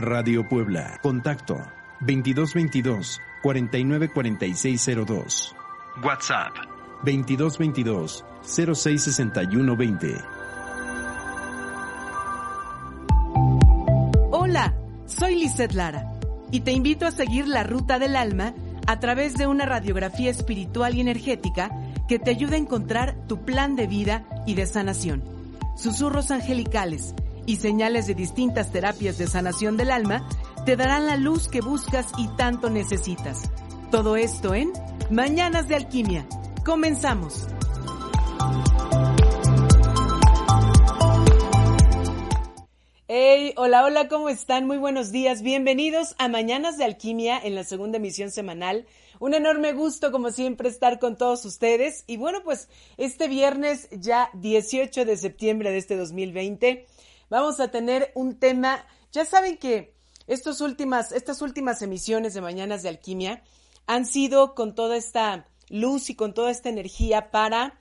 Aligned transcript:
Radio 0.00 0.48
Puebla. 0.48 0.98
Contacto 1.02 1.56
2222 2.00 3.20
494602. 3.42 5.54
WhatsApp 6.02 6.56
2222 7.04 8.24
066120. 8.42 10.16
Hola, 14.30 14.74
soy 15.06 15.34
Lizeth 15.36 15.74
Lara 15.74 16.12
y 16.50 16.60
te 16.60 16.72
invito 16.72 17.06
a 17.06 17.10
seguir 17.10 17.46
la 17.46 17.62
ruta 17.62 17.98
del 17.98 18.16
alma 18.16 18.54
a 18.86 18.98
través 18.98 19.36
de 19.36 19.46
una 19.46 19.66
radiografía 19.66 20.30
espiritual 20.30 20.94
y 20.94 21.00
energética 21.00 21.70
que 22.08 22.18
te 22.18 22.30
ayuda 22.30 22.56
a 22.56 22.58
encontrar 22.58 23.14
tu 23.28 23.44
plan 23.44 23.76
de 23.76 23.86
vida 23.86 24.24
y 24.46 24.54
de 24.54 24.66
sanación. 24.66 25.22
Susurros 25.76 26.30
angelicales 26.30 27.14
y 27.50 27.56
señales 27.56 28.06
de 28.06 28.14
distintas 28.14 28.70
terapias 28.70 29.18
de 29.18 29.26
sanación 29.26 29.76
del 29.76 29.90
alma 29.90 30.24
te 30.64 30.76
darán 30.76 31.06
la 31.06 31.16
luz 31.16 31.48
que 31.48 31.60
buscas 31.60 32.06
y 32.16 32.28
tanto 32.36 32.70
necesitas. 32.70 33.50
Todo 33.90 34.14
esto 34.14 34.54
en 34.54 34.72
Mañanas 35.10 35.66
de 35.66 35.74
Alquimia. 35.74 36.28
Comenzamos. 36.64 37.48
Hey, 43.08 43.54
hola, 43.56 43.84
hola, 43.84 44.06
¿cómo 44.06 44.28
están? 44.28 44.68
Muy 44.68 44.78
buenos 44.78 45.10
días. 45.10 45.42
Bienvenidos 45.42 46.14
a 46.18 46.28
Mañanas 46.28 46.78
de 46.78 46.84
Alquimia 46.84 47.36
en 47.42 47.56
la 47.56 47.64
segunda 47.64 47.96
emisión 47.96 48.30
semanal. 48.30 48.86
Un 49.18 49.34
enorme 49.34 49.72
gusto, 49.72 50.12
como 50.12 50.30
siempre, 50.30 50.68
estar 50.68 51.00
con 51.00 51.16
todos 51.16 51.44
ustedes. 51.44 52.04
Y 52.06 52.16
bueno, 52.16 52.44
pues 52.44 52.68
este 52.96 53.26
viernes, 53.26 53.88
ya 53.90 54.30
18 54.34 55.04
de 55.04 55.16
septiembre 55.16 55.72
de 55.72 55.78
este 55.78 55.96
2020, 55.96 56.86
vamos 57.30 57.60
a 57.60 57.68
tener 57.68 58.12
un 58.14 58.38
tema. 58.38 58.84
Ya 59.12 59.24
saben 59.24 59.56
que 59.56 59.94
estos 60.26 60.60
últimas, 60.60 61.12
estas 61.12 61.40
últimas 61.40 61.80
emisiones 61.80 62.34
de 62.34 62.42
Mañanas 62.42 62.82
de 62.82 62.90
Alquimia 62.90 63.42
han 63.86 64.04
sido 64.04 64.54
con 64.54 64.74
toda 64.74 64.96
esta 64.96 65.46
luz 65.68 66.10
y 66.10 66.14
con 66.14 66.34
toda 66.34 66.50
esta 66.50 66.68
energía 66.68 67.30
para 67.30 67.78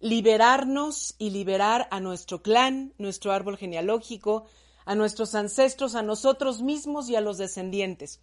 liberarnos 0.00 1.14
y 1.18 1.30
liberar 1.30 1.88
a 1.90 2.00
nuestro 2.00 2.42
clan, 2.42 2.92
nuestro 2.98 3.32
árbol 3.32 3.56
genealógico, 3.56 4.46
a 4.84 4.94
nuestros 4.94 5.34
ancestros, 5.34 5.94
a 5.94 6.02
nosotros 6.02 6.62
mismos 6.62 7.08
y 7.08 7.16
a 7.16 7.20
los 7.20 7.38
descendientes. 7.38 8.20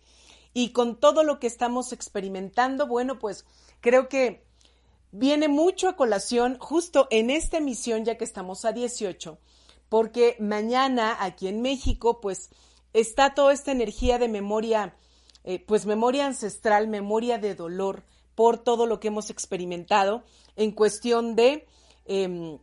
Y 0.54 0.70
con 0.70 1.00
todo 1.00 1.24
lo 1.24 1.40
que 1.40 1.48
estamos 1.48 1.94
experimentando, 1.94 2.86
bueno, 2.88 3.18
pues 3.18 3.46
creo 3.82 4.08
que 4.08 4.46
viene 5.12 5.48
mucho 5.48 5.90
a 5.90 5.96
colación 5.96 6.58
justo 6.60 7.08
en 7.10 7.30
esta 7.30 7.58
emisión, 7.58 8.06
ya 8.06 8.18
que 8.18 8.24
estamos 8.24 8.66
a 8.66 8.72
18, 8.72 9.40
porque 9.94 10.36
mañana 10.40 11.16
aquí 11.20 11.48
en 11.48 11.62
México, 11.62 12.20
pues 12.20 12.50
está 12.94 13.36
toda 13.36 13.54
esta 13.54 13.72
energía 13.72 14.18
de 14.18 14.28
memoria, 14.28 14.98
eh, 15.44 15.64
pues 15.64 15.86
memoria 15.86 16.26
ancestral, 16.26 16.88
memoria 16.88 17.38
de 17.38 17.54
dolor 17.54 18.04
por 18.34 18.58
todo 18.58 18.88
lo 18.88 19.00
que 19.00 19.10
hemos 19.10 19.30
experimentado 19.30 20.24
en 20.56 20.72
cuestión 20.72 21.36
de 21.36 21.68
em, 22.08 22.58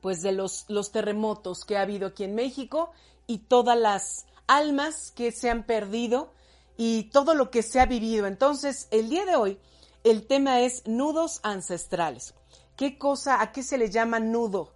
pues 0.00 0.22
de 0.22 0.30
los, 0.30 0.66
los 0.68 0.92
terremotos 0.92 1.64
que 1.64 1.78
ha 1.78 1.82
habido 1.82 2.06
aquí 2.06 2.22
en 2.22 2.36
México 2.36 2.92
y 3.26 3.38
todas 3.38 3.76
las 3.76 4.26
almas 4.46 5.10
que 5.16 5.32
se 5.32 5.50
han 5.50 5.66
perdido 5.66 6.30
y 6.76 7.10
todo 7.10 7.34
lo 7.34 7.50
que 7.50 7.64
se 7.64 7.80
ha 7.80 7.86
vivido. 7.86 8.28
Entonces, 8.28 8.86
el 8.92 9.08
día 9.08 9.24
de 9.24 9.34
hoy, 9.34 9.58
el 10.04 10.28
tema 10.28 10.60
es 10.60 10.86
nudos 10.86 11.40
ancestrales. 11.42 12.34
¿Qué 12.76 12.98
cosa, 12.98 13.42
a 13.42 13.50
qué 13.50 13.64
se 13.64 13.78
le 13.78 13.90
llama 13.90 14.20
nudo? 14.20 14.75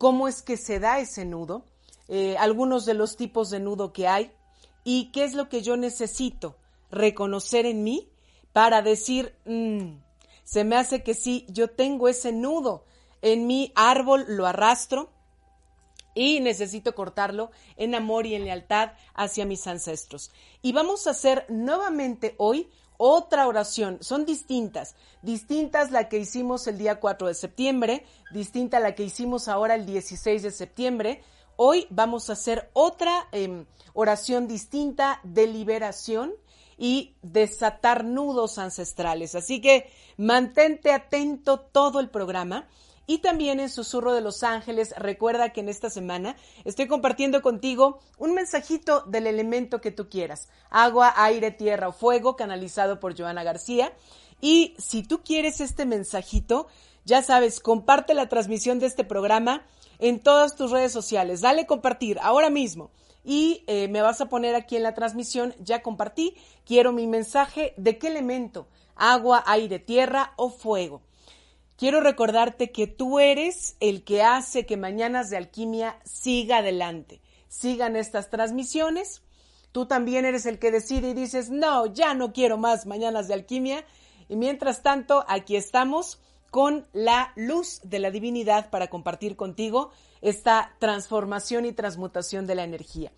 ¿Cómo 0.00 0.28
es 0.28 0.40
que 0.40 0.56
se 0.56 0.80
da 0.80 0.98
ese 0.98 1.26
nudo? 1.26 1.62
Eh, 2.08 2.38
algunos 2.38 2.86
de 2.86 2.94
los 2.94 3.18
tipos 3.18 3.50
de 3.50 3.60
nudo 3.60 3.92
que 3.92 4.08
hay 4.08 4.32
y 4.82 5.12
qué 5.12 5.24
es 5.24 5.34
lo 5.34 5.50
que 5.50 5.60
yo 5.60 5.76
necesito 5.76 6.56
reconocer 6.90 7.66
en 7.66 7.84
mí 7.84 8.08
para 8.54 8.80
decir, 8.80 9.36
mm, 9.44 9.98
se 10.42 10.64
me 10.64 10.76
hace 10.76 11.02
que 11.02 11.12
sí, 11.12 11.44
yo 11.50 11.68
tengo 11.68 12.08
ese 12.08 12.32
nudo 12.32 12.86
en 13.20 13.46
mi 13.46 13.72
árbol 13.74 14.24
lo 14.26 14.46
arrastro 14.46 15.10
y 16.14 16.40
necesito 16.40 16.94
cortarlo 16.94 17.50
en 17.76 17.94
amor 17.94 18.24
y 18.24 18.34
en 18.34 18.44
lealtad 18.44 18.92
hacia 19.12 19.44
mis 19.44 19.66
ancestros. 19.66 20.30
Y 20.62 20.72
vamos 20.72 21.06
a 21.06 21.10
hacer 21.10 21.44
nuevamente 21.50 22.36
hoy 22.38 22.70
otra 23.02 23.48
oración. 23.48 23.96
Son 24.02 24.26
distintas. 24.26 24.94
Distintas 25.22 25.90
la 25.90 26.10
que 26.10 26.18
hicimos 26.18 26.66
el 26.66 26.76
día 26.76 27.00
4 27.00 27.28
de 27.28 27.34
septiembre, 27.34 28.04
distinta 28.30 28.78
la 28.78 28.94
que 28.94 29.04
hicimos 29.04 29.48
ahora 29.48 29.74
el 29.74 29.86
16 29.86 30.42
de 30.42 30.50
septiembre. 30.50 31.22
Hoy 31.56 31.86
vamos 31.88 32.28
a 32.28 32.34
hacer 32.34 32.68
otra 32.74 33.26
em, 33.32 33.64
oración 33.94 34.46
distinta 34.46 35.18
de 35.24 35.46
liberación 35.46 36.34
y 36.76 37.14
desatar 37.22 38.04
nudos 38.04 38.58
ancestrales. 38.58 39.34
Así 39.34 39.62
que 39.62 39.90
mantente 40.18 40.92
atento 40.92 41.58
todo 41.58 42.00
el 42.00 42.10
programa 42.10 42.68
y 43.10 43.18
también 43.18 43.58
en 43.58 43.68
Susurro 43.68 44.14
de 44.14 44.20
los 44.20 44.44
Ángeles, 44.44 44.94
recuerda 44.96 45.52
que 45.52 45.62
en 45.62 45.68
esta 45.68 45.90
semana 45.90 46.36
estoy 46.64 46.86
compartiendo 46.86 47.42
contigo 47.42 47.98
un 48.18 48.34
mensajito 48.34 49.00
del 49.00 49.26
elemento 49.26 49.80
que 49.80 49.90
tú 49.90 50.08
quieras. 50.08 50.48
Agua, 50.70 51.12
aire, 51.16 51.50
tierra 51.50 51.88
o 51.88 51.92
fuego, 51.92 52.36
canalizado 52.36 53.00
por 53.00 53.18
Joana 53.18 53.42
García. 53.42 53.92
Y 54.40 54.76
si 54.78 55.02
tú 55.02 55.24
quieres 55.24 55.60
este 55.60 55.86
mensajito, 55.86 56.68
ya 57.04 57.20
sabes, 57.20 57.58
comparte 57.58 58.14
la 58.14 58.28
transmisión 58.28 58.78
de 58.78 58.86
este 58.86 59.02
programa 59.02 59.66
en 59.98 60.20
todas 60.20 60.54
tus 60.54 60.70
redes 60.70 60.92
sociales. 60.92 61.40
Dale 61.40 61.66
compartir 61.66 62.16
ahora 62.22 62.48
mismo. 62.48 62.92
Y 63.24 63.64
eh, 63.66 63.88
me 63.88 64.02
vas 64.02 64.20
a 64.20 64.28
poner 64.28 64.54
aquí 64.54 64.76
en 64.76 64.84
la 64.84 64.94
transmisión, 64.94 65.52
ya 65.58 65.82
compartí, 65.82 66.36
quiero 66.64 66.92
mi 66.92 67.08
mensaje 67.08 67.74
de 67.76 67.98
qué 67.98 68.06
elemento, 68.06 68.68
agua, 68.94 69.42
aire, 69.48 69.80
tierra 69.80 70.32
o 70.36 70.48
fuego. 70.48 71.02
Quiero 71.80 72.02
recordarte 72.02 72.72
que 72.72 72.86
tú 72.86 73.20
eres 73.20 73.74
el 73.80 74.04
que 74.04 74.22
hace 74.22 74.66
que 74.66 74.76
Mañanas 74.76 75.30
de 75.30 75.38
Alquimia 75.38 75.98
siga 76.04 76.58
adelante. 76.58 77.22
Sigan 77.48 77.96
estas 77.96 78.28
transmisiones. 78.28 79.22
Tú 79.72 79.86
también 79.86 80.26
eres 80.26 80.44
el 80.44 80.58
que 80.58 80.70
decide 80.70 81.08
y 81.08 81.14
dices, 81.14 81.48
no, 81.48 81.86
ya 81.86 82.12
no 82.12 82.34
quiero 82.34 82.58
más 82.58 82.84
Mañanas 82.84 83.28
de 83.28 83.32
Alquimia. 83.32 83.86
Y 84.28 84.36
mientras 84.36 84.82
tanto, 84.82 85.24
aquí 85.26 85.56
estamos 85.56 86.20
con 86.50 86.86
la 86.92 87.32
luz 87.34 87.80
de 87.82 87.98
la 87.98 88.10
divinidad 88.10 88.68
para 88.68 88.88
compartir 88.88 89.34
contigo 89.34 89.90
esta 90.20 90.76
transformación 90.80 91.64
y 91.64 91.72
transmutación 91.72 92.46
de 92.46 92.56
la 92.56 92.64
energía. 92.64 93.10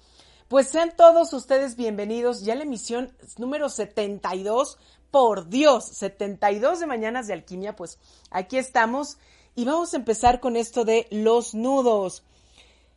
Pues 0.46 0.68
sean 0.68 0.94
todos 0.96 1.32
ustedes 1.32 1.74
bienvenidos 1.74 2.44
ya 2.44 2.52
a 2.52 2.56
la 2.56 2.62
emisión 2.62 3.12
número 3.38 3.70
72 3.70 4.78
por 5.12 5.48
Dios, 5.48 5.84
72 5.84 6.80
de 6.80 6.86
Mañanas 6.86 7.28
de 7.28 7.34
Alquimia, 7.34 7.76
pues 7.76 7.98
aquí 8.30 8.56
estamos 8.56 9.18
y 9.54 9.64
vamos 9.66 9.92
a 9.92 9.98
empezar 9.98 10.40
con 10.40 10.56
esto 10.56 10.84
de 10.84 11.06
los 11.10 11.54
nudos. 11.54 12.24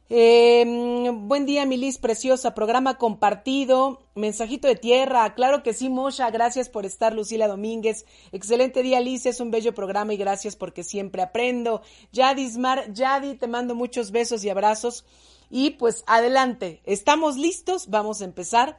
Em, 0.08 1.28
buen 1.28 1.46
día, 1.46 1.66
Milis, 1.66 1.98
preciosa, 1.98 2.54
programa 2.54 2.98
compartido, 2.98 4.02
mensajito 4.16 4.68
de 4.68 4.76
tierra, 4.76 5.34
claro 5.36 5.62
que 5.62 5.74
sí, 5.74 5.90
Mosha, 5.90 6.30
gracias 6.30 6.70
por 6.70 6.86
estar, 6.86 7.12
Lucila 7.12 7.50
Domínguez, 7.50 8.06
excelente 8.32 8.82
día, 8.82 9.02
Liz, 9.02 9.26
es 9.26 9.42
un 9.42 9.52
bello 9.52 9.74
programa 9.74 10.14
y 10.14 10.18
gracias 10.18 10.56
porque 10.56 10.84
siempre 10.84 11.22
aprendo. 11.22 11.82
Yadismar, 12.14 12.94
Yadi, 12.94 13.36
te 13.36 13.48
mando 13.48 13.76
muchos 13.76 14.12
besos 14.12 14.44
y 14.46 14.50
abrazos 14.50 15.06
y 15.50 15.72
pues 15.72 16.04
adelante, 16.08 16.82
estamos 16.86 17.36
listos, 17.36 17.90
vamos 17.90 18.22
a 18.22 18.26
empezar. 18.26 18.78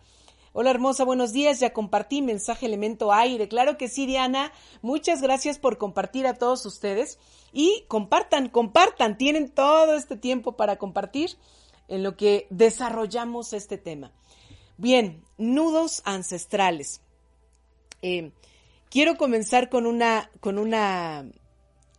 Hola 0.58 0.70
hermosa, 0.70 1.04
buenos 1.04 1.34
días. 1.34 1.60
Ya 1.60 1.74
compartí 1.74 2.22
mensaje 2.22 2.64
elemento 2.64 3.12
aire. 3.12 3.46
Claro 3.46 3.76
que 3.76 3.88
sí, 3.88 4.06
Diana. 4.06 4.54
Muchas 4.80 5.20
gracias 5.20 5.58
por 5.58 5.76
compartir 5.76 6.26
a 6.26 6.32
todos 6.32 6.64
ustedes. 6.64 7.18
Y 7.52 7.84
compartan, 7.88 8.48
compartan. 8.48 9.18
Tienen 9.18 9.50
todo 9.50 9.96
este 9.96 10.16
tiempo 10.16 10.56
para 10.56 10.76
compartir 10.76 11.36
en 11.88 12.02
lo 12.02 12.16
que 12.16 12.46
desarrollamos 12.48 13.52
este 13.52 13.76
tema. 13.76 14.12
Bien, 14.78 15.22
nudos 15.36 16.00
ancestrales. 16.06 17.02
Eh, 18.00 18.32
quiero 18.88 19.18
comenzar 19.18 19.68
con 19.68 19.84
una, 19.84 20.30
con 20.40 20.58
una 20.58 21.30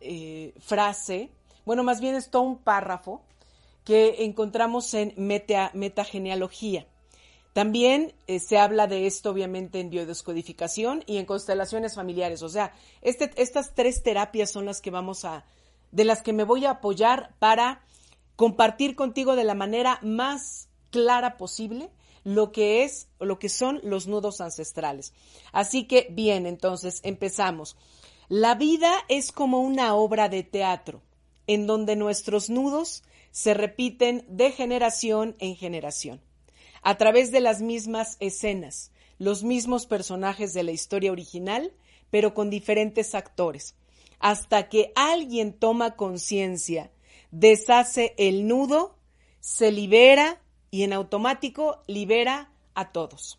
eh, 0.00 0.52
frase, 0.58 1.30
bueno, 1.64 1.84
más 1.84 2.00
bien 2.00 2.16
es 2.16 2.28
todo 2.28 2.42
un 2.42 2.58
párrafo 2.58 3.22
que 3.84 4.24
encontramos 4.24 4.94
en 4.94 5.14
meta, 5.16 5.70
metagenealogía. 5.74 6.88
También 7.58 8.14
eh, 8.28 8.38
se 8.38 8.56
habla 8.56 8.86
de 8.86 9.08
esto, 9.08 9.30
obviamente, 9.30 9.80
en 9.80 9.90
biodescodificación 9.90 11.02
y 11.06 11.16
en 11.16 11.26
constelaciones 11.26 11.96
familiares. 11.96 12.44
O 12.44 12.48
sea, 12.48 12.72
este, 13.02 13.32
estas 13.34 13.74
tres 13.74 14.04
terapias 14.04 14.52
son 14.52 14.64
las 14.64 14.80
que 14.80 14.92
vamos 14.92 15.24
a, 15.24 15.44
de 15.90 16.04
las 16.04 16.22
que 16.22 16.32
me 16.32 16.44
voy 16.44 16.66
a 16.66 16.70
apoyar 16.70 17.34
para 17.40 17.82
compartir 18.36 18.94
contigo 18.94 19.34
de 19.34 19.42
la 19.42 19.54
manera 19.56 19.98
más 20.02 20.68
clara 20.90 21.36
posible 21.36 21.90
lo 22.22 22.52
que 22.52 22.84
es 22.84 23.08
lo 23.18 23.40
que 23.40 23.48
son 23.48 23.80
los 23.82 24.06
nudos 24.06 24.40
ancestrales. 24.40 25.12
Así 25.50 25.82
que 25.82 26.06
bien, 26.12 26.46
entonces 26.46 27.00
empezamos. 27.02 27.76
La 28.28 28.54
vida 28.54 28.92
es 29.08 29.32
como 29.32 29.62
una 29.62 29.96
obra 29.96 30.28
de 30.28 30.44
teatro 30.44 31.02
en 31.48 31.66
donde 31.66 31.96
nuestros 31.96 32.50
nudos 32.50 33.02
se 33.32 33.52
repiten 33.52 34.24
de 34.28 34.52
generación 34.52 35.34
en 35.40 35.56
generación. 35.56 36.20
A 36.82 36.96
través 36.96 37.30
de 37.30 37.40
las 37.40 37.60
mismas 37.60 38.16
escenas, 38.20 38.92
los 39.18 39.42
mismos 39.42 39.86
personajes 39.86 40.54
de 40.54 40.62
la 40.62 40.72
historia 40.72 41.12
original, 41.12 41.72
pero 42.10 42.34
con 42.34 42.50
diferentes 42.50 43.14
actores, 43.14 43.74
hasta 44.18 44.68
que 44.68 44.92
alguien 44.94 45.52
toma 45.52 45.96
conciencia, 45.96 46.90
deshace 47.30 48.14
el 48.16 48.46
nudo, 48.46 48.96
se 49.40 49.72
libera 49.72 50.40
y 50.70 50.82
en 50.82 50.92
automático 50.92 51.82
libera 51.86 52.50
a 52.74 52.92
todos. 52.92 53.38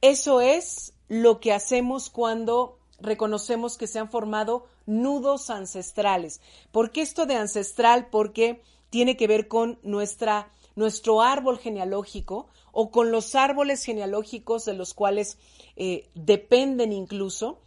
Eso 0.00 0.40
es 0.40 0.94
lo 1.08 1.40
que 1.40 1.52
hacemos 1.52 2.10
cuando 2.10 2.78
reconocemos 2.98 3.76
que 3.76 3.86
se 3.86 3.98
han 3.98 4.10
formado 4.10 4.66
nudos 4.86 5.50
ancestrales. 5.50 6.40
¿Por 6.70 6.90
qué 6.90 7.02
esto 7.02 7.26
de 7.26 7.34
ancestral? 7.34 8.08
Porque 8.10 8.62
tiene 8.90 9.16
que 9.16 9.26
ver 9.26 9.48
con 9.48 9.78
nuestra, 9.82 10.50
nuestro 10.74 11.22
árbol 11.22 11.58
genealógico 11.58 12.48
o 12.72 12.90
con 12.90 13.12
los 13.12 13.34
árboles 13.34 13.84
genealógicos 13.84 14.64
de 14.64 14.74
los 14.74 14.94
cuales 14.94 15.38
eh, 15.76 16.08
dependen 16.14 16.92
incluso 16.92 17.60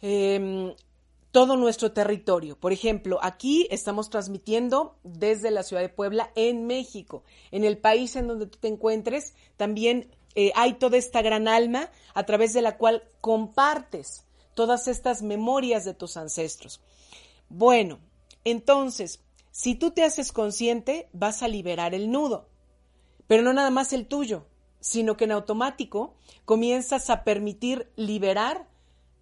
em, 0.00 0.74
todo 1.32 1.56
nuestro 1.56 1.92
territorio. 1.92 2.58
Por 2.58 2.72
ejemplo, 2.72 3.18
aquí 3.22 3.66
estamos 3.70 4.10
transmitiendo 4.10 4.96
desde 5.02 5.50
la 5.50 5.62
ciudad 5.62 5.82
de 5.82 5.88
Puebla 5.88 6.30
en 6.34 6.66
México. 6.66 7.22
En 7.50 7.64
el 7.64 7.78
país 7.78 8.16
en 8.16 8.28
donde 8.28 8.46
tú 8.46 8.58
te 8.58 8.68
encuentres, 8.68 9.34
también 9.56 10.10
eh, 10.34 10.52
hay 10.54 10.74
toda 10.74 10.96
esta 10.96 11.22
gran 11.22 11.48
alma 11.48 11.90
a 12.14 12.24
través 12.24 12.52
de 12.52 12.62
la 12.62 12.76
cual 12.76 13.04
compartes 13.20 14.24
todas 14.54 14.88
estas 14.88 15.22
memorias 15.22 15.84
de 15.84 15.94
tus 15.94 16.16
ancestros. 16.16 16.80
Bueno, 17.48 17.98
entonces, 18.44 19.20
si 19.58 19.74
tú 19.74 19.90
te 19.90 20.04
haces 20.04 20.30
consciente, 20.30 21.08
vas 21.12 21.42
a 21.42 21.48
liberar 21.48 21.92
el 21.92 22.12
nudo, 22.12 22.48
pero 23.26 23.42
no 23.42 23.52
nada 23.52 23.70
más 23.70 23.92
el 23.92 24.06
tuyo, 24.06 24.46
sino 24.78 25.16
que 25.16 25.24
en 25.24 25.32
automático 25.32 26.14
comienzas 26.44 27.10
a 27.10 27.24
permitir 27.24 27.90
liberar 27.96 28.68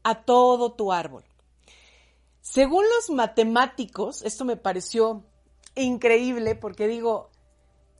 a 0.02 0.24
todo 0.24 0.74
tu 0.74 0.92
árbol. 0.92 1.24
Según 2.42 2.84
los 2.84 3.08
matemáticos, 3.08 4.20
esto 4.20 4.44
me 4.44 4.58
pareció 4.58 5.24
increíble 5.74 6.54
porque 6.54 6.86
digo, 6.86 7.30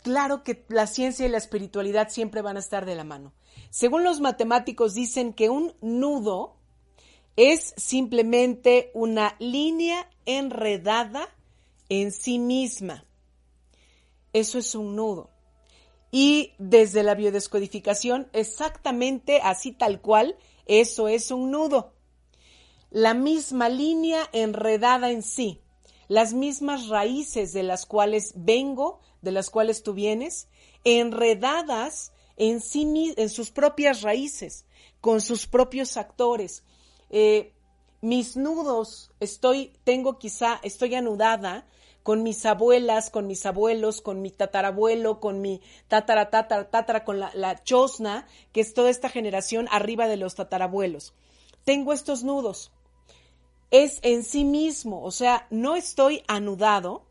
claro 0.02 0.44
que 0.44 0.62
la 0.68 0.86
ciencia 0.86 1.24
y 1.24 1.30
la 1.30 1.38
espiritualidad 1.38 2.10
siempre 2.10 2.42
van 2.42 2.58
a 2.58 2.60
estar 2.60 2.84
de 2.84 2.96
la 2.96 3.04
mano. 3.04 3.32
Según 3.70 4.04
los 4.04 4.20
matemáticos 4.20 4.92
dicen 4.92 5.32
que 5.32 5.48
un 5.48 5.74
nudo 5.80 6.58
es 7.36 7.72
simplemente 7.78 8.90
una 8.92 9.36
línea 9.38 10.10
enredada 10.26 11.30
en 11.88 12.12
sí 12.12 12.38
misma. 12.38 13.04
Eso 14.32 14.58
es 14.58 14.74
un 14.74 14.96
nudo. 14.96 15.30
Y 16.10 16.52
desde 16.58 17.02
la 17.02 17.14
biodescodificación, 17.14 18.28
exactamente 18.32 19.40
así 19.42 19.72
tal 19.72 20.00
cual, 20.00 20.36
eso 20.66 21.08
es 21.08 21.30
un 21.30 21.50
nudo 21.50 21.96
la 22.90 23.14
misma 23.14 23.68
línea 23.68 24.28
enredada 24.32 25.10
en 25.10 25.22
sí, 25.22 25.60
las 26.08 26.32
mismas 26.32 26.88
raíces 26.88 27.52
de 27.52 27.62
las 27.62 27.84
cuales 27.84 28.32
vengo, 28.36 29.00
de 29.22 29.32
las 29.32 29.50
cuales 29.50 29.82
tú 29.82 29.92
vienes, 29.92 30.48
enredadas 30.84 32.12
en 32.36 32.60
sí 32.60 33.14
en 33.16 33.28
sus 33.28 33.50
propias 33.50 34.02
raíces, 34.02 34.64
con 35.00 35.20
sus 35.20 35.46
propios 35.46 35.96
actores. 35.96 36.62
Eh, 37.10 37.52
mis 38.00 38.36
nudos, 38.36 39.10
estoy, 39.20 39.72
tengo 39.84 40.18
quizá, 40.18 40.60
estoy 40.62 40.94
anudada 40.94 41.66
con 42.06 42.22
mis 42.22 42.46
abuelas, 42.46 43.10
con 43.10 43.26
mis 43.26 43.46
abuelos, 43.46 44.00
con 44.00 44.22
mi 44.22 44.30
tatarabuelo, 44.30 45.18
con 45.18 45.40
mi 45.40 45.60
tatara, 45.88 46.30
tatara, 46.30 46.70
tatara, 46.70 47.02
con 47.02 47.18
la, 47.18 47.64
chosna, 47.64 48.28
que 48.52 48.60
es 48.60 48.74
toda 48.74 48.90
esta 48.90 49.08
generación 49.08 49.66
arriba 49.72 50.06
de 50.06 50.16
los 50.16 50.36
tatarabuelos. 50.36 51.14
Tengo 51.64 51.92
estos 51.92 52.22
nudos 52.22 52.70
es 53.72 53.98
en 54.02 54.22
sí 54.22 54.44
mismo, 54.44 55.02
o 55.02 55.10
sea, 55.10 55.48
no 55.50 55.74
estoy 55.74 56.22
anudado 56.28 57.02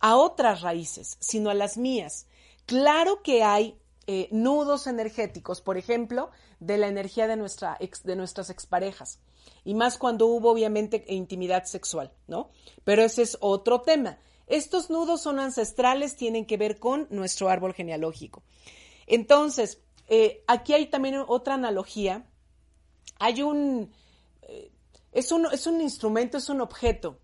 a 0.00 0.16
otras 0.16 0.60
raíces, 0.60 1.18
sino 1.20 1.48
a 1.48 1.54
las 1.54 1.78
mías. 1.78 2.26
Claro 2.66 3.22
que 3.22 3.44
hay 3.44 3.78
eh, 4.08 4.26
nudos 4.32 4.88
energéticos, 4.88 5.60
por 5.60 5.78
ejemplo, 5.78 6.32
de 6.58 6.78
la 6.78 6.88
energía 6.88 7.28
de, 7.28 7.36
nuestra 7.36 7.78
de 7.78 8.16
nuestras 8.16 8.50
exparejas, 8.50 9.20
y 9.62 9.74
más 9.74 9.98
cuando 9.98 10.26
hubo 10.26 10.50
obviamente 10.50 11.04
intimidad 11.06 11.62
sexual, 11.62 12.12
¿no? 12.26 12.50
Pero 12.82 13.04
ese 13.04 13.22
es 13.22 13.38
otro 13.40 13.82
tema. 13.82 14.18
Estos 14.46 14.90
nudos 14.90 15.22
son 15.22 15.38
ancestrales, 15.38 16.16
tienen 16.16 16.46
que 16.46 16.56
ver 16.56 16.78
con 16.78 17.06
nuestro 17.10 17.48
árbol 17.48 17.74
genealógico. 17.74 18.42
Entonces, 19.06 19.80
eh, 20.08 20.42
aquí 20.46 20.74
hay 20.74 20.86
también 20.86 21.22
otra 21.26 21.54
analogía. 21.54 22.26
Hay 23.18 23.42
un, 23.42 23.92
es 25.12 25.30
un, 25.30 25.46
es 25.52 25.66
un 25.66 25.80
instrumento, 25.80 26.38
es 26.38 26.48
un 26.48 26.60
objeto, 26.60 27.18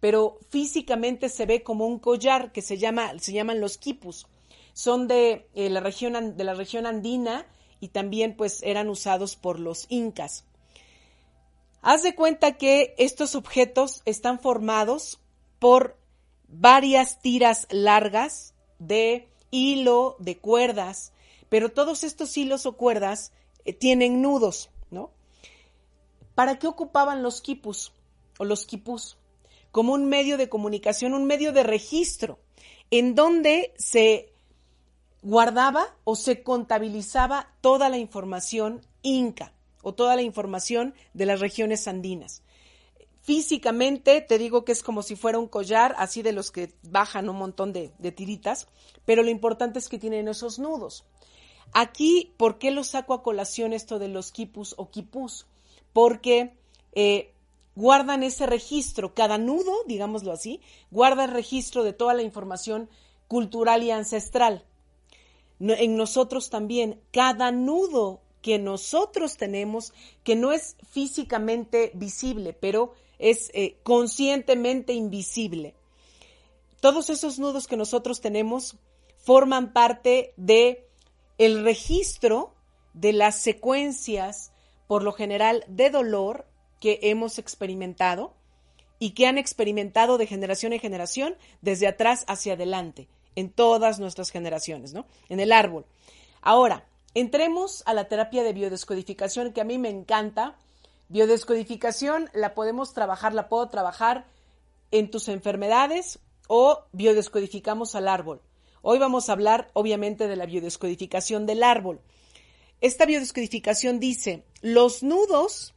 pero 0.00 0.38
físicamente 0.50 1.28
se 1.28 1.46
ve 1.46 1.62
como 1.62 1.86
un 1.86 1.98
collar 1.98 2.52
que 2.52 2.62
se, 2.62 2.78
llama, 2.78 3.18
se 3.18 3.32
llaman 3.32 3.60
los 3.60 3.78
quipus. 3.78 4.26
Son 4.72 5.08
de, 5.08 5.48
eh, 5.54 5.70
la 5.70 5.80
región, 5.80 6.36
de 6.36 6.44
la 6.44 6.54
región 6.54 6.86
andina 6.86 7.46
y 7.80 7.88
también 7.88 8.36
pues 8.36 8.62
eran 8.62 8.88
usados 8.88 9.36
por 9.36 9.60
los 9.60 9.86
incas. 9.88 10.44
Haz 11.80 12.02
de 12.02 12.14
cuenta 12.14 12.56
que 12.56 12.94
estos 12.98 13.36
objetos 13.36 14.02
están 14.04 14.40
formados 14.40 15.20
por 15.60 15.96
varias 16.48 17.20
tiras 17.20 17.66
largas 17.70 18.54
de 18.78 19.28
hilo, 19.50 20.16
de 20.18 20.38
cuerdas, 20.38 21.12
pero 21.48 21.70
todos 21.70 22.04
estos 22.04 22.36
hilos 22.36 22.66
o 22.66 22.72
cuerdas 22.76 23.32
eh, 23.64 23.72
tienen 23.72 24.22
nudos, 24.22 24.70
¿no? 24.90 25.10
¿Para 26.34 26.58
qué 26.58 26.66
ocupaban 26.66 27.22
los 27.22 27.40
quipus 27.40 27.92
o 28.38 28.44
los 28.44 28.64
quipus? 28.66 29.18
Como 29.70 29.92
un 29.92 30.08
medio 30.08 30.38
de 30.38 30.48
comunicación, 30.48 31.14
un 31.14 31.26
medio 31.26 31.52
de 31.52 31.62
registro, 31.62 32.38
en 32.90 33.14
donde 33.14 33.74
se 33.76 34.32
guardaba 35.22 35.96
o 36.04 36.16
se 36.16 36.42
contabilizaba 36.42 37.52
toda 37.60 37.88
la 37.88 37.98
información 37.98 38.80
inca 39.02 39.52
o 39.82 39.94
toda 39.94 40.16
la 40.16 40.22
información 40.22 40.94
de 41.12 41.26
las 41.26 41.40
regiones 41.40 41.88
andinas. 41.88 42.42
Físicamente 43.28 44.22
te 44.22 44.38
digo 44.38 44.64
que 44.64 44.72
es 44.72 44.82
como 44.82 45.02
si 45.02 45.14
fuera 45.14 45.38
un 45.38 45.48
collar, 45.48 45.94
así 45.98 46.22
de 46.22 46.32
los 46.32 46.50
que 46.50 46.72
bajan 46.82 47.28
un 47.28 47.36
montón 47.36 47.74
de, 47.74 47.90
tiritas, 48.12 48.68
pero 49.04 49.22
lo 49.22 49.28
importante 49.28 49.78
es 49.78 49.90
que 49.90 49.98
tienen 49.98 50.28
esos 50.28 50.58
nudos. 50.58 51.04
Aquí, 51.74 52.32
¿por 52.38 52.56
qué 52.56 52.70
lo 52.70 52.84
saco 52.84 53.12
a 53.12 53.22
colación 53.22 53.74
esto 53.74 53.98
de 53.98 54.08
los 54.08 54.32
quipus 54.32 54.74
o 54.78 54.88
quipus? 54.88 55.44
porque 55.92 56.54
eh, 56.92 57.34
guardan 57.76 58.22
ese 58.22 58.46
registro, 58.46 59.12
cada 59.12 59.36
nudo, 59.36 59.74
digámoslo 59.86 60.32
así, 60.32 60.62
guarda 60.90 61.24
el 61.24 61.32
registro 61.32 61.84
de 61.84 61.92
toda 61.92 62.14
la 62.14 62.22
información 62.22 62.88
cultural 63.26 63.82
y 63.82 63.90
ancestral. 63.90 64.64
en 65.60 65.96
nosotros 65.98 66.48
también, 66.48 66.98
cada 67.10 67.52
nudo 67.52 68.22
que 68.40 68.58
nosotros 68.58 69.36
tenemos, 69.36 69.92
que 70.24 70.34
no 70.34 70.50
es 70.52 70.76
físicamente 70.88 71.90
visible, 71.92 72.54
pero 72.54 72.94
es 73.18 73.50
eh, 73.54 73.76
conscientemente 73.82 74.92
invisible. 74.92 75.74
Todos 76.80 77.10
esos 77.10 77.38
nudos 77.38 77.66
que 77.66 77.76
nosotros 77.76 78.20
tenemos 78.20 78.76
forman 79.18 79.72
parte 79.72 80.32
de 80.36 80.86
el 81.38 81.64
registro 81.64 82.54
de 82.94 83.12
las 83.12 83.36
secuencias 83.40 84.52
por 84.86 85.02
lo 85.02 85.12
general 85.12 85.64
de 85.68 85.90
dolor 85.90 86.46
que 86.80 86.98
hemos 87.02 87.38
experimentado 87.38 88.34
y 88.98 89.10
que 89.10 89.26
han 89.26 89.38
experimentado 89.38 90.18
de 90.18 90.26
generación 90.26 90.72
en 90.72 90.80
generación 90.80 91.36
desde 91.60 91.86
atrás 91.86 92.24
hacia 92.26 92.54
adelante, 92.54 93.08
en 93.36 93.50
todas 93.50 94.00
nuestras 94.00 94.30
generaciones, 94.30 94.92
¿no? 94.92 95.06
En 95.28 95.40
el 95.40 95.52
árbol. 95.52 95.86
Ahora, 96.40 96.84
entremos 97.14 97.82
a 97.86 97.94
la 97.94 98.08
terapia 98.08 98.42
de 98.42 98.52
biodescodificación 98.52 99.52
que 99.52 99.60
a 99.60 99.64
mí 99.64 99.78
me 99.78 99.90
encanta. 99.90 100.56
Biodescodificación 101.08 102.28
la 102.34 102.54
podemos 102.54 102.92
trabajar, 102.92 103.32
la 103.32 103.48
puedo 103.48 103.68
trabajar 103.68 104.26
en 104.90 105.10
tus 105.10 105.28
enfermedades 105.28 106.18
o 106.48 106.84
biodescodificamos 106.92 107.94
al 107.94 108.08
árbol. 108.08 108.42
Hoy 108.82 108.98
vamos 108.98 109.28
a 109.28 109.32
hablar 109.32 109.70
obviamente 109.72 110.28
de 110.28 110.36
la 110.36 110.46
biodescodificación 110.46 111.46
del 111.46 111.62
árbol. 111.62 112.00
Esta 112.80 113.06
biodescodificación 113.06 114.00
dice, 114.00 114.44
los 114.60 115.02
nudos 115.02 115.74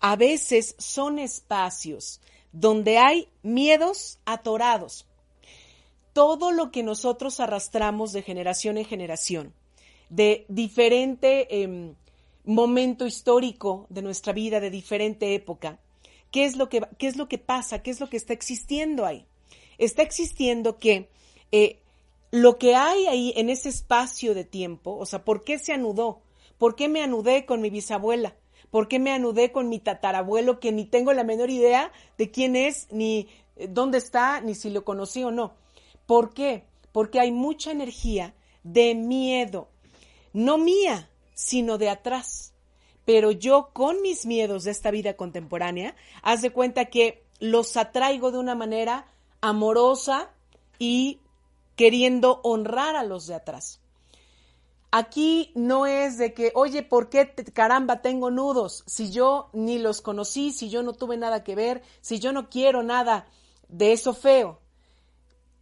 a 0.00 0.16
veces 0.16 0.74
son 0.78 1.18
espacios 1.18 2.20
donde 2.52 2.98
hay 2.98 3.28
miedos 3.42 4.18
atorados. 4.24 5.06
Todo 6.12 6.52
lo 6.52 6.70
que 6.70 6.82
nosotros 6.82 7.38
arrastramos 7.38 8.12
de 8.12 8.22
generación 8.22 8.78
en 8.78 8.84
generación, 8.84 9.54
de 10.08 10.44
diferente 10.48 11.62
em, 11.62 11.94
momento 12.44 13.06
histórico 13.06 13.86
de 13.88 14.02
nuestra 14.02 14.32
vida, 14.32 14.60
de 14.60 14.70
diferente 14.70 15.34
época, 15.34 15.78
¿qué 16.30 16.44
es, 16.44 16.56
lo 16.56 16.68
que, 16.68 16.82
¿qué 16.98 17.06
es 17.06 17.16
lo 17.16 17.28
que 17.28 17.38
pasa? 17.38 17.82
¿Qué 17.82 17.90
es 17.90 18.00
lo 18.00 18.08
que 18.08 18.16
está 18.16 18.32
existiendo 18.32 19.06
ahí? 19.06 19.26
Está 19.78 20.02
existiendo 20.02 20.78
que 20.78 21.08
eh, 21.52 21.78
lo 22.30 22.58
que 22.58 22.74
hay 22.74 23.06
ahí 23.06 23.32
en 23.36 23.50
ese 23.50 23.68
espacio 23.68 24.34
de 24.34 24.44
tiempo, 24.44 24.96
o 24.96 25.06
sea, 25.06 25.24
¿por 25.24 25.42
qué 25.42 25.58
se 25.58 25.72
anudó? 25.72 26.20
¿Por 26.58 26.76
qué 26.76 26.88
me 26.88 27.02
anudé 27.02 27.46
con 27.46 27.60
mi 27.60 27.70
bisabuela? 27.70 28.36
¿Por 28.70 28.86
qué 28.86 28.98
me 28.98 29.10
anudé 29.10 29.50
con 29.50 29.68
mi 29.68 29.80
tatarabuelo 29.80 30.60
que 30.60 30.72
ni 30.72 30.84
tengo 30.84 31.12
la 31.12 31.24
menor 31.24 31.50
idea 31.50 31.90
de 32.18 32.30
quién 32.30 32.54
es, 32.54 32.86
ni 32.92 33.28
eh, 33.56 33.66
dónde 33.68 33.98
está, 33.98 34.40
ni 34.40 34.54
si 34.54 34.70
lo 34.70 34.84
conocí 34.84 35.24
o 35.24 35.30
no? 35.30 35.54
¿Por 36.06 36.32
qué? 36.34 36.64
Porque 36.92 37.18
hay 37.20 37.32
mucha 37.32 37.72
energía 37.72 38.34
de 38.62 38.94
miedo, 38.94 39.68
no 40.32 40.58
mía, 40.58 41.08
sino 41.40 41.78
de 41.78 41.88
atrás. 41.88 42.52
Pero 43.06 43.30
yo 43.30 43.70
con 43.72 44.02
mis 44.02 44.26
miedos 44.26 44.64
de 44.64 44.70
esta 44.70 44.90
vida 44.90 45.16
contemporánea, 45.16 45.96
haz 46.22 46.42
de 46.42 46.52
cuenta 46.52 46.84
que 46.86 47.24
los 47.38 47.76
atraigo 47.76 48.30
de 48.30 48.38
una 48.38 48.54
manera 48.54 49.06
amorosa 49.40 50.30
y 50.78 51.20
queriendo 51.76 52.40
honrar 52.44 52.94
a 52.94 53.04
los 53.04 53.26
de 53.26 53.34
atrás. 53.34 53.80
Aquí 54.92 55.50
no 55.54 55.86
es 55.86 56.18
de 56.18 56.34
que, 56.34 56.52
oye, 56.54 56.82
¿por 56.82 57.08
qué 57.08 57.32
caramba 57.54 58.02
tengo 58.02 58.30
nudos? 58.30 58.84
Si 58.86 59.10
yo 59.10 59.48
ni 59.54 59.78
los 59.78 60.02
conocí, 60.02 60.52
si 60.52 60.68
yo 60.68 60.82
no 60.82 60.92
tuve 60.92 61.16
nada 61.16 61.42
que 61.42 61.54
ver, 61.54 61.82
si 62.02 62.18
yo 62.18 62.32
no 62.32 62.50
quiero 62.50 62.82
nada 62.82 63.26
de 63.68 63.92
eso 63.92 64.12
feo. 64.12 64.60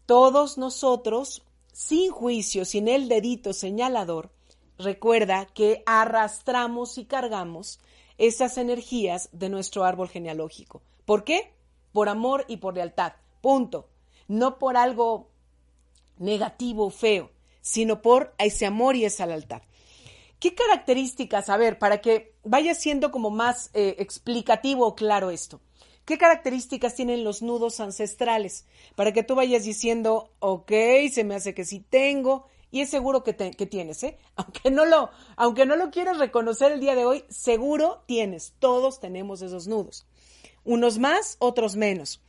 Todos 0.06 0.58
nosotros, 0.58 1.42
sin 1.72 2.10
juicio, 2.10 2.64
sin 2.64 2.88
el 2.88 3.08
dedito 3.08 3.52
señalador, 3.52 4.32
recuerda 4.78 5.46
que 5.46 5.82
arrastramos 5.86 6.98
y 6.98 7.04
cargamos 7.04 7.80
esas 8.16 8.58
energías 8.58 9.28
de 9.32 9.48
nuestro 9.48 9.84
árbol 9.84 10.08
genealógico. 10.08 10.82
¿Por 11.04 11.24
qué? 11.24 11.52
Por 11.92 12.08
amor 12.08 12.44
y 12.48 12.58
por 12.58 12.74
lealtad. 12.74 13.12
Punto. 13.40 13.88
No 14.26 14.58
por 14.58 14.76
algo 14.76 15.30
negativo 16.18 16.86
o 16.86 16.90
feo 16.90 17.30
sino 17.68 18.00
por 18.00 18.34
ese 18.38 18.64
amor 18.64 18.96
y 18.96 19.04
esa 19.04 19.26
lealtad. 19.26 19.60
¿Qué 20.40 20.54
características, 20.54 21.50
a 21.50 21.58
ver, 21.58 21.78
para 21.78 22.00
que 22.00 22.32
vaya 22.42 22.74
siendo 22.74 23.10
como 23.10 23.28
más 23.28 23.70
eh, 23.74 23.96
explicativo 23.98 24.86
o 24.86 24.94
claro 24.94 25.30
esto? 25.30 25.60
¿Qué 26.06 26.16
características 26.16 26.94
tienen 26.94 27.24
los 27.24 27.42
nudos 27.42 27.80
ancestrales? 27.80 28.64
Para 28.94 29.12
que 29.12 29.22
tú 29.22 29.34
vayas 29.34 29.64
diciendo, 29.64 30.32
ok, 30.38 30.72
se 31.12 31.24
me 31.24 31.34
hace 31.34 31.52
que 31.52 31.66
sí 31.66 31.80
tengo, 31.80 32.46
y 32.70 32.80
es 32.82 32.90
seguro 32.90 33.22
que, 33.22 33.32
tienes, 33.32 34.02
¿eh? 34.02 34.18
Aunque 34.36 34.70
no, 34.70 34.84
lo, 34.84 35.10
aunque 35.36 35.66
no 35.66 35.76
lo 35.76 35.90
quieras 35.90 36.18
reconocer 36.18 36.72
el 36.72 36.80
día 36.80 36.94
de 36.94 37.04
hoy, 37.04 37.24
seguro 37.28 38.02
tienes, 38.06 38.54
todos 38.58 39.00
tenemos 39.00 39.42
esos 39.42 39.66
nudos. 39.66 40.06
Unos 40.64 40.98
más, 40.98 41.36
otros 41.38 41.76
menos. 41.76 42.20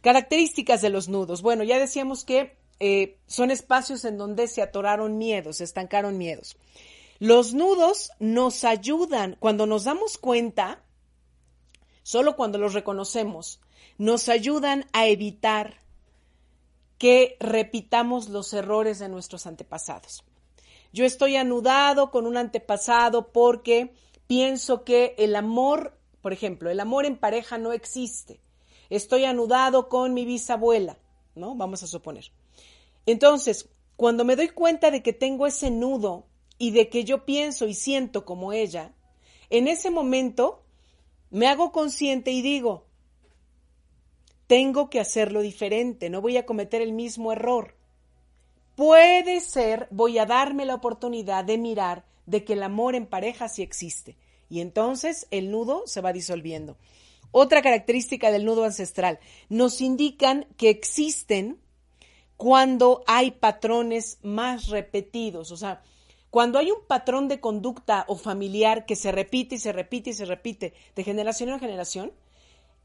Características 0.00 0.80
de 0.82 0.90
los 0.90 1.08
nudos. 1.08 1.42
Bueno, 1.42 1.62
ya 1.64 1.78
decíamos 1.78 2.24
que 2.24 2.56
eh, 2.80 3.18
son 3.26 3.50
espacios 3.50 4.04
en 4.04 4.18
donde 4.18 4.48
se 4.48 4.62
atoraron 4.62 5.18
miedos, 5.18 5.58
se 5.58 5.64
estancaron 5.64 6.16
miedos. 6.16 6.56
Los 7.18 7.54
nudos 7.54 8.10
nos 8.18 8.64
ayudan, 8.64 9.36
cuando 9.40 9.66
nos 9.66 9.84
damos 9.84 10.18
cuenta, 10.18 10.84
solo 12.02 12.36
cuando 12.36 12.58
los 12.58 12.74
reconocemos, 12.74 13.60
nos 13.98 14.28
ayudan 14.28 14.86
a 14.92 15.06
evitar 15.06 15.80
que 16.98 17.36
repitamos 17.40 18.28
los 18.28 18.52
errores 18.52 18.98
de 18.98 19.08
nuestros 19.08 19.46
antepasados. 19.46 20.24
Yo 20.92 21.04
estoy 21.04 21.36
anudado 21.36 22.10
con 22.10 22.26
un 22.26 22.36
antepasado 22.36 23.32
porque 23.32 23.92
pienso 24.26 24.84
que 24.84 25.14
el 25.18 25.36
amor, 25.36 25.98
por 26.22 26.32
ejemplo, 26.32 26.70
el 26.70 26.80
amor 26.80 27.04
en 27.04 27.18
pareja 27.18 27.58
no 27.58 27.72
existe. 27.72 28.40
Estoy 28.88 29.24
anudado 29.24 29.88
con 29.88 30.14
mi 30.14 30.24
bisabuela, 30.24 30.98
¿no? 31.34 31.54
Vamos 31.54 31.82
a 31.82 31.86
suponer. 31.86 32.30
Entonces, 33.04 33.68
cuando 33.96 34.24
me 34.24 34.36
doy 34.36 34.48
cuenta 34.48 34.90
de 34.90 35.02
que 35.02 35.12
tengo 35.12 35.46
ese 35.46 35.70
nudo 35.70 36.26
y 36.58 36.70
de 36.70 36.88
que 36.88 37.04
yo 37.04 37.24
pienso 37.24 37.66
y 37.66 37.74
siento 37.74 38.24
como 38.24 38.52
ella, 38.52 38.94
en 39.50 39.68
ese 39.68 39.90
momento 39.90 40.62
me 41.30 41.48
hago 41.48 41.72
consciente 41.72 42.30
y 42.30 42.42
digo, 42.42 42.85
tengo 44.46 44.90
que 44.90 45.00
hacerlo 45.00 45.40
diferente, 45.40 46.10
no 46.10 46.20
voy 46.20 46.36
a 46.36 46.46
cometer 46.46 46.82
el 46.82 46.92
mismo 46.92 47.32
error. 47.32 47.74
Puede 48.74 49.40
ser, 49.40 49.88
voy 49.90 50.18
a 50.18 50.26
darme 50.26 50.66
la 50.66 50.74
oportunidad 50.74 51.44
de 51.44 51.58
mirar 51.58 52.04
de 52.26 52.44
que 52.44 52.52
el 52.52 52.62
amor 52.62 52.94
en 52.94 53.06
pareja 53.06 53.48
sí 53.48 53.62
existe. 53.62 54.16
Y 54.48 54.60
entonces 54.60 55.26
el 55.30 55.50
nudo 55.50 55.82
se 55.86 56.00
va 56.00 56.12
disolviendo. 56.12 56.76
Otra 57.32 57.62
característica 57.62 58.30
del 58.30 58.44
nudo 58.44 58.64
ancestral, 58.64 59.18
nos 59.48 59.80
indican 59.80 60.46
que 60.56 60.70
existen 60.70 61.58
cuando 62.36 63.02
hay 63.06 63.32
patrones 63.32 64.18
más 64.22 64.68
repetidos, 64.68 65.50
o 65.50 65.56
sea, 65.56 65.82
cuando 66.30 66.58
hay 66.58 66.70
un 66.70 66.84
patrón 66.86 67.28
de 67.28 67.40
conducta 67.40 68.04
o 68.08 68.16
familiar 68.16 68.84
que 68.84 68.94
se 68.94 69.10
repite 69.10 69.54
y 69.54 69.58
se 69.58 69.72
repite 69.72 70.10
y 70.10 70.12
se 70.12 70.26
repite 70.26 70.74
de 70.94 71.04
generación 71.04 71.48
en 71.48 71.58
generación, 71.58 72.12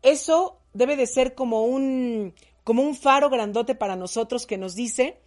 eso 0.02 0.58
debe 0.74 0.96
de 0.96 1.08
ser 1.08 1.36
como 1.36 1.66
un, 1.66 2.34
como 2.64 2.84
un 2.84 2.96
faro 2.96 3.30
grandote 3.30 3.76
para 3.76 3.96
nosotros 3.96 4.46
que 4.46 4.58
nos 4.58 4.76
dice, 4.76 5.20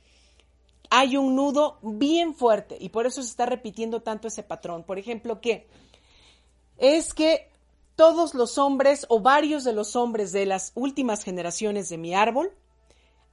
hay 0.90 1.16
un 1.16 1.34
nudo 1.34 1.78
bien 1.82 2.34
fuerte 2.34 2.76
y 2.78 2.90
por 2.90 3.06
eso 3.06 3.22
se 3.22 3.28
está 3.28 3.46
repitiendo 3.46 4.02
tanto 4.02 4.28
ese 4.28 4.42
patrón. 4.42 4.84
Por 4.84 4.98
ejemplo, 4.98 5.40
¿qué? 5.40 5.66
Es 6.78 7.14
que 7.14 7.50
todos 7.96 8.34
los 8.34 8.58
hombres 8.58 9.06
o 9.08 9.20
varios 9.20 9.64
de 9.64 9.72
los 9.72 9.96
hombres 9.96 10.32
de 10.32 10.46
las 10.46 10.72
últimas 10.74 11.22
generaciones 11.22 11.88
de 11.88 11.98
mi 11.98 12.14
árbol 12.14 12.52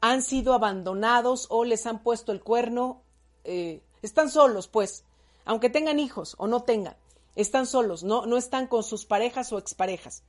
han 0.02 0.22
sido 0.24 0.54
abandonados 0.54 1.48
o 1.50 1.64
les 1.64 1.86
han 1.86 2.02
puesto 2.02 2.32
el 2.32 2.42
cuerno, 2.42 3.02
eh, 3.44 3.82
están 4.02 4.30
solos, 4.30 4.68
pues, 4.68 5.04
aunque 5.46 5.70
tengan 5.70 6.00
hijos 6.00 6.36
o 6.38 6.48
no 6.48 6.64
tengan, 6.64 6.96
están 7.36 7.68
solos, 7.68 8.04
no, 8.04 8.26
no 8.26 8.38
están 8.38 8.68
con 8.68 8.84
sus 8.84 9.06
parejas 9.06 9.52
o 9.54 9.60
exparejas. 9.60 10.24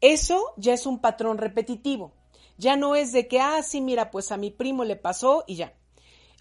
Eso 0.00 0.54
ya 0.56 0.74
es 0.74 0.86
un 0.86 1.00
patrón 1.00 1.38
repetitivo. 1.38 2.12
Ya 2.56 2.76
no 2.76 2.96
es 2.96 3.12
de 3.12 3.28
que, 3.28 3.40
ah, 3.40 3.62
sí, 3.62 3.80
mira, 3.80 4.10
pues 4.10 4.32
a 4.32 4.36
mi 4.36 4.50
primo 4.50 4.84
le 4.84 4.96
pasó 4.96 5.44
y 5.46 5.56
ya. 5.56 5.74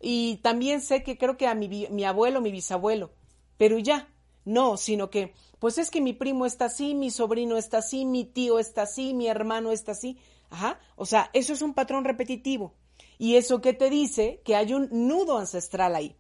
Y 0.02 0.38
también 0.38 0.82
sé 0.82 1.04
que 1.04 1.18
creo 1.18 1.38
que 1.38 1.48
a 1.48 1.56
mi, 1.56 1.68
mi 1.68 2.04
abuelo, 2.04 2.42
mi 2.42 2.52
bisabuelo, 2.52 3.12
pero 3.58 3.80
ya, 3.80 4.10
no, 4.46 4.78
sino 4.78 5.10
que, 5.10 5.34
pues 5.60 5.78
es 5.78 5.90
que 5.90 6.02
mi 6.02 6.14
primo 6.14 6.46
está 6.46 6.66
así, 6.66 6.94
mi 6.94 7.12
sobrino 7.12 7.58
está 7.58 7.80
así, 7.80 8.06
mi 8.06 8.26
tío 8.26 8.60
está 8.60 8.84
así, 8.84 9.14
mi 9.14 9.28
hermano 9.28 9.72
está 9.72 9.92
así. 9.94 10.18
Ajá. 10.50 10.80
O 10.96 11.06
sea, 11.06 11.30
eso 11.34 11.54
es 11.54 11.62
un 11.62 11.74
patrón 11.74 12.06
repetitivo. 12.06 12.74
¿Y 13.18 13.36
eso 13.36 13.62
qué 13.62 13.74
te 13.74 13.90
dice? 13.90 14.42
Que 14.46 14.56
hay 14.56 14.74
un 14.74 14.90
nudo 14.92 15.38
ancestral 15.38 15.96
ahí. 15.96 16.16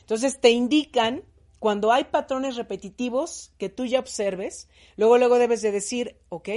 Entonces 0.00 0.40
te 0.40 0.50
indican, 0.50 1.22
cuando 1.58 1.92
hay 1.92 2.04
patrones 2.04 2.56
repetitivos 2.56 3.52
que 3.58 3.68
tú 3.68 3.86
ya 3.86 4.00
observes, 4.00 4.68
luego, 4.96 5.18
luego 5.18 5.38
debes 5.38 5.62
de 5.62 5.70
decir, 5.70 6.16
ok, 6.28 6.48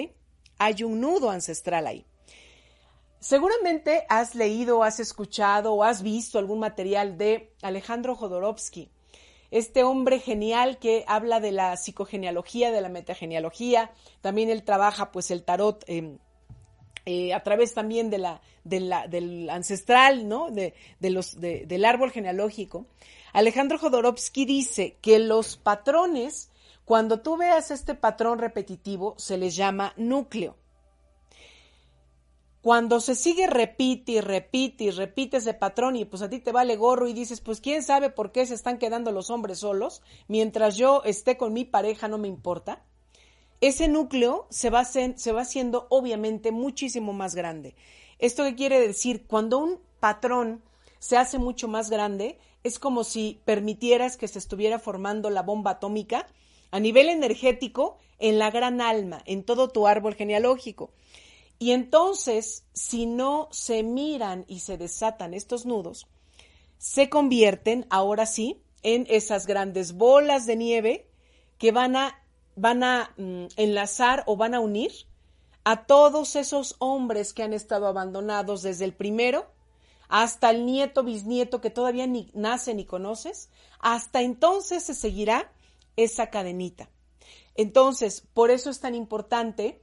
hay 0.58 0.84
un 0.84 1.02
nudo 1.02 1.30
ancestral 1.30 1.88
ahí. 1.88 2.06
Seguramente 3.20 4.06
has 4.10 4.36
leído, 4.36 4.84
has 4.84 5.00
escuchado 5.00 5.74
o 5.74 5.84
has 5.84 6.04
visto 6.04 6.40
algún 6.40 6.60
material 6.60 7.18
de 7.18 7.54
Alejandro 7.62 8.16
Jodorowsky, 8.16 8.90
este 9.50 9.84
hombre 9.84 10.20
genial 10.20 10.78
que 10.78 11.06
habla 11.08 11.40
de 11.40 11.52
la 11.52 11.78
psicogenealogía, 11.78 12.72
de 12.72 12.82
la 12.82 12.90
metagenealogía. 12.90 13.92
También 14.22 14.50
él 14.50 14.64
trabaja 14.64 15.12
pues 15.12 15.32
el 15.32 15.44
tarot 15.44 15.86
eh, 15.88 16.18
eh, 17.06 17.34
a 17.34 17.44
través 17.44 17.74
también 17.74 18.10
del 18.10 19.50
ancestral, 19.50 20.28
¿no? 20.28 20.52
De, 20.52 20.74
del 21.00 21.86
árbol 21.86 22.12
genealógico. 22.12 22.88
Alejandro 23.34 23.78
Jodorowsky 23.78 24.46
dice 24.46 24.98
que 25.02 25.20
los 25.20 25.58
patrones, 25.58 26.50
cuando 26.86 27.22
tú 27.22 27.38
veas 27.38 27.72
este 27.72 27.96
patrón 27.96 28.40
repetitivo, 28.40 29.16
se 29.18 29.38
les 29.38 29.56
llama 29.56 29.94
núcleo. 29.98 30.58
Cuando 32.62 33.02
se 33.02 33.16
sigue 33.16 33.48
repite 33.48 34.14
y 34.14 34.22
repite 34.22 34.86
y 34.86 34.92
repite 34.92 35.38
ese 35.38 35.54
patrón 35.54 35.98
y 35.98 36.06
pues 36.06 36.22
a 36.22 36.30
ti 36.30 36.40
te 36.40 36.54
vale 36.54 36.78
gorro 36.78 37.08
y 37.08 37.14
dices, 37.14 37.42
pues 37.42 37.60
quién 37.60 37.84
sabe 37.84 38.10
por 38.10 38.32
qué 38.32 38.46
se 38.46 38.54
están 38.54 38.78
quedando 38.78 39.12
los 39.12 39.30
hombres 39.30 39.60
solos, 39.60 40.02
mientras 40.28 40.78
yo 40.78 41.02
esté 41.04 41.36
con 41.36 41.52
mi 41.52 41.66
pareja 41.66 42.08
no 42.08 42.18
me 42.18 42.30
importa 42.30 42.84
ese 43.64 43.88
núcleo 43.88 44.46
se 44.50 44.70
va, 44.70 44.84
se 44.84 45.32
va 45.32 45.42
haciendo 45.42 45.88
obviamente 45.90 46.52
muchísimo 46.52 47.14
más 47.14 47.34
grande. 47.34 47.76
¿Esto 48.20 48.44
qué 48.44 48.56
quiere 48.56 48.86
decir? 48.86 49.26
Cuando 49.26 49.58
un 49.58 49.80
patrón 50.02 50.62
se 51.00 51.16
hace 51.16 51.40
mucho 51.40 51.70
más 51.70 51.90
grande, 51.90 52.38
es 52.66 52.78
como 52.78 53.06
si 53.06 53.40
permitieras 53.46 54.18
que 54.18 54.28
se 54.28 54.38
estuviera 54.38 54.80
formando 54.80 55.30
la 55.30 55.44
bomba 55.44 55.72
atómica 55.72 56.28
a 56.74 56.80
nivel 56.80 57.10
energético 57.10 58.00
en 58.18 58.40
la 58.40 58.50
gran 58.50 58.82
alma, 58.82 59.22
en 59.28 59.44
todo 59.44 59.70
tu 59.70 59.86
árbol 59.86 60.16
genealógico. 60.16 60.92
Y 61.60 61.70
entonces, 61.72 62.66
si 62.74 63.06
no 63.06 63.48
se 63.52 63.84
miran 63.84 64.44
y 64.48 64.62
se 64.62 64.80
desatan 64.80 65.36
estos 65.36 65.68
nudos, 65.68 66.08
se 66.80 67.10
convierten, 67.10 67.86
ahora 67.92 68.26
sí, 68.26 68.64
en 68.82 69.06
esas 69.08 69.46
grandes 69.46 69.94
bolas 69.94 70.48
de 70.48 70.56
nieve 70.56 71.08
que 71.60 71.72
van 71.72 71.96
a 71.96 72.20
van 72.56 72.84
a 72.84 73.14
mm, 73.18 73.46
enlazar 73.56 74.24
o 74.26 74.36
van 74.36 74.56
a 74.56 74.60
unir 74.60 74.92
a 75.64 75.86
todos 75.86 76.36
esos 76.36 76.76
hombres 76.80 77.34
que 77.34 77.44
han 77.44 77.54
estado 77.54 77.86
abandonados 77.86 78.64
desde 78.64 78.86
el 78.86 78.94
primero 78.94 79.46
hasta 80.10 80.50
el 80.50 80.66
nieto, 80.66 81.04
bisnieto 81.04 81.62
que 81.62 81.70
todavía 81.70 82.08
ni 82.08 82.32
nace 82.34 82.74
ni 82.74 82.86
conoces, 82.86 83.50
hasta 83.80 84.22
entonces 84.22 84.84
se 84.84 84.96
seguirá 84.96 85.52
esa 85.96 86.30
cadenita. 86.30 86.90
Entonces, 87.56 88.22
por 88.34 88.52
eso 88.52 88.70
es 88.70 88.80
tan 88.80 88.96
importante 88.96 89.82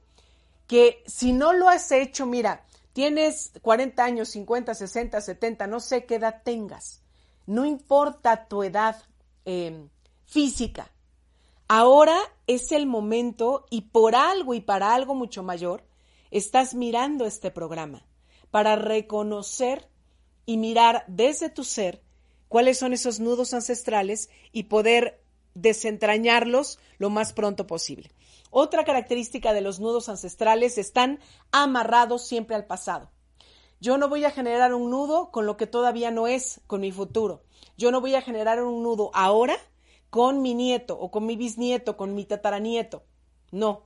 que 0.67 1.03
si 1.05 1.33
no 1.33 1.53
lo 1.53 1.69
has 1.69 1.91
hecho, 1.91 2.25
mira, 2.25 2.65
tienes 2.93 3.51
40 3.61 4.03
años, 4.03 4.29
50, 4.29 4.73
60, 4.73 5.21
70, 5.21 5.67
no 5.67 5.79
sé 5.79 6.05
qué 6.05 6.15
edad 6.15 6.41
tengas, 6.43 7.01
no 7.45 7.65
importa 7.65 8.47
tu 8.47 8.63
edad 8.63 9.01
eh, 9.45 9.87
física, 10.25 10.91
ahora 11.67 12.17
es 12.47 12.71
el 12.71 12.85
momento 12.85 13.65
y 13.69 13.81
por 13.81 14.15
algo 14.15 14.53
y 14.53 14.61
para 14.61 14.93
algo 14.93 15.15
mucho 15.15 15.43
mayor, 15.43 15.83
estás 16.29 16.73
mirando 16.73 17.25
este 17.25 17.51
programa 17.51 18.05
para 18.49 18.75
reconocer 18.75 19.89
y 20.45 20.57
mirar 20.57 21.05
desde 21.07 21.49
tu 21.49 21.63
ser 21.63 22.01
cuáles 22.47 22.77
son 22.77 22.93
esos 22.93 23.19
nudos 23.19 23.53
ancestrales 23.53 24.29
y 24.51 24.63
poder 24.63 25.20
desentrañarlos 25.53 26.79
lo 26.97 27.09
más 27.09 27.33
pronto 27.33 27.67
posible. 27.67 28.11
Otra 28.49 28.83
característica 28.83 29.53
de 29.53 29.61
los 29.61 29.79
nudos 29.79 30.09
ancestrales 30.09 30.77
están 30.77 31.19
amarrados 31.51 32.27
siempre 32.27 32.55
al 32.55 32.65
pasado. 32.65 33.09
Yo 33.79 33.97
no 33.97 34.09
voy 34.09 34.25
a 34.25 34.31
generar 34.31 34.73
un 34.73 34.91
nudo 34.91 35.31
con 35.31 35.45
lo 35.45 35.57
que 35.57 35.67
todavía 35.67 36.11
no 36.11 36.27
es, 36.27 36.61
con 36.67 36.81
mi 36.81 36.91
futuro. 36.91 37.43
Yo 37.77 37.91
no 37.91 38.01
voy 38.01 38.13
a 38.15 38.21
generar 38.21 38.61
un 38.61 38.83
nudo 38.83 39.09
ahora 39.13 39.55
con 40.09 40.41
mi 40.41 40.53
nieto 40.53 40.99
o 40.99 41.09
con 41.09 41.25
mi 41.25 41.35
bisnieto, 41.35 41.97
con 41.97 42.13
mi 42.13 42.25
tataranieto. 42.25 43.03
No. 43.51 43.83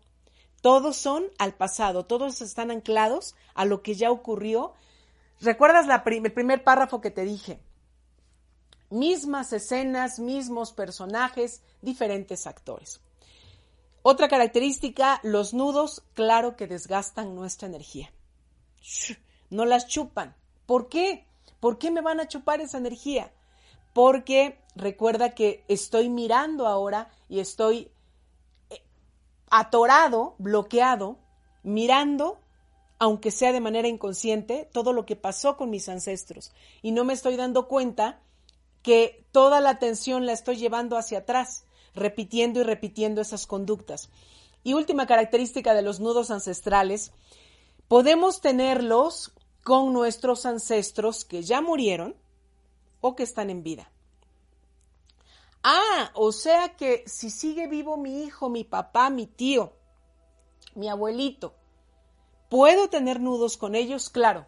Todos 0.61 0.97
son 0.97 1.25
al 1.37 1.53
pasado, 1.53 2.05
todos 2.05 2.41
están 2.41 2.71
anclados 2.71 3.35
a 3.53 3.65
lo 3.65 3.83
que 3.83 3.93
ya 3.93 4.11
ocurrió. 4.11 4.73
¿Recuerdas 5.39 5.87
el 5.87 6.33
primer 6.33 6.63
párrafo 6.63 7.01
que 7.01 7.11
te 7.11 7.23
dije? 7.23 7.61
Mismas 8.95 9.51
escenas, 9.51 10.19
mismos 10.19 10.71
personajes, 10.71 11.61
diferentes 11.81 12.47
actores. 12.47 13.01
Otra 14.03 14.29
característica, 14.29 15.19
los 15.21 15.53
nudos, 15.53 16.01
claro 16.13 16.55
que 16.55 16.65
desgastan 16.65 17.35
nuestra 17.35 17.67
energía. 17.67 18.09
No 19.49 19.65
las 19.65 19.87
chupan. 19.87 20.33
¿Por 20.65 20.87
qué? 20.87 21.25
¿Por 21.59 21.77
qué 21.77 21.91
me 21.91 21.99
van 21.99 22.21
a 22.21 22.29
chupar 22.29 22.61
esa 22.61 22.77
energía? 22.77 23.33
Porque 23.91 24.59
recuerda 24.77 25.31
que 25.31 25.65
estoy 25.67 26.07
mirando 26.07 26.65
ahora 26.65 27.09
y 27.27 27.41
estoy 27.41 27.91
eh, 28.69 28.81
atorado, 29.49 30.35
bloqueado, 30.37 31.17
mirando, 31.63 32.39
aunque 32.97 33.29
sea 33.29 33.51
de 33.51 33.59
manera 33.59 33.89
inconsciente, 33.89 34.69
todo 34.71 34.93
lo 34.93 35.05
que 35.05 35.17
pasó 35.17 35.57
con 35.57 35.69
mis 35.69 35.89
ancestros. 35.89 36.53
Y 36.81 36.93
no 36.93 37.03
me 37.03 37.11
estoy 37.11 37.35
dando 37.35 37.67
cuenta 37.67 38.21
que 38.85 39.25
toda 39.31 39.61
la 39.61 39.71
atención 39.71 40.27
la 40.27 40.31
estoy 40.31 40.57
llevando 40.57 40.95
hacia 40.95 41.17
atrás, 41.17 41.65
repitiendo 41.95 42.59
y 42.59 42.63
repitiendo 42.63 43.19
esas 43.19 43.47
conductas. 43.47 44.11
Y 44.63 44.75
última 44.75 45.07
característica 45.07 45.73
de 45.73 45.81
los 45.81 45.99
nudos 45.99 46.29
ancestrales, 46.29 47.11
podemos 47.87 48.41
tenerlos 48.41 49.33
con 49.63 49.91
nuestros 49.91 50.45
ancestros 50.45 51.25
que 51.25 51.41
ya 51.41 51.61
murieron 51.61 52.15
o 53.01 53.15
que 53.15 53.23
están 53.23 53.49
en 53.49 53.63
vida. 53.63 53.89
Ah, 55.63 56.11
o 56.13 56.31
sea 56.31 56.75
que 56.75 57.03
si 57.07 57.31
sigue 57.31 57.65
vivo 57.65 57.97
mi 57.97 58.21
hijo, 58.21 58.49
mi 58.49 58.63
papá, 58.63 59.09
mi 59.09 59.25
tío, 59.25 59.73
mi 60.75 60.89
abuelito, 60.89 61.55
¿puedo 62.49 62.87
tener 62.87 63.19
nudos 63.19 63.57
con 63.57 63.73
ellos? 63.73 64.11
Claro, 64.11 64.45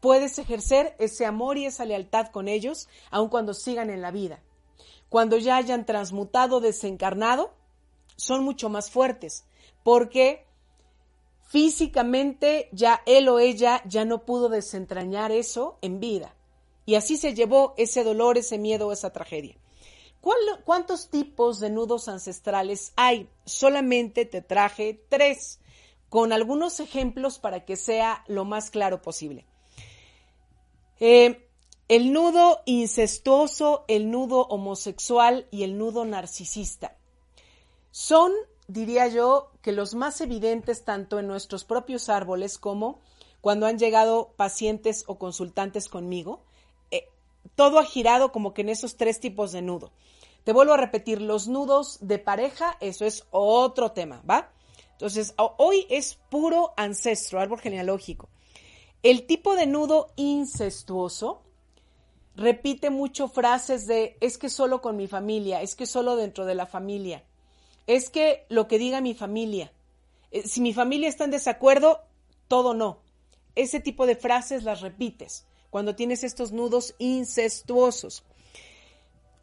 Puedes 0.00 0.38
ejercer 0.38 0.96
ese 0.98 1.26
amor 1.26 1.58
y 1.58 1.66
esa 1.66 1.84
lealtad 1.84 2.28
con 2.28 2.48
ellos, 2.48 2.88
aun 3.10 3.28
cuando 3.28 3.54
sigan 3.54 3.90
en 3.90 4.00
la 4.00 4.10
vida. 4.10 4.42
Cuando 5.08 5.36
ya 5.36 5.56
hayan 5.56 5.84
transmutado, 5.86 6.60
desencarnado, 6.60 7.52
son 8.16 8.44
mucho 8.44 8.68
más 8.68 8.90
fuertes, 8.90 9.44
porque 9.82 10.46
físicamente 11.48 12.68
ya 12.72 13.02
él 13.06 13.28
o 13.28 13.38
ella 13.38 13.82
ya 13.86 14.04
no 14.04 14.24
pudo 14.24 14.48
desentrañar 14.48 15.32
eso 15.32 15.78
en 15.82 16.00
vida. 16.00 16.34
Y 16.86 16.94
así 16.94 17.16
se 17.16 17.34
llevó 17.34 17.74
ese 17.76 18.04
dolor, 18.04 18.38
ese 18.38 18.56
miedo, 18.58 18.92
esa 18.92 19.12
tragedia. 19.12 19.56
¿Cuántos 20.64 21.08
tipos 21.08 21.60
de 21.60 21.70
nudos 21.70 22.08
ancestrales 22.08 22.92
hay? 22.96 23.28
Solamente 23.44 24.26
te 24.26 24.42
traje 24.42 25.02
tres, 25.08 25.60
con 26.08 26.32
algunos 26.32 26.78
ejemplos 26.80 27.38
para 27.38 27.64
que 27.64 27.76
sea 27.76 28.24
lo 28.26 28.44
más 28.44 28.70
claro 28.70 29.00
posible. 29.00 29.46
Eh, 31.00 31.48
el 31.88 32.12
nudo 32.12 32.60
incestuoso, 32.66 33.84
el 33.88 34.10
nudo 34.10 34.42
homosexual 34.42 35.48
y 35.50 35.64
el 35.64 35.76
nudo 35.76 36.04
narcisista 36.04 36.96
son, 37.90 38.32
diría 38.68 39.08
yo, 39.08 39.50
que 39.62 39.72
los 39.72 39.94
más 39.94 40.20
evidentes 40.20 40.84
tanto 40.84 41.18
en 41.18 41.26
nuestros 41.26 41.64
propios 41.64 42.08
árboles 42.08 42.58
como 42.58 43.00
cuando 43.40 43.66
han 43.66 43.78
llegado 43.78 44.32
pacientes 44.36 45.04
o 45.06 45.18
consultantes 45.18 45.88
conmigo. 45.88 46.42
Eh, 46.90 47.08
todo 47.54 47.78
ha 47.78 47.84
girado 47.84 48.32
como 48.32 48.54
que 48.54 48.62
en 48.62 48.68
esos 48.68 48.96
tres 48.96 49.18
tipos 49.20 49.52
de 49.52 49.62
nudo. 49.62 49.90
Te 50.44 50.52
vuelvo 50.52 50.74
a 50.74 50.78
repetir, 50.78 51.20
los 51.20 51.48
nudos 51.48 51.98
de 52.00 52.18
pareja, 52.18 52.76
eso 52.80 53.04
es 53.04 53.26
otro 53.30 53.92
tema, 53.92 54.22
¿va? 54.28 54.50
Entonces, 54.92 55.34
hoy 55.56 55.86
es 55.90 56.18
puro 56.30 56.72
ancestro, 56.76 57.40
árbol 57.40 57.60
genealógico. 57.60 58.28
El 59.02 59.26
tipo 59.26 59.56
de 59.56 59.66
nudo 59.66 60.12
incestuoso 60.16 61.42
repite 62.36 62.90
mucho 62.90 63.28
frases 63.28 63.86
de 63.86 64.16
es 64.20 64.38
que 64.38 64.48
solo 64.50 64.82
con 64.82 64.96
mi 64.96 65.06
familia, 65.06 65.62
es 65.62 65.74
que 65.74 65.86
solo 65.86 66.16
dentro 66.16 66.44
de 66.44 66.54
la 66.54 66.66
familia, 66.66 67.24
es 67.86 68.10
que 68.10 68.46
lo 68.48 68.68
que 68.68 68.78
diga 68.78 69.00
mi 69.00 69.14
familia. 69.14 69.72
Eh, 70.30 70.46
si 70.46 70.60
mi 70.60 70.72
familia 70.72 71.08
está 71.08 71.24
en 71.24 71.30
desacuerdo, 71.30 72.00
todo 72.46 72.74
no. 72.74 72.98
Ese 73.54 73.80
tipo 73.80 74.06
de 74.06 74.16
frases 74.16 74.64
las 74.64 74.80
repites 74.80 75.46
cuando 75.70 75.94
tienes 75.94 76.24
estos 76.24 76.52
nudos 76.52 76.94
incestuosos. 76.98 78.24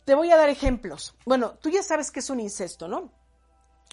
Te 0.06 0.14
voy 0.14 0.32
a 0.32 0.38
dar 0.38 0.50
ejemplos. 0.50 1.16
Bueno, 1.26 1.56
tú 1.62 1.70
ya 1.70 1.84
sabes 1.84 2.12
que 2.12 2.20
es 2.20 2.30
un 2.30 2.40
incesto, 2.40 2.88
¿no? 2.88 3.12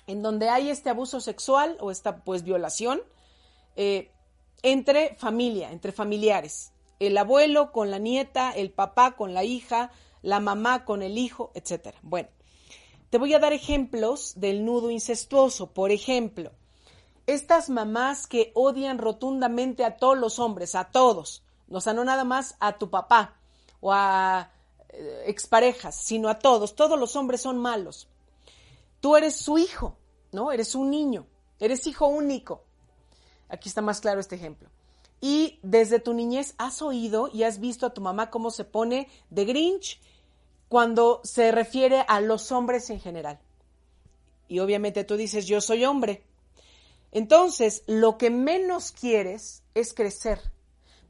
En 0.07 0.22
donde 0.22 0.48
hay 0.48 0.70
este 0.70 0.90
abuso 0.90 1.20
sexual 1.20 1.77
o 1.81 1.90
esta 1.90 2.22
pues 2.22 2.42
violación, 2.42 3.00
eh, 3.77 4.11
entre 4.64 5.14
familia, 5.16 5.70
entre 5.70 5.92
familiares. 5.92 6.72
El 6.98 7.16
abuelo 7.18 7.70
con 7.70 7.90
la 7.90 7.98
nieta, 7.98 8.50
el 8.50 8.72
papá 8.72 9.14
con 9.14 9.35
la 9.35 9.44
hija, 9.44 9.90
la 10.22 10.40
mamá 10.40 10.87
con 10.87 11.03
el 11.03 11.18
hijo, 11.18 11.53
etc. 11.55 11.94
Bueno, 12.03 12.31
te 13.11 13.18
voy 13.18 13.35
a 13.35 13.38
dar 13.38 13.53
ejemplos 13.53 14.33
del 14.37 14.64
nudo 14.64 14.90
incestuoso. 14.90 15.72
Por 15.72 15.92
ejemplo, 15.92 16.50
estas 17.27 17.68
mamás 17.68 18.27
que 18.27 18.53
odian 18.55 18.96
rotundamente 18.96 19.85
a 19.85 19.96
todos 19.98 20.16
los 20.16 20.38
hombres, 20.38 20.74
a 20.74 20.90
todos, 20.90 21.44
o 21.70 21.81
sea, 21.83 21.92
no 21.92 22.03
nada 22.03 22.24
más 22.24 22.57
a 22.59 22.79
tu 22.79 22.88
papá 22.88 23.37
o 23.81 23.92
a 23.92 24.50
eh, 24.88 25.24
exparejas, 25.27 25.94
sino 25.94 26.31
a 26.31 26.38
todos. 26.38 26.74
Todos 26.74 26.98
los 26.98 27.16
hombres 27.16 27.42
son 27.42 27.59
malos. 27.59 28.09
Tú 29.00 29.14
eres 29.14 29.37
su 29.37 29.59
hijo, 29.59 29.98
¿no? 30.33 30.53
Eres 30.53 30.74
un 30.74 30.90
niño, 30.90 31.27
eres 31.61 31.87
hijo 31.87 32.07
único. 32.07 32.64
Aquí 33.48 33.68
está 33.68 33.83
más 33.83 34.00
claro 34.00 34.20
este 34.20 34.37
ejemplo. 34.37 34.68
Y 35.20 35.59
desde 35.62 36.00
tu 36.00 36.12
niñez 36.12 36.54
has 36.59 36.83
oído 36.83 37.30
y 37.33 37.44
has 37.44 37.59
visto 37.59 37.87
a 37.87 37.94
tu 37.94 38.00
mamá 38.00 38.30
cómo 38.30 38.50
se 38.50 38.64
pone 38.64 39.09
de 39.30 39.44
Grinch 39.44 40.00
cuando 40.68 41.20
se 41.24 41.52
refiere 41.52 42.04
a 42.09 42.20
los 42.20 42.52
hombres 42.52 42.90
en 42.90 43.00
general. 43.00 43.38
Y 44.48 44.59
obviamente 44.59 45.04
tú 45.04 45.16
dices, 45.16 45.46
yo 45.46 45.61
soy 45.61 45.85
hombre. 45.85 46.24
Entonces, 47.12 47.85
lo 47.87 48.18
que 48.18 48.30
menos 48.30 48.90
quieres 48.90 49.62
es 49.74 49.94
crecer, 49.94 50.40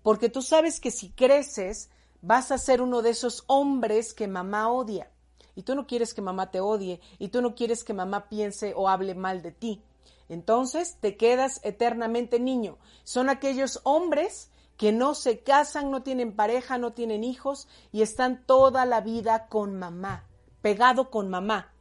porque 0.03 0.29
tú 0.29 0.43
sabes 0.43 0.79
que 0.79 0.91
si 0.91 1.11
creces 1.11 1.89
vas 2.21 2.53
a 2.53 2.59
ser 2.59 2.83
uno 2.83 3.01
de 3.01 3.11
esos 3.11 3.45
hombres 3.47 4.13
que 4.15 4.29
mamá 4.29 4.71
odia. 4.71 5.11
Y 5.57 5.63
tú 5.63 5.75
no 5.75 5.87
quieres 5.87 6.15
que 6.15 6.21
mamá 6.21 6.51
te 6.51 6.61
odie, 6.61 7.01
y 7.19 7.29
tú 7.29 7.41
no 7.41 7.55
quieres 7.55 7.85
que 7.85 7.95
mamá 7.95 8.29
piense 8.29 8.75
o 8.77 8.89
hable 8.89 9.15
mal 9.15 9.41
de 9.41 9.53
ti. 9.53 9.83
Entonces 10.29 10.97
te 11.01 11.17
quedas 11.17 11.61
eternamente 11.63 12.41
niño. 12.41 12.79
Son 13.05 13.29
aquellos 13.29 13.81
hombres 13.85 14.51
que 14.77 14.93
no 14.93 15.15
se 15.15 15.41
casan, 15.41 15.91
no 15.91 16.03
tienen 16.03 16.35
pareja, 16.35 16.79
no 16.79 16.93
tienen 16.93 17.25
hijos 17.25 17.69
y 17.93 18.03
están 18.03 18.45
toda 18.45 18.87
la 18.87 19.01
vida 19.01 19.47
con 19.49 19.79
mamá, 19.79 20.27
pegado 20.63 21.11
con 21.11 21.29
mamá. 21.29 21.73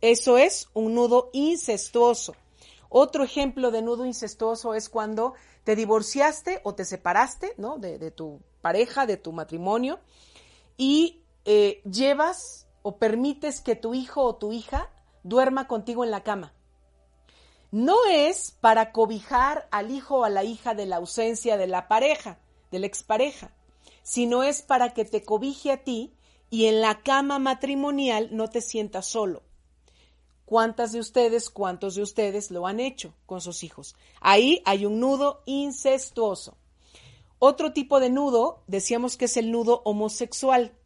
Eso 0.00 0.36
es 0.36 0.68
un 0.74 0.94
nudo 0.94 1.30
incestuoso. 1.32 2.34
Otro 2.88 3.22
ejemplo 3.22 3.70
de 3.70 3.82
nudo 3.82 4.04
incestuoso 4.04 4.74
es 4.74 4.88
cuando 4.88 5.34
te 5.64 5.76
divorciaste 5.76 6.60
o 6.64 6.74
te 6.74 6.84
separaste. 6.84 7.54
De, 7.78 8.10
tu 8.10 8.40
pareja, 8.60 9.06
de 9.06 9.16
tu 9.16 9.32
matrimonio, 9.32 10.00
y 10.76 11.22
eh, 11.44 11.80
llevas 11.84 12.66
o 12.82 12.96
permites 12.96 13.60
que 13.60 13.76
tu 13.76 13.94
hijo 13.94 14.24
o 14.24 14.36
tu 14.36 14.52
hija 14.52 14.90
duerma 15.22 15.68
contigo 15.68 16.02
en 16.02 16.10
la 16.10 16.22
cama 16.22 16.52
no 17.70 17.96
es 18.06 18.50
para 18.60 18.92
cobijar 18.92 19.68
al 19.70 19.90
hijo 19.90 20.18
o 20.18 20.24
a 20.24 20.30
la 20.30 20.44
hija 20.44 20.74
de 20.74 20.86
la 20.86 20.96
ausencia 20.96 21.56
de 21.56 21.66
la 21.66 21.88
pareja, 21.88 22.38
de 22.70 22.80
la 22.80 22.86
expareja, 22.86 23.52
sino 24.02 24.42
es 24.42 24.62
para 24.62 24.92
que 24.92 25.04
te 25.04 25.22
cobije 25.22 25.70
a 25.72 25.84
ti 25.84 26.12
y 26.50 26.66
en 26.66 26.80
la 26.80 27.02
cama 27.02 27.38
matrimonial 27.38 28.28
no 28.32 28.48
te 28.48 28.60
sientas 28.60 29.06
solo. 29.06 29.42
¿Cuántas 30.44 30.90
de 30.90 30.98
ustedes, 30.98 31.48
cuántos 31.48 31.94
de 31.94 32.02
ustedes 32.02 32.50
lo 32.50 32.66
han 32.66 32.80
hecho 32.80 33.14
con 33.24 33.40
sus 33.40 33.62
hijos? 33.62 33.94
Ahí 34.20 34.62
hay 34.64 34.84
un 34.84 34.98
nudo 34.98 35.42
incestuoso. 35.46 36.56
Otro 37.38 37.72
tipo 37.72 38.00
de 38.00 38.10
nudo, 38.10 38.64
decíamos 38.66 39.16
que 39.16 39.26
es 39.26 39.36
el 39.36 39.52
nudo 39.52 39.80
homosexual. 39.84 40.76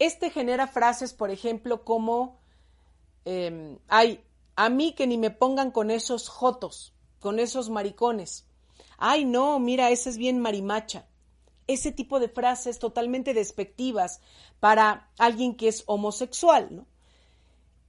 Este 0.00 0.28
genera 0.28 0.66
frases, 0.66 1.14
por 1.14 1.30
ejemplo, 1.30 1.84
como, 1.84 2.40
eh, 3.24 3.78
ay, 3.86 4.24
a 4.64 4.68
mí 4.68 4.92
que 4.92 5.08
ni 5.08 5.18
me 5.18 5.32
pongan 5.32 5.72
con 5.72 5.90
esos 5.90 6.28
jotos, 6.28 6.94
con 7.18 7.40
esos 7.40 7.68
maricones. 7.68 8.46
Ay, 8.96 9.24
no, 9.24 9.58
mira, 9.58 9.90
ese 9.90 10.08
es 10.08 10.18
bien 10.18 10.38
marimacha. 10.38 11.08
Ese 11.66 11.90
tipo 11.90 12.20
de 12.20 12.28
frases 12.28 12.78
totalmente 12.78 13.34
despectivas 13.34 14.20
para 14.60 15.10
alguien 15.18 15.56
que 15.56 15.66
es 15.66 15.82
homosexual, 15.86 16.68
¿no? 16.70 16.86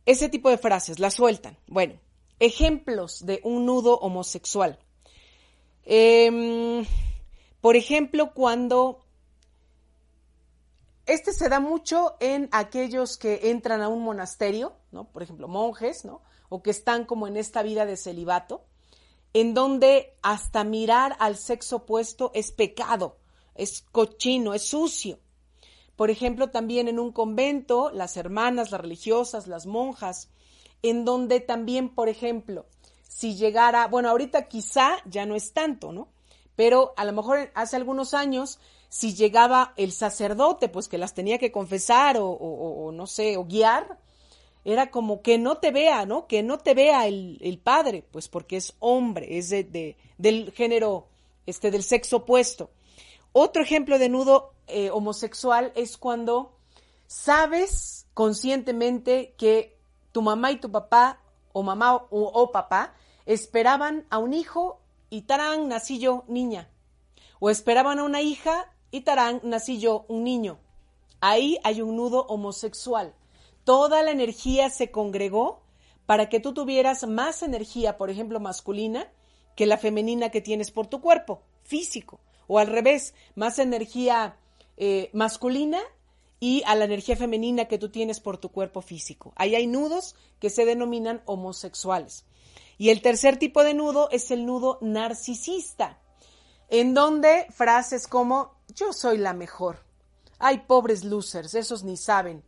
Ese 0.08 0.30
tipo 0.30 0.50
de 0.50 0.58
frases 0.58 0.98
las 0.98 1.14
sueltan. 1.14 1.60
Bueno, 1.68 2.00
ejemplos 2.40 3.24
de 3.24 3.40
un 3.44 3.68
nudo 3.68 4.00
homosexual. 4.00 4.80
Em, 5.86 6.88
por 7.62 7.76
ejemplo, 7.76 8.34
cuando 8.34 9.06
este 11.06 11.34
se 11.34 11.50
da 11.50 11.60
mucho 11.60 12.16
en 12.20 12.50
aquellos 12.52 13.18
que 13.20 13.52
entran 13.52 13.82
a 13.82 13.90
un 13.90 14.04
monasterio, 14.04 14.74
¿no? 14.92 15.12
Por 15.12 15.22
ejemplo, 15.22 15.48
monjes, 15.48 16.04
¿no? 16.04 16.24
O 16.54 16.62
que 16.62 16.70
están 16.70 17.06
como 17.06 17.26
en 17.26 17.36
esta 17.36 17.64
vida 17.64 17.88
de 17.88 17.98
celibato, 17.98 18.62
en 19.34 19.56
donde 19.56 20.16
hasta 20.22 20.64
mirar 20.64 21.16
al 21.18 21.36
sexo 21.36 21.78
opuesto 21.78 22.30
es 22.36 22.52
pecado, 22.52 23.18
es 23.56 23.82
cochino, 23.92 24.54
es 24.54 24.68
sucio. 24.68 25.18
Por 25.96 26.12
ejemplo, 26.12 26.52
también 26.52 26.88
en 26.88 27.00
un 27.00 27.12
convento, 27.12 27.90
las 27.90 28.18
hermanas, 28.18 28.70
las 28.70 28.82
religiosas, 28.82 29.48
las 29.48 29.66
monjas, 29.66 30.30
en 30.84 31.06
donde 31.06 31.40
también, 31.40 31.90
por 31.90 32.08
ejemplo, 32.08 32.68
si 33.02 33.36
llegara, 33.36 33.88
bueno, 33.88 34.10
ahorita 34.10 34.48
quizá 34.48 34.98
ya 35.06 35.26
no 35.26 35.34
es 35.34 35.54
tanto, 35.54 35.92
¿no? 35.92 36.10
Pero 36.56 36.94
a 36.98 37.04
lo 37.04 37.14
mejor 37.14 37.52
hace 37.56 37.78
algunos 37.78 38.14
años, 38.14 38.60
si 38.90 39.16
llegaba 39.16 39.74
el 39.76 39.92
sacerdote, 39.92 40.70
pues 40.70 40.88
que 40.88 41.00
las 41.00 41.16
tenía 41.16 41.40
que 41.40 41.52
confesar 41.52 42.18
o, 42.20 42.92
no 42.94 43.08
sé, 43.08 43.38
o 43.38 43.46
guiar, 43.46 43.98
era 44.66 44.92
como 44.92 45.22
que 45.22 45.38
no 45.38 45.58
te 45.58 45.72
vea, 45.72 46.06
¿no? 46.06 46.28
Que 46.28 46.44
no 46.44 46.58
te 46.58 46.74
vea 46.74 47.08
el, 47.08 47.60
padre, 47.64 48.04
pues 48.12 48.28
porque 48.28 48.58
es 48.58 48.74
hombre, 48.80 49.38
es 49.38 49.50
de, 49.50 49.98
del 50.18 50.52
género, 50.52 51.08
este, 51.46 51.72
del 51.72 51.84
sexo 51.84 52.18
opuesto. 52.18 52.70
Otro 53.32 53.62
ejemplo 53.62 54.00
de 54.00 54.10
nudo 54.10 54.54
eh, 54.68 54.90
homosexual 54.90 55.74
es 55.76 55.98
cuando 55.98 56.54
sabes 57.08 58.08
conscientemente 58.14 59.34
que 59.38 59.78
tu 60.12 60.22
mamá 60.22 60.52
y 60.52 60.58
tu 60.58 60.72
papá, 60.72 61.20
o 61.52 61.62
mamá 61.62 61.96
o 62.10 62.52
papá, 62.52 62.96
esperaban 63.26 64.06
a 64.10 64.18
un 64.18 64.34
hijo 64.34 64.80
y 65.10 65.24
tarán, 65.24 65.68
nací 65.68 66.00
yo 66.00 66.24
niña. 66.28 66.70
O 67.40 67.50
esperaban 67.50 68.00
a 68.00 68.04
una 68.04 68.22
hija 68.22 68.72
y 68.90 69.02
tarán, 69.02 69.42
nací 69.44 69.80
yo 69.80 70.06
un 70.08 70.24
niño. 70.24 70.60
Ahí 71.20 71.58
hay 71.64 71.82
un 71.82 71.96
nudo 71.96 72.26
homosexual. 72.28 73.14
Toda 73.64 74.04
la 74.04 74.12
energía 74.12 74.70
se 74.70 74.92
congregó 74.92 75.62
para 76.06 76.30
que 76.30 76.40
tú 76.40 76.54
tuvieras 76.54 77.08
más 77.08 77.44
energía, 77.44 77.98
por 77.98 78.10
ejemplo, 78.10 78.40
masculina, 78.40 79.12
que 79.56 79.66
la 79.66 79.78
femenina 79.78 80.30
que 80.30 80.42
tienes 80.42 80.72
por 80.72 80.88
tu 80.88 81.00
cuerpo 81.02 81.42
físico 81.64 82.20
o 82.48 82.60
al 82.60 82.68
revés, 82.68 83.14
más 83.36 83.60
energía 83.60 84.38
eh, 84.78 85.10
masculina 85.14 85.80
y 86.40 86.64
a 86.66 86.76
la 86.76 86.86
energía 86.86 87.16
femenina 87.16 87.66
que 87.66 87.78
tú 87.78 87.90
tienes 87.90 88.20
por 88.20 88.38
tu 88.38 88.50
cuerpo 88.50 88.82
físico. 88.82 89.34
Ahí 89.36 89.56
hay 89.56 89.68
nudos 89.68 90.16
que 90.40 90.50
se 90.50 90.66
denominan 90.66 91.22
homosexuales. 91.26 92.26
Y 92.78 92.90
el 92.90 93.02
tercer 93.02 93.38
tipo 93.38 93.64
de 93.64 93.74
nudo 93.74 94.10
es 94.12 94.32
el 94.32 94.46
nudo 94.46 94.78
narcisista, 94.82 96.00
en 96.70 96.94
donde 96.94 97.46
frases 97.52 98.08
como 98.08 98.56
yo 98.76 98.92
soy 98.94 99.18
la 99.20 99.34
mejor. 99.34 99.86
Ay, 100.40 100.64
pobres 100.68 101.04
losers, 101.04 101.54
esos 101.56 101.84
ni 101.84 101.96
saben. 101.96 102.44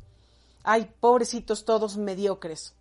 Ay, 0.66 0.92
pobrecitos 1.00 1.64
todos 1.64 1.96
mediocres. 1.96 2.74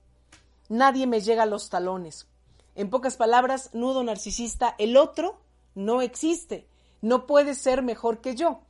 Nadie 0.68 1.06
me 1.06 1.20
llega 1.20 1.44
a 1.44 1.46
los 1.46 1.68
talones. 1.68 2.26
En 2.74 2.90
pocas 2.90 3.16
palabras, 3.16 3.70
nudo 3.74 4.02
narcisista, 4.02 4.74
el 4.78 4.96
otro 4.96 5.40
no 5.74 6.02
existe 6.02 6.66
no 7.04 7.26
puedes 7.26 7.58
ser 7.58 7.82
mejor 7.82 8.22
que 8.22 8.34
yo. 8.34 8.60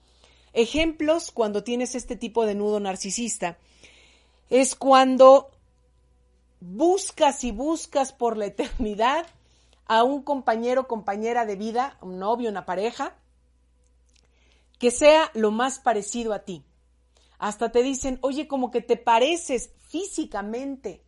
Ejemplos 0.53 1.31
cuando 1.31 1.63
tienes 1.63 1.95
este 1.95 2.17
tipo 2.17 2.45
de 2.47 2.57
nudo 2.57 2.81
narcisista 2.81 3.59
es 4.51 4.75
cuando 4.75 5.51
buscas 6.59 7.45
y 7.45 7.53
buscas 7.53 8.13
por 8.13 8.37
la 8.37 8.47
eternidad 8.47 9.27
a 9.87 10.03
un 10.03 10.23
compañero 10.23 10.89
compañera 10.89 11.47
de 11.47 11.55
vida, 11.55 11.97
un 12.01 12.19
novio, 12.19 12.51
una 12.51 12.67
pareja, 12.67 13.15
que 14.81 14.91
sea 14.91 15.31
lo 15.35 15.53
más 15.53 15.79
parecido 15.79 16.33
a 16.33 16.41
ti. 16.41 16.65
Hasta 17.45 17.71
te 17.71 17.83
dicen, 17.83 18.19
oye, 18.23 18.49
como 18.49 18.71
que 18.71 18.81
te 18.81 18.97
pareces 18.97 19.69
físicamente. 19.91 21.03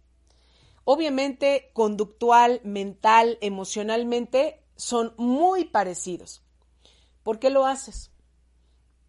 Obviamente, 0.84 1.70
conductual, 1.72 2.60
mental, 2.62 3.38
emocionalmente, 3.40 4.62
son 4.76 5.14
muy 5.16 5.64
parecidos. 5.64 6.42
¿Por 7.22 7.38
qué 7.38 7.48
lo 7.48 7.64
haces? 7.64 8.10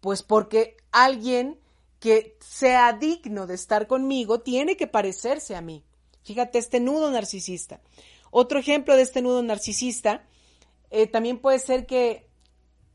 Pues 0.00 0.22
porque 0.22 0.78
alguien 0.90 1.60
que 2.00 2.38
sea 2.40 2.94
digno 2.94 3.46
de 3.46 3.56
estar 3.56 3.88
conmigo 3.88 4.40
tiene 4.40 4.78
que 4.78 4.86
parecerse 4.86 5.54
a 5.54 5.60
mí. 5.60 5.84
Fíjate, 6.22 6.56
este 6.56 6.80
nudo 6.80 7.10
narcisista. 7.10 7.82
Otro 8.30 8.58
ejemplo 8.58 8.96
de 8.96 9.02
este 9.02 9.20
nudo 9.20 9.42
narcisista 9.42 10.26
eh, 10.88 11.06
también 11.06 11.40
puede 11.40 11.58
ser 11.58 11.84
que 11.84 12.26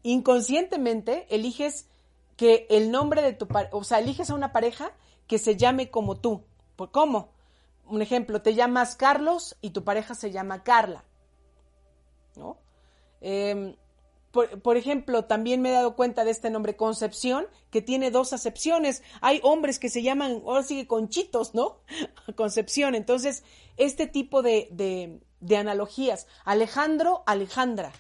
inconscientemente 0.02 1.28
eliges 1.30 1.86
que 2.36 2.67
el 2.69 2.91
nombre 2.91 3.22
de 3.22 3.34
tu 3.34 3.48
pareja, 3.48 3.76
o 3.76 3.84
sea, 3.84 4.00
eliges 4.00 4.30
a 4.30 4.36
una 4.36 4.52
pareja 4.52 4.91
que 5.28 5.38
se 5.38 5.56
llame 5.56 5.89
como 5.89 6.17
tú. 6.19 6.43
¿Por 6.76 6.91
cómo? 6.91 7.32
Un 7.86 8.02
ejemplo, 8.02 8.41
te 8.41 8.56
llamas 8.56 8.96
Carlos 8.96 9.56
y 9.62 9.72
tu 9.72 9.84
pareja 9.84 10.15
se 10.15 10.32
llama 10.32 10.63
Carla. 10.63 11.04
¿No? 12.36 12.58
Em, 13.22 13.76
por, 14.34 14.78
ejemplo, 14.78 15.26
también 15.26 15.62
me 15.62 15.69
he 15.69 15.74
dado 15.74 15.96
cuenta 15.96 16.26
de 16.26 16.32
este 16.32 16.50
nombre 16.50 16.76
Concepción, 16.76 17.46
que 17.69 17.84
tiene 17.84 18.10
dos 18.10 18.34
acepciones. 18.34 19.04
Hay 19.22 19.39
hombres 19.43 19.78
que 19.78 19.89
se 19.89 20.02
llaman, 20.02 20.41
ahora 20.43 20.63
sigue 20.63 20.88
Conchitos, 20.88 21.54
¿no? 21.54 21.82
Concepción. 22.36 22.96
Entonces, 22.96 23.43
este 23.78 24.08
tipo 24.08 24.41
de, 24.41 24.69
de, 24.72 25.58
analogías. 25.58 26.26
Alejandro, 26.46 27.22
Alejandra. 27.28 27.93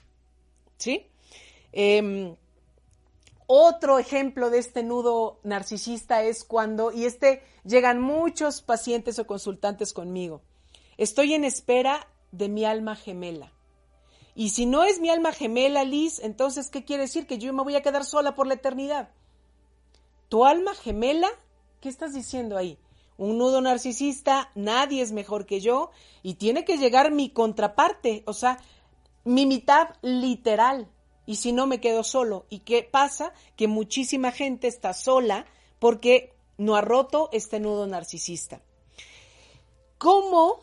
¿Sí? 0.77 1.07
Em, 1.71 2.35
otro 3.47 3.99
ejemplo 3.99 4.49
de 4.49 4.59
este 4.59 4.83
nudo 4.83 5.39
narcisista 5.43 6.23
es 6.23 6.43
cuando, 6.43 6.91
y 6.91 7.05
este 7.05 7.43
llegan 7.63 8.01
muchos 8.01 8.61
pacientes 8.61 9.19
o 9.19 9.27
consultantes 9.27 9.93
conmigo. 9.93 10.41
Estoy 10.97 11.33
en 11.33 11.43
espera 11.43 12.07
de 12.31 12.49
mi 12.49 12.65
alma 12.65 12.95
gemela. 12.95 13.51
Y 14.35 14.49
si 14.49 14.65
no 14.65 14.83
es 14.83 14.99
mi 14.99 15.09
alma 15.09 15.31
gemela, 15.31 15.83
Liz, 15.83 16.19
entonces, 16.19 16.69
¿qué 16.69 16.83
quiere 16.83 17.03
decir? 17.03 17.27
Que 17.27 17.37
yo 17.37 17.53
me 17.53 17.63
voy 17.63 17.75
a 17.75 17.83
quedar 17.83 18.03
sola 18.03 18.35
por 18.35 18.47
la 18.47 18.55
eternidad. 18.55 19.09
¿Tu 20.29 20.45
alma 20.45 20.73
gemela? 20.73 21.29
¿Qué 21.79 21.89
estás 21.89 22.13
diciendo 22.13 22.57
ahí? 22.57 22.79
Un 23.17 23.37
nudo 23.37 23.61
narcisista, 23.61 24.49
nadie 24.55 25.03
es 25.03 25.11
mejor 25.11 25.45
que 25.45 25.59
yo 25.59 25.91
y 26.23 26.35
tiene 26.35 26.65
que 26.65 26.77
llegar 26.77 27.11
mi 27.11 27.29
contraparte, 27.29 28.23
o 28.25 28.33
sea, 28.33 28.57
mi 29.23 29.45
mitad 29.45 29.89
literal. 30.01 30.89
Y 31.25 31.37
si 31.37 31.53
no, 31.53 31.67
me 31.67 31.79
quedo 31.79 32.03
solo. 32.03 32.45
¿Y 32.49 32.59
qué 32.59 32.83
pasa? 32.83 33.33
Que 33.55 33.67
muchísima 33.67 34.31
gente 34.31 34.67
está 34.67 34.93
sola 34.93 35.45
porque 35.79 36.33
no 36.57 36.75
ha 36.75 36.81
roto 36.81 37.29
este 37.31 37.59
nudo 37.59 37.87
narcisista. 37.87 38.61
¿Cómo 39.97 40.59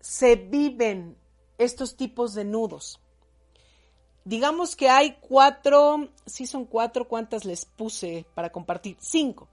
se 0.00 0.36
viven 0.36 1.16
estos 1.58 1.96
tipos 1.96 2.34
de 2.34 2.44
nudos. 2.44 3.00
Digamos 4.24 4.76
que 4.76 4.88
hay 4.88 5.18
cuatro, 5.20 6.08
sí 6.26 6.46
son 6.46 6.64
cuatro, 6.64 7.08
¿cuántas 7.08 7.44
les 7.44 7.64
puse 7.64 8.26
para 8.34 8.50
compartir? 8.50 8.96
Cinco. 9.00 9.48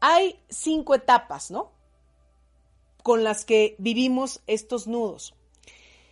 Hay 0.00 0.40
cinco 0.48 0.94
etapas, 0.94 1.50
¿no? 1.50 1.72
Con 3.02 3.24
las 3.24 3.44
que 3.44 3.76
vivimos 3.78 4.40
estos 4.46 4.86
nudos. 4.86 5.34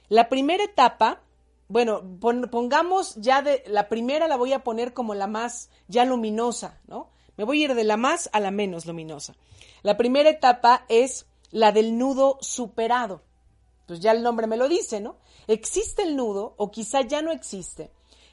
La 0.08 0.28
primera 0.28 0.64
etapa, 0.64 1.22
bueno, 1.68 2.02
pongamos 2.50 3.14
ya 3.16 3.42
de, 3.42 3.64
la 3.66 3.88
primera 3.88 4.28
la 4.28 4.36
voy 4.36 4.52
a 4.52 4.64
poner 4.64 4.92
como 4.92 5.14
la 5.14 5.26
más 5.26 5.70
ya 5.88 6.04
luminosa, 6.04 6.80
¿no? 6.86 7.10
Me 7.36 7.44
voy 7.44 7.62
a 7.62 7.64
ir 7.64 7.74
de 7.74 7.84
la 7.84 7.96
más 7.96 8.30
a 8.32 8.40
la 8.40 8.50
menos 8.50 8.86
luminosa. 8.86 9.34
La 9.82 9.96
primera 9.96 10.30
etapa 10.30 10.84
es 10.88 11.26
la 11.50 11.72
del 11.72 11.98
nudo 11.98 12.38
superado 12.40 13.22
pues 13.86 14.00
ya 14.00 14.12
el 14.12 14.22
nombre 14.22 14.46
me 14.46 14.56
lo 14.56 14.68
dice, 14.68 15.00
¿no? 15.00 15.16
Existe 15.46 16.02
el 16.02 16.16
nudo 16.16 16.54
o 16.56 16.70
quizá 16.70 17.02
ya 17.02 17.22
no 17.22 17.32
existe, 17.32 17.90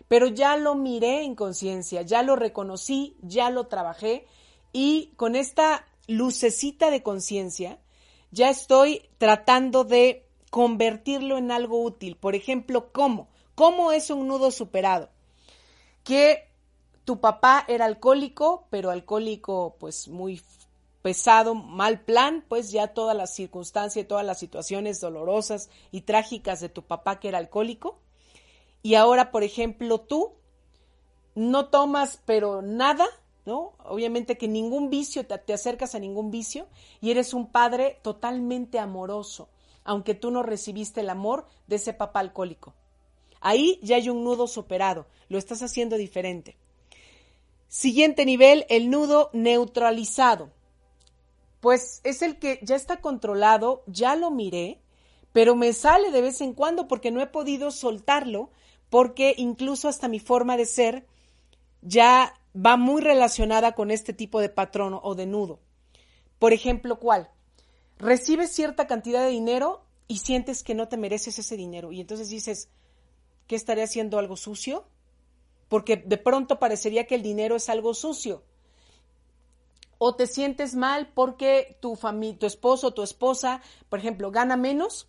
pero 0.07 0.27
ya 0.27 0.55
lo 0.57 0.75
miré 0.75 1.23
en 1.23 1.35
conciencia, 1.35 2.01
ya 2.03 2.23
lo 2.23 2.35
reconocí, 2.35 3.17
ya 3.21 3.49
lo 3.49 3.67
trabajé 3.67 4.25
y 4.71 5.11
con 5.17 5.35
esta 5.35 5.85
lucecita 6.07 6.89
de 6.89 7.03
conciencia 7.03 7.79
ya 8.31 8.49
estoy 8.49 9.09
tratando 9.17 9.83
de 9.83 10.25
convertirlo 10.51 11.39
en 11.39 11.51
algo 11.51 11.81
útil. 11.81 12.15
Por 12.17 12.35
ejemplo, 12.35 12.91
¿cómo? 12.91 13.29
¿Cómo 13.55 13.91
es 13.91 14.11
un 14.11 14.27
nudo 14.27 14.51
superado? 14.51 15.09
Que 16.03 16.47
tu 17.05 17.19
papá 17.19 17.65
era 17.67 17.85
alcohólico, 17.85 18.67
pero 18.69 18.91
alcohólico 18.91 19.77
pues 19.79 20.07
muy 20.07 20.41
pesado, 21.01 21.55
mal 21.55 22.01
plan, 22.01 22.45
pues 22.47 22.71
ya 22.71 22.89
todas 22.89 23.17
las 23.17 23.33
circunstancias, 23.33 24.07
todas 24.07 24.25
las 24.25 24.39
situaciones 24.39 25.01
dolorosas 25.01 25.69
y 25.91 26.01
trágicas 26.01 26.59
de 26.59 26.69
tu 26.69 26.83
papá 26.83 27.19
que 27.19 27.29
era 27.29 27.39
alcohólico. 27.39 27.97
Y 28.83 28.95
ahora, 28.95 29.31
por 29.31 29.43
ejemplo, 29.43 30.01
tú 30.01 30.33
no 31.33 31.67
tomas 31.67 32.19
pero 32.25 32.61
nada, 32.61 33.05
¿no? 33.45 33.73
Obviamente 33.85 34.37
que 34.37 34.47
ningún 34.47 34.89
vicio, 34.89 35.25
te, 35.25 35.37
te 35.37 35.53
acercas 35.53 35.95
a 35.95 35.99
ningún 35.99 36.29
vicio 36.29 36.67
y 36.99 37.11
eres 37.11 37.33
un 37.33 37.47
padre 37.47 37.99
totalmente 38.03 38.79
amoroso, 38.79 39.49
aunque 39.83 40.13
tú 40.15 40.31
no 40.31 40.43
recibiste 40.43 41.01
el 41.01 41.09
amor 41.09 41.45
de 41.67 41.77
ese 41.77 41.93
papá 41.93 42.19
alcohólico. 42.19 42.73
Ahí 43.39 43.79
ya 43.81 43.95
hay 43.95 44.09
un 44.09 44.23
nudo 44.23 44.47
superado, 44.47 45.07
lo 45.29 45.37
estás 45.37 45.61
haciendo 45.63 45.97
diferente. 45.97 46.57
Siguiente 47.67 48.25
nivel, 48.25 48.65
el 48.69 48.89
nudo 48.89 49.29
neutralizado. 49.33 50.51
Pues 51.59 52.01
es 52.03 52.21
el 52.21 52.37
que 52.37 52.59
ya 52.61 52.75
está 52.75 53.01
controlado, 53.01 53.83
ya 53.87 54.15
lo 54.15 54.29
miré, 54.29 54.81
pero 55.31 55.55
me 55.55 55.73
sale 55.73 56.11
de 56.11 56.21
vez 56.21 56.41
en 56.41 56.53
cuando 56.53 56.87
porque 56.87 57.11
no 57.11 57.21
he 57.21 57.27
podido 57.27 57.71
soltarlo, 57.71 58.49
porque 58.89 59.33
incluso 59.37 59.87
hasta 59.87 60.07
mi 60.07 60.19
forma 60.19 60.57
de 60.57 60.65
ser 60.65 61.05
ya 61.81 62.33
va 62.53 62.77
muy 62.77 63.01
relacionada 63.01 63.73
con 63.73 63.91
este 63.91 64.13
tipo 64.13 64.39
de 64.39 64.49
patrón 64.49 64.99
o 65.01 65.15
de 65.15 65.25
nudo. 65.25 65.59
Por 66.39 66.53
ejemplo, 66.53 66.99
¿cuál? 66.99 67.29
Recibes 68.01 68.51
cierta 68.51 68.87
cantidad 68.87 69.21
de 69.21 69.29
dinero 69.29 69.85
y 70.07 70.17
sientes 70.17 70.63
que 70.63 70.73
no 70.73 70.87
te 70.87 70.97
mereces 70.97 71.37
ese 71.37 71.55
dinero 71.55 71.91
y 71.91 72.01
entonces 72.01 72.29
dices, 72.29 72.67
¿qué 73.45 73.55
estaré 73.55 73.83
haciendo 73.83 74.17
algo 74.17 74.35
sucio? 74.35 74.87
Porque 75.69 75.97
de 75.97 76.17
pronto 76.17 76.57
parecería 76.57 77.05
que 77.05 77.13
el 77.13 77.21
dinero 77.21 77.55
es 77.55 77.69
algo 77.69 77.93
sucio. 77.93 78.43
O 79.99 80.15
te 80.15 80.25
sientes 80.25 80.73
mal 80.73 81.11
porque 81.13 81.77
tu 81.79 81.95
tu 82.39 82.45
esposo 82.47 82.87
o 82.87 82.93
tu 82.95 83.03
esposa, 83.03 83.61
por 83.87 83.99
ejemplo, 83.99 84.31
gana 84.31 84.57
menos 84.57 85.07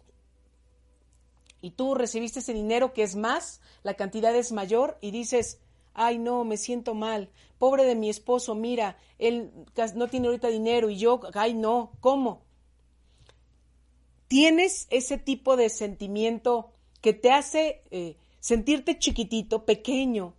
y 1.62 1.70
tú 1.70 1.94
recibiste 1.94 2.40
ese 2.40 2.52
dinero 2.52 2.92
que 2.92 3.04
es 3.04 3.16
más, 3.16 3.62
la 3.84 3.94
cantidad 3.94 4.36
es 4.36 4.52
mayor 4.52 4.98
y 5.00 5.12
dices, 5.12 5.62
ay 5.94 6.18
no, 6.18 6.44
me 6.44 6.58
siento 6.58 6.92
mal, 6.92 7.30
pobre 7.58 7.86
de 7.86 7.94
mi 7.94 8.10
esposo, 8.10 8.54
mira, 8.54 8.98
él 9.18 9.50
no 9.94 10.08
tiene 10.08 10.26
ahorita 10.26 10.48
dinero 10.48 10.90
y 10.90 10.98
yo, 10.98 11.20
ay 11.32 11.54
no, 11.54 11.92
¿cómo? 12.00 12.51
Tienes 14.32 14.86
ese 14.88 15.18
tipo 15.18 15.58
de 15.58 15.68
sentimiento 15.68 16.72
que 17.02 17.12
te 17.12 17.30
hace 17.30 17.82
eh, 17.90 18.16
sentirte 18.40 18.98
chiquitito, 18.98 19.66
pequeño, 19.66 20.32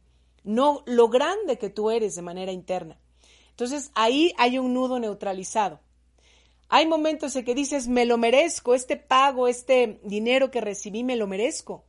no 0.44 0.82
lo 0.88 1.10
grande 1.10 1.60
que 1.60 1.70
tú 1.70 1.92
eres 1.92 2.16
de 2.16 2.24
manera 2.24 2.52
interna. 2.52 2.98
Entonces 3.52 3.92
ahí 3.94 4.34
hay 4.40 4.58
un 4.58 4.74
nudo 4.74 4.98
neutralizado. 4.98 5.80
Hay 6.70 6.88
momentos 6.88 7.36
en 7.36 7.46
que 7.46 7.54
dices, 7.54 7.88
me 7.88 8.08
lo 8.08 8.18
merezco, 8.18 8.74
este 8.74 8.98
pago, 8.98 9.48
este 9.48 10.00
dinero 10.04 10.50
que 10.50 10.60
recibí, 10.60 11.04
me 11.04 11.16
lo 11.16 11.28
merezco, 11.28 11.84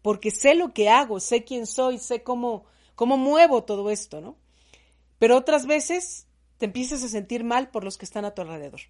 porque 0.00 0.30
sé 0.30 0.54
lo 0.54 0.72
que 0.72 0.88
hago, 0.88 1.18
sé 1.18 1.42
quién 1.42 1.66
soy, 1.66 1.98
sé 1.98 2.22
cómo, 2.22 2.66
cómo 2.94 3.16
muevo 3.16 3.64
todo 3.64 3.90
esto, 3.90 4.20
¿no? 4.20 4.36
Pero 5.18 5.36
otras 5.36 5.66
veces 5.66 6.28
te 6.56 6.66
empiezas 6.66 7.02
a 7.02 7.08
sentir 7.08 7.42
mal 7.42 7.68
por 7.72 7.82
los 7.82 7.98
que 7.98 8.04
están 8.04 8.24
a 8.24 8.32
tu 8.32 8.42
alrededor. 8.42 8.82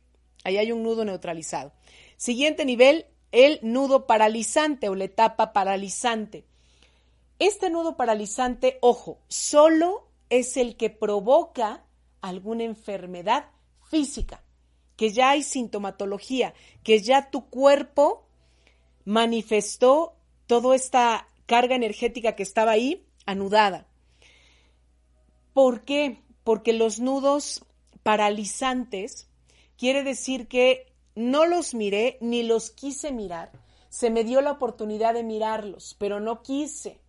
Ahí 0.44 0.59
hay 0.59 0.70
un 0.70 0.83
nudo 0.83 1.07
neutralizado. 1.07 1.72
Siguiente 2.18 2.64
nivel, 2.64 3.07
el 3.31 3.61
nudo 3.62 4.09
paralizante 4.09 4.88
o 4.88 4.96
la 4.96 5.04
etapa 5.04 5.52
paralizante. 5.52 6.44
Este 7.38 7.70
nudo 7.70 7.96
paralizante, 7.96 8.78
ojo, 8.83 9.20
solo 9.28 10.09
es 10.28 10.57
el 10.57 10.76
que 10.76 10.90
provoca 10.90 11.85
alguna 12.20 12.64
enfermedad 12.64 13.50
física, 13.88 14.42
que 14.96 15.12
ya 15.12 15.31
hay 15.31 15.44
sintomatología, 15.44 16.54
que 16.83 17.00
ya 17.00 17.31
tu 17.31 17.48
cuerpo 17.48 18.26
manifestó 19.04 20.16
toda 20.48 20.74
esta 20.74 21.28
carga 21.46 21.76
energética 21.76 22.35
que 22.35 22.42
estaba 22.42 22.72
ahí 22.72 23.07
anudada. 23.26 23.87
¿Por 25.52 25.85
qué? 25.85 26.20
Porque 26.42 26.72
los 26.72 26.98
nudos 26.98 27.64
paralizantes 28.02 29.28
quiere 29.76 30.02
decir 30.02 30.48
que 30.48 30.88
no 31.18 31.46
los 31.46 31.74
miré 31.74 32.16
ni 32.20 32.44
los 32.44 32.70
quise 32.70 33.11
mirar. 33.11 33.50
Se 33.88 34.09
me 34.09 34.22
dio 34.22 34.40
la 34.40 34.52
oportunidad 34.52 35.14
de 35.14 35.24
mirarlos, 35.24 35.96
pero 35.98 36.20
no 36.20 36.42
quise. 36.42 37.00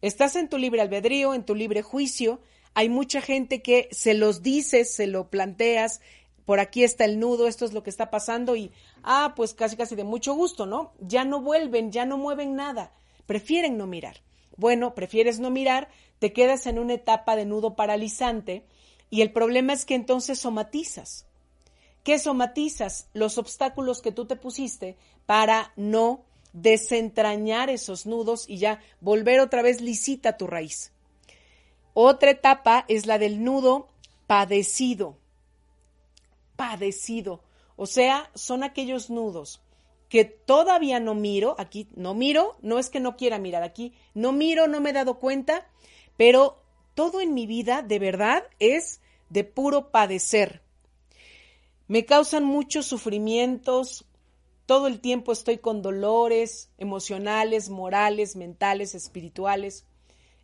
Estás 0.00 0.36
en 0.36 0.48
tu 0.48 0.58
libre 0.58 0.80
albedrío, 0.80 1.34
en 1.34 1.44
tu 1.44 1.56
libre 1.56 1.82
juicio. 1.82 2.40
Hay 2.74 2.88
mucha 2.88 3.20
gente 3.20 3.62
que 3.62 3.88
se 3.90 4.14
los 4.14 4.42
dices, 4.42 4.94
se 4.94 5.08
lo 5.08 5.28
planteas, 5.28 6.00
por 6.44 6.60
aquí 6.60 6.84
está 6.84 7.04
el 7.04 7.18
nudo, 7.18 7.48
esto 7.48 7.64
es 7.64 7.72
lo 7.72 7.82
que 7.82 7.90
está 7.90 8.10
pasando 8.10 8.54
y, 8.54 8.70
ah, 9.02 9.32
pues 9.34 9.54
casi 9.54 9.76
casi 9.76 9.96
de 9.96 10.04
mucho 10.04 10.32
gusto, 10.34 10.64
¿no? 10.64 10.92
Ya 11.00 11.24
no 11.24 11.40
vuelven, 11.40 11.90
ya 11.90 12.06
no 12.06 12.18
mueven 12.18 12.54
nada, 12.54 12.92
prefieren 13.26 13.76
no 13.76 13.88
mirar. 13.88 14.22
Bueno, 14.56 14.94
prefieres 14.94 15.40
no 15.40 15.50
mirar, 15.50 15.88
te 16.20 16.32
quedas 16.32 16.66
en 16.68 16.78
una 16.78 16.94
etapa 16.94 17.34
de 17.34 17.44
nudo 17.44 17.74
paralizante 17.74 18.64
y 19.10 19.22
el 19.22 19.32
problema 19.32 19.72
es 19.72 19.84
que 19.84 19.96
entonces 19.96 20.38
somatizas. 20.38 21.25
¿Qué 22.06 22.20
somatizas? 22.20 23.08
Los 23.14 23.36
obstáculos 23.36 24.00
que 24.00 24.12
tú 24.12 24.26
te 24.26 24.36
pusiste 24.36 24.96
para 25.26 25.72
no 25.74 26.24
desentrañar 26.52 27.68
esos 27.68 28.06
nudos 28.06 28.48
y 28.48 28.58
ya 28.58 28.80
volver 29.00 29.40
otra 29.40 29.60
vez 29.60 29.80
lisita 29.80 30.36
tu 30.36 30.46
raíz. 30.46 30.92
Otra 31.94 32.30
etapa 32.30 32.84
es 32.86 33.06
la 33.06 33.18
del 33.18 33.42
nudo 33.42 33.88
padecido. 34.28 35.18
Padecido. 36.54 37.40
O 37.74 37.86
sea, 37.86 38.30
son 38.36 38.62
aquellos 38.62 39.10
nudos 39.10 39.60
que 40.08 40.24
todavía 40.24 41.00
no 41.00 41.16
miro, 41.16 41.56
aquí 41.58 41.88
no 41.96 42.14
miro, 42.14 42.56
no 42.62 42.78
es 42.78 42.88
que 42.88 43.00
no 43.00 43.16
quiera 43.16 43.40
mirar, 43.40 43.64
aquí 43.64 43.94
no 44.14 44.30
miro, 44.30 44.68
no 44.68 44.80
me 44.80 44.90
he 44.90 44.92
dado 44.92 45.18
cuenta, 45.18 45.68
pero 46.16 46.62
todo 46.94 47.20
en 47.20 47.34
mi 47.34 47.48
vida 47.48 47.82
de 47.82 47.98
verdad 47.98 48.44
es 48.60 49.00
de 49.28 49.42
puro 49.42 49.90
padecer. 49.90 50.62
Me 51.88 52.04
causan 52.04 52.44
muchos 52.44 52.86
sufrimientos, 52.86 54.06
todo 54.66 54.88
el 54.88 55.00
tiempo 55.00 55.30
estoy 55.32 55.58
con 55.58 55.80
dolores 55.82 56.70
emocionales, 56.76 57.70
morales, 57.70 58.34
mentales, 58.34 58.94
espirituales. 58.94 59.86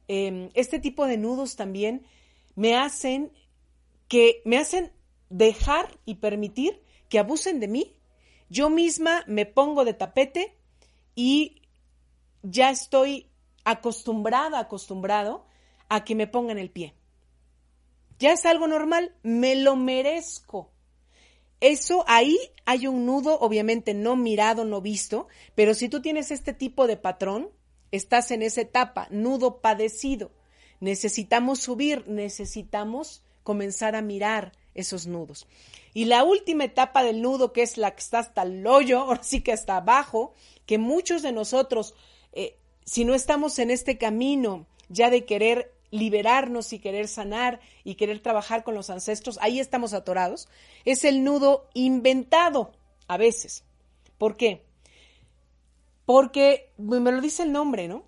Em, 0.06 0.50
este 0.54 0.78
tipo 0.78 1.06
de 1.06 1.16
nudos 1.16 1.56
también 1.56 2.06
me 2.54 2.76
hacen 2.76 3.32
que 4.08 4.42
me 4.44 4.58
hacen 4.58 4.92
dejar 5.30 5.98
y 6.04 6.16
permitir 6.16 6.82
que 7.08 7.18
abusen 7.18 7.60
de 7.60 7.68
mí. 7.68 7.96
Yo 8.48 8.70
misma 8.70 9.24
me 9.26 9.46
pongo 9.46 9.84
de 9.84 9.94
tapete 9.94 10.56
y 11.14 11.62
ya 12.42 12.70
estoy 12.70 13.30
acostumbrada, 13.64 14.58
acostumbrado 14.58 15.46
a 15.88 16.04
que 16.04 16.14
me 16.14 16.26
pongan 16.26 16.58
el 16.58 16.70
pie. 16.70 16.94
Ya 18.18 18.32
es 18.32 18.46
algo 18.46 18.66
normal, 18.66 19.16
me 19.22 19.56
lo 19.56 19.74
merezco. 19.74 20.71
Eso 21.62 22.04
ahí 22.08 22.36
hay 22.64 22.88
un 22.88 23.06
nudo, 23.06 23.38
obviamente 23.38 23.94
no 23.94 24.16
mirado, 24.16 24.64
no 24.64 24.80
visto, 24.80 25.28
pero 25.54 25.74
si 25.74 25.88
tú 25.88 26.02
tienes 26.02 26.32
este 26.32 26.52
tipo 26.52 26.88
de 26.88 26.96
patrón, 26.96 27.50
estás 27.92 28.32
en 28.32 28.42
esa 28.42 28.62
etapa, 28.62 29.06
nudo 29.10 29.60
padecido. 29.60 30.32
Necesitamos 30.80 31.60
subir, 31.60 32.08
necesitamos 32.08 33.22
comenzar 33.44 33.94
a 33.94 34.02
mirar 34.02 34.50
esos 34.74 35.06
nudos. 35.06 35.46
Y 35.94 36.06
la 36.06 36.24
última 36.24 36.64
etapa 36.64 37.04
del 37.04 37.22
nudo, 37.22 37.52
que 37.52 37.62
es 37.62 37.76
la 37.76 37.92
que 37.92 38.00
está 38.00 38.18
hasta 38.18 38.42
el 38.42 38.66
hoyo, 38.66 38.98
ahora 39.02 39.22
sí 39.22 39.40
que 39.40 39.52
hasta 39.52 39.76
abajo, 39.76 40.34
que 40.66 40.78
muchos 40.78 41.22
de 41.22 41.30
nosotros, 41.30 41.94
eh, 42.32 42.56
si 42.84 43.04
no 43.04 43.14
estamos 43.14 43.60
en 43.60 43.70
este 43.70 43.98
camino 43.98 44.66
ya 44.88 45.10
de 45.10 45.24
querer 45.24 45.72
liberarnos 45.92 46.72
y 46.72 46.80
querer 46.80 47.06
sanar 47.06 47.60
y 47.84 47.94
querer 47.94 48.18
trabajar 48.20 48.64
con 48.64 48.74
los 48.74 48.90
ancestros, 48.90 49.38
ahí 49.40 49.60
estamos 49.60 49.92
atorados, 49.92 50.48
es 50.84 51.04
el 51.04 51.22
nudo 51.22 51.68
inventado 51.74 52.72
a 53.06 53.18
veces. 53.18 53.62
¿Por 54.18 54.36
qué? 54.36 54.64
Porque 56.06 56.72
me 56.78 57.12
lo 57.12 57.20
dice 57.20 57.44
el 57.44 57.52
nombre, 57.52 57.86
¿no? 57.86 58.04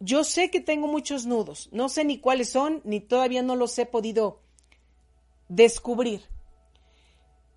Yo 0.00 0.24
sé 0.24 0.50
que 0.50 0.60
tengo 0.60 0.86
muchos 0.86 1.26
nudos, 1.26 1.68
no 1.72 1.88
sé 1.88 2.04
ni 2.04 2.18
cuáles 2.18 2.50
son, 2.50 2.80
ni 2.84 3.00
todavía 3.00 3.42
no 3.42 3.56
los 3.56 3.78
he 3.78 3.86
podido 3.86 4.40
descubrir. 5.48 6.22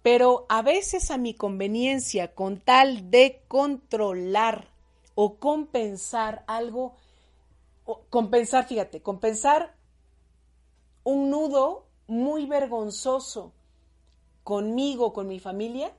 Pero 0.01 0.45
a 0.49 0.61
veces 0.61 1.11
a 1.11 1.17
mi 1.17 1.33
conveniencia, 1.33 2.33
con 2.33 2.59
tal 2.59 3.11
de 3.11 3.43
controlar 3.47 4.69
o 5.15 5.35
compensar 5.35 6.43
algo 6.47 6.95
compensar, 8.09 8.67
fíjate, 8.67 9.01
compensar 9.01 9.75
un 11.03 11.29
nudo 11.29 11.87
muy 12.07 12.45
vergonzoso 12.45 13.53
conmigo, 14.43 15.13
con 15.13 15.27
mi 15.27 15.39
familia, 15.39 15.93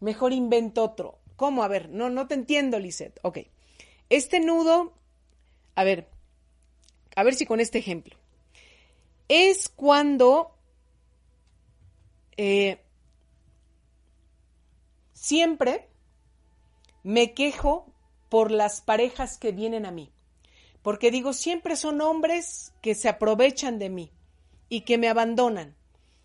mejor 0.00 0.32
invento 0.32 0.84
otro. 0.84 1.18
¿Cómo? 1.36 1.62
A 1.62 1.68
ver, 1.68 1.88
no, 1.90 2.10
no 2.10 2.26
te 2.26 2.34
entiendo, 2.34 2.78
Lisette. 2.78 3.20
Ok. 3.22 3.38
Este 4.10 4.40
nudo, 4.40 4.92
a 5.74 5.84
ver, 5.84 6.08
a 7.14 7.22
ver 7.22 7.34
si 7.34 7.46
con 7.46 7.60
este 7.60 7.78
ejemplo. 7.78 8.16
Es 9.28 9.68
cuando 9.68 10.54
eh, 12.36 12.80
siempre 15.12 15.88
me 17.02 17.34
quejo 17.34 17.92
por 18.28 18.50
las 18.50 18.80
parejas 18.80 19.38
que 19.38 19.52
vienen 19.52 19.86
a 19.86 19.90
mí. 19.90 20.12
Porque 20.88 21.10
digo, 21.10 21.34
siempre 21.34 21.76
son 21.76 22.00
hombres 22.00 22.72
que 22.80 22.94
se 22.94 23.10
aprovechan 23.10 23.78
de 23.78 23.90
mí 23.90 24.10
y 24.70 24.86
que 24.86 24.96
me 24.96 25.10
abandonan. 25.10 25.76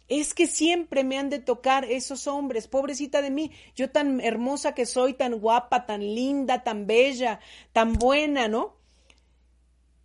Es 0.07 0.33
que 0.33 0.47
siempre 0.47 1.03
me 1.03 1.17
han 1.17 1.29
de 1.29 1.39
tocar 1.39 1.83
esos 1.83 2.27
hombres, 2.27 2.69
pobrecita 2.69 3.21
de 3.21 3.29
mí, 3.29 3.51
yo 3.75 3.89
tan 3.89 4.21
hermosa 4.21 4.73
que 4.73 4.85
soy, 4.85 5.15
tan 5.15 5.41
guapa, 5.41 5.85
tan 5.85 5.99
linda, 5.99 6.63
tan 6.63 6.87
bella, 6.87 7.41
tan 7.73 7.91
buena, 7.91 8.47
¿no? 8.47 8.77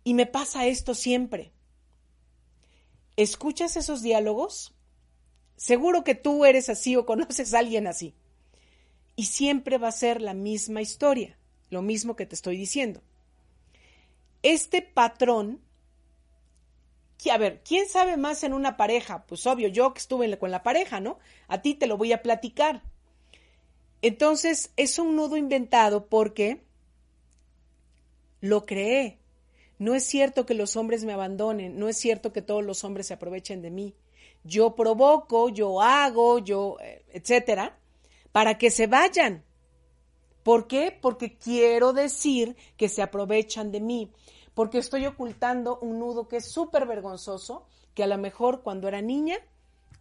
Y 0.03 0.13
me 0.13 0.25
pasa 0.25 0.67
esto 0.67 0.93
siempre. 0.93 1.53
¿Escuchas 3.15 3.77
esos 3.77 4.01
diálogos? 4.01 4.75
Seguro 5.55 6.03
que 6.03 6.15
tú 6.15 6.43
eres 6.43 6.67
así 6.67 6.97
o 6.97 7.05
conoces 7.05 7.53
a 7.53 7.59
alguien 7.59 7.87
así. 7.87 8.13
Y 9.15 9.27
siempre 9.27 9.77
va 9.77 9.87
a 9.87 9.93
ser 9.93 10.21
la 10.21 10.33
misma 10.33 10.81
historia, 10.81 11.37
lo 11.69 11.81
mismo 11.81 12.17
que 12.17 12.25
te 12.25 12.35
estoy 12.35 12.57
diciendo. 12.57 13.01
Este 14.41 14.81
patrón 14.81 15.61
a 17.29 17.37
ver, 17.37 17.61
¿quién 17.67 17.89
sabe 17.89 18.15
más 18.15 18.43
en 18.43 18.53
una 18.53 18.77
pareja? 18.77 19.25
Pues 19.27 19.45
obvio, 19.45 19.67
yo 19.67 19.93
que 19.93 19.99
estuve 19.99 20.39
con 20.39 20.51
la 20.51 20.63
pareja, 20.63 21.01
¿no? 21.01 21.19
A 21.49 21.61
ti 21.61 21.75
te 21.75 21.87
lo 21.87 21.97
voy 21.97 22.13
a 22.13 22.21
platicar. 22.21 22.81
Entonces, 24.01 24.71
es 24.77 24.97
un 24.97 25.17
nudo 25.17 25.35
inventado 25.35 26.07
porque 26.07 26.61
lo 28.39 28.65
creé. 28.65 29.19
No 29.77 29.95
es 29.95 30.05
cierto 30.05 30.45
que 30.45 30.53
los 30.53 30.77
hombres 30.77 31.03
me 31.03 31.13
abandonen, 31.13 31.77
no 31.77 31.89
es 31.89 31.97
cierto 31.97 32.31
que 32.31 32.41
todos 32.41 32.63
los 32.63 32.83
hombres 32.85 33.07
se 33.07 33.13
aprovechen 33.13 33.61
de 33.61 33.71
mí. 33.71 33.95
Yo 34.45 34.75
provoco, 34.75 35.49
yo 35.49 35.81
hago, 35.81 36.39
yo, 36.39 36.77
eh, 36.81 37.03
etcétera, 37.11 37.77
para 38.31 38.57
que 38.57 38.71
se 38.71 38.87
vayan. 38.87 39.43
¿Por 40.49 40.65
qué? 40.65 40.97
Porque 40.99 41.37
quiero 41.37 41.93
decir 41.93 42.57
que 42.75 42.89
se 42.89 43.03
aprovechan 43.03 43.71
de 43.71 43.79
mí 43.79 44.11
porque 44.55 44.79
estoy 44.79 45.05
ocultando 45.05 45.77
un 45.77 45.99
nudo 45.99 46.27
que 46.27 46.37
es 46.37 46.51
súper 46.51 46.87
vergonzoso, 46.87 47.67
que 47.93 48.01
a 48.01 48.07
lo 48.07 48.17
mejor 48.17 48.63
cuando 48.63 48.87
era 48.87 48.99
niña 48.99 49.37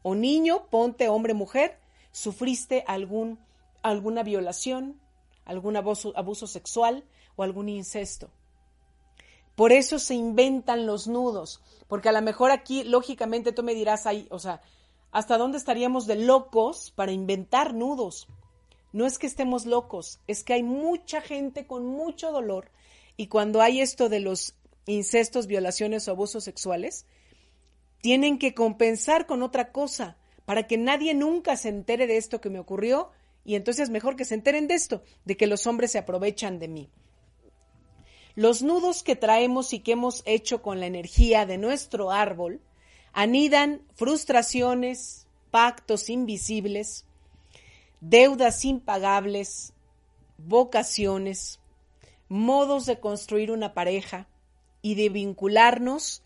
o 0.00 0.14
niño, 0.14 0.68
ponte 0.70 1.10
hombre, 1.10 1.34
mujer, 1.34 1.78
sufriste 2.12 2.82
algún, 2.86 3.38
alguna 3.82 4.22
violación, 4.22 4.98
algún 5.44 5.76
abuso, 5.76 6.46
sexual 6.46 7.04
o 7.36 7.42
algún 7.42 7.68
incesto. 7.68 8.30
Por 9.54 9.70
eso 9.70 9.98
se 9.98 10.14
inventan 10.14 10.86
los 10.86 11.08
nudos, 11.08 11.62
porque 11.88 12.08
a 12.08 12.12
lo 12.12 12.22
mejor 12.22 12.52
aquí, 12.52 12.84
lógicamente, 12.84 13.52
tú 13.52 13.62
me 13.62 13.74
dirás 13.74 14.06
ahí, 14.06 14.26
o 14.30 14.38
sea, 14.38 14.62
¿hasta 15.10 15.36
dónde 15.36 15.58
estaríamos 15.58 16.06
de 16.06 16.16
locos 16.16 16.90
para 16.96 17.12
inventar 17.12 17.74
nudos? 17.74 18.28
No 18.92 19.06
es 19.06 19.18
que 19.18 19.26
estemos 19.26 19.66
locos, 19.66 20.20
es 20.26 20.44
que 20.44 20.54
hay 20.54 20.62
mucha 20.62 21.20
gente 21.20 21.66
con 21.66 21.86
mucho 21.86 22.32
dolor 22.32 22.70
y 23.16 23.26
cuando 23.26 23.60
hay 23.60 23.80
esto 23.80 24.08
de 24.08 24.20
los 24.20 24.54
incestos, 24.86 25.46
violaciones 25.46 26.08
o 26.08 26.12
abusos 26.12 26.44
sexuales, 26.44 27.04
tienen 28.00 28.38
que 28.38 28.54
compensar 28.54 29.26
con 29.26 29.42
otra 29.42 29.72
cosa 29.72 30.16
para 30.44 30.66
que 30.66 30.78
nadie 30.78 31.14
nunca 31.14 31.56
se 31.56 31.68
entere 31.68 32.06
de 32.06 32.16
esto 32.16 32.40
que 32.40 32.48
me 32.48 32.58
ocurrió 32.60 33.10
y 33.44 33.54
entonces 33.54 33.90
mejor 33.90 34.16
que 34.16 34.24
se 34.24 34.34
enteren 34.34 34.68
de 34.68 34.74
esto, 34.74 35.02
de 35.24 35.36
que 35.36 35.46
los 35.46 35.66
hombres 35.66 35.92
se 35.92 35.98
aprovechan 35.98 36.58
de 36.58 36.68
mí. 36.68 36.90
Los 38.34 38.62
nudos 38.62 39.02
que 39.02 39.16
traemos 39.16 39.72
y 39.72 39.80
que 39.80 39.92
hemos 39.92 40.22
hecho 40.24 40.62
con 40.62 40.80
la 40.80 40.86
energía 40.86 41.44
de 41.44 41.58
nuestro 41.58 42.12
árbol 42.12 42.60
anidan 43.12 43.82
frustraciones, 43.96 45.26
pactos 45.50 46.08
invisibles, 46.08 47.04
deudas 48.00 48.64
impagables, 48.64 49.72
vocaciones, 50.36 51.60
modos 52.28 52.86
de 52.86 53.00
construir 53.00 53.50
una 53.50 53.74
pareja 53.74 54.28
y 54.82 54.94
de 54.94 55.08
vincularnos 55.08 56.22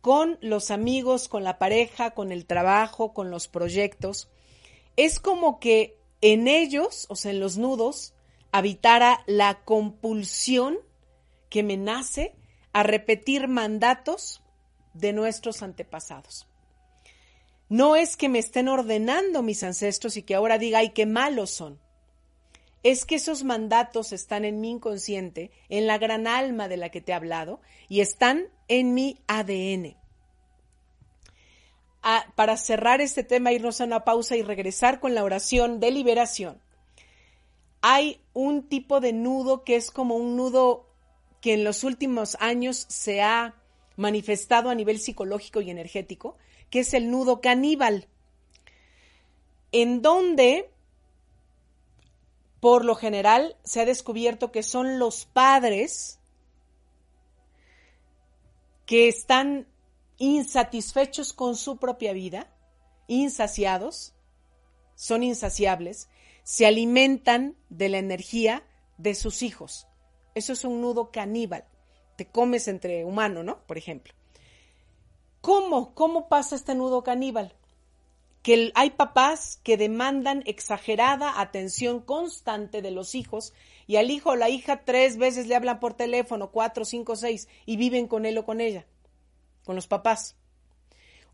con 0.00 0.38
los 0.42 0.70
amigos, 0.70 1.28
con 1.28 1.44
la 1.44 1.58
pareja, 1.58 2.10
con 2.10 2.30
el 2.30 2.44
trabajo, 2.44 3.14
con 3.14 3.30
los 3.30 3.48
proyectos, 3.48 4.28
es 4.96 5.18
como 5.18 5.58
que 5.60 5.96
en 6.20 6.46
ellos, 6.46 7.06
o 7.08 7.16
sea, 7.16 7.30
en 7.30 7.40
los 7.40 7.56
nudos, 7.56 8.12
habitara 8.52 9.24
la 9.26 9.64
compulsión 9.64 10.78
que 11.48 11.62
me 11.62 11.76
nace 11.76 12.34
a 12.72 12.82
repetir 12.82 13.48
mandatos 13.48 14.42
de 14.92 15.12
nuestros 15.12 15.62
antepasados. 15.62 16.46
No 17.74 17.96
es 17.96 18.16
que 18.16 18.28
me 18.28 18.38
estén 18.38 18.68
ordenando 18.68 19.42
mis 19.42 19.62
ancestros 19.62 20.16
y 20.16 20.22
que 20.22 20.34
ahora 20.34 20.58
diga, 20.58 20.78
ay, 20.78 20.90
qué 20.90 21.06
malos 21.06 21.50
son 21.50 21.80
es 22.84 23.06
que 23.06 23.14
esos 23.14 23.44
mandatos 23.44 24.12
están 24.12 24.44
en 24.44 24.60
mi 24.60 24.70
inconsciente, 24.70 25.50
en 25.70 25.86
la 25.86 25.96
gran 25.96 26.26
alma 26.26 26.68
de 26.68 26.76
la 26.76 26.90
que 26.90 27.00
te 27.00 27.12
he 27.12 27.14
hablado, 27.14 27.60
y 27.88 28.00
están 28.00 28.44
en 28.68 28.92
mi 28.92 29.18
ADN. 29.26 29.96
Para 32.34 32.58
cerrar 32.58 33.00
este 33.00 33.24
tema, 33.24 33.52
irnos 33.52 33.80
a 33.80 33.84
una 33.84 34.04
pausa 34.04 34.36
y 34.36 34.42
regresar 34.42 35.00
con 35.00 35.14
la 35.14 35.24
oración 35.24 35.80
de 35.80 35.90
liberación. 35.90 36.60
Hay 37.80 38.20
un 38.34 38.68
tipo 38.68 39.00
de 39.00 39.14
nudo 39.14 39.64
que 39.64 39.76
es 39.76 39.90
como 39.90 40.16
un 40.16 40.36
nudo 40.36 40.86
que 41.40 41.54
en 41.54 41.64
los 41.64 41.84
últimos 41.84 42.36
años 42.38 42.84
se 42.90 43.22
ha 43.22 43.54
manifestado 43.96 44.68
a 44.68 44.74
nivel 44.74 44.98
psicológico 44.98 45.62
y 45.62 45.70
energético, 45.70 46.36
que 46.74 46.80
es 46.80 46.92
el 46.92 47.08
nudo 47.08 47.40
caníbal, 47.40 48.08
en 49.70 50.02
donde 50.02 50.72
por 52.58 52.84
lo 52.84 52.96
general 52.96 53.56
se 53.62 53.80
ha 53.80 53.84
descubierto 53.84 54.50
que 54.50 54.64
son 54.64 54.98
los 54.98 55.24
padres 55.24 56.18
que 58.86 59.06
están 59.06 59.68
insatisfechos 60.18 61.32
con 61.32 61.54
su 61.54 61.76
propia 61.76 62.12
vida, 62.12 62.52
insaciados, 63.06 64.12
son 64.96 65.22
insaciables, 65.22 66.08
se 66.42 66.66
alimentan 66.66 67.56
de 67.68 67.88
la 67.88 67.98
energía 67.98 68.66
de 68.98 69.14
sus 69.14 69.44
hijos. 69.44 69.86
Eso 70.34 70.52
es 70.52 70.64
un 70.64 70.80
nudo 70.80 71.12
caníbal. 71.12 71.66
Te 72.16 72.26
comes 72.26 72.66
entre 72.66 73.04
humano, 73.04 73.44
¿no? 73.44 73.64
Por 73.64 73.78
ejemplo. 73.78 74.12
¿Cómo? 75.44 75.92
¿Cómo 75.92 76.26
pasa 76.30 76.56
este 76.56 76.74
nudo 76.74 77.04
caníbal? 77.04 77.52
que 78.42 78.72
hay 78.74 78.90
papás 78.90 79.60
que 79.62 79.76
demandan 79.76 80.42
exagerada 80.46 81.38
atención 81.38 82.00
constante 82.00 82.80
de 82.80 82.90
los 82.90 83.14
hijos 83.14 83.52
y 83.86 83.96
al 83.96 84.10
hijo 84.10 84.30
o 84.30 84.36
la 84.36 84.48
hija 84.48 84.84
tres 84.84 85.18
veces 85.18 85.46
le 85.46 85.54
hablan 85.54 85.80
por 85.80 85.92
teléfono, 85.92 86.50
cuatro, 86.50 86.86
cinco, 86.86 87.14
seis, 87.14 87.48
y 87.66 87.76
viven 87.76 88.06
con 88.06 88.24
él 88.24 88.38
o 88.38 88.46
con 88.46 88.62
ella, 88.62 88.86
con 89.64 89.76
los 89.76 89.86
papás. 89.86 90.36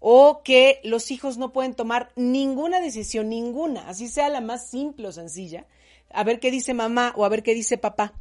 O 0.00 0.42
que 0.42 0.80
los 0.82 1.12
hijos 1.12 1.36
no 1.36 1.52
pueden 1.52 1.74
tomar 1.74 2.11
ninguna 2.16 2.80
decisión, 2.80 3.28
ninguna, 3.28 3.88
así 3.88 4.08
sea 4.08 4.28
la 4.28 4.40
más 4.40 4.70
simple 4.70 5.06
o 5.06 5.12
sencilla, 5.12 5.66
a 6.11 6.24
ver 6.24 6.40
qué 6.40 6.50
dice 6.50 6.74
mamá 6.74 7.12
o 7.16 7.24
a 7.24 7.28
ver 7.28 7.44
qué 7.44 7.54
dice 7.54 7.78
papá. 7.78 8.12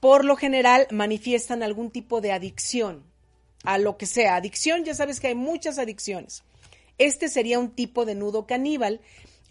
Por 0.00 0.24
lo 0.24 0.34
general 0.34 0.88
manifiestan 0.90 1.62
algún 1.62 1.90
tipo 1.90 2.20
de 2.20 2.32
adicción 2.32 3.15
a 3.66 3.78
lo 3.78 3.98
que 3.98 4.06
sea. 4.06 4.36
Adicción, 4.36 4.84
ya 4.84 4.94
sabes 4.94 5.20
que 5.20 5.28
hay 5.28 5.34
muchas 5.34 5.78
adicciones 5.78 6.42
este 6.98 7.28
sería 7.28 7.58
un 7.58 7.70
tipo 7.70 8.04
de 8.04 8.14
nudo 8.14 8.46
caníbal. 8.46 9.00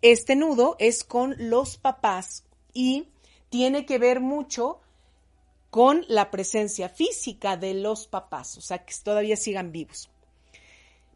Este 0.02 0.36
nudo 0.36 0.76
es 0.80 1.04
con 1.04 1.36
los 1.38 1.78
papás 1.78 2.44
y 2.74 3.08
tiene 3.50 3.86
que 3.86 4.00
ver 4.00 4.20
mucho 4.20 4.80
con 5.70 6.06
la 6.08 6.32
presencia 6.32 6.90
física 6.90 7.58
de 7.58 7.74
los 7.74 8.08
papás, 8.08 8.58
o 8.58 8.62
sea, 8.62 8.80
que 8.80 8.94
todavía 9.04 9.36
sigan 9.36 9.72
vivos. 9.72 10.10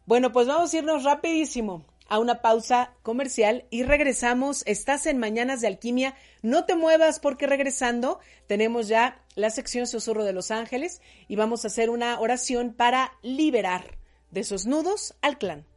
Bueno, 0.06 0.32
pues 0.32 0.46
vamos 0.46 0.72
a 0.72 0.78
irnos 0.78 1.04
rapidísimo 1.04 1.84
a 2.10 2.18
una 2.18 2.42
pausa 2.42 2.92
comercial 3.02 3.64
y 3.70 3.84
regresamos. 3.84 4.62
Estás 4.66 5.06
en 5.06 5.16
Mañanas 5.16 5.62
de 5.62 5.68
Alquimia. 5.68 6.14
No 6.42 6.66
te 6.66 6.76
muevas 6.76 7.20
porque 7.20 7.46
regresando 7.46 8.18
tenemos 8.46 8.88
ya 8.88 9.24
la 9.36 9.48
sección 9.48 9.86
Susurro 9.86 10.24
de 10.24 10.34
los 10.34 10.50
Ángeles 10.50 11.00
y 11.28 11.36
vamos 11.36 11.64
a 11.64 11.68
hacer 11.68 11.88
una 11.88 12.20
oración 12.20 12.74
para 12.74 13.12
liberar 13.22 13.96
de 14.30 14.40
esos 14.40 14.66
nudos 14.66 15.14
al 15.22 15.38
clan. 15.38 15.69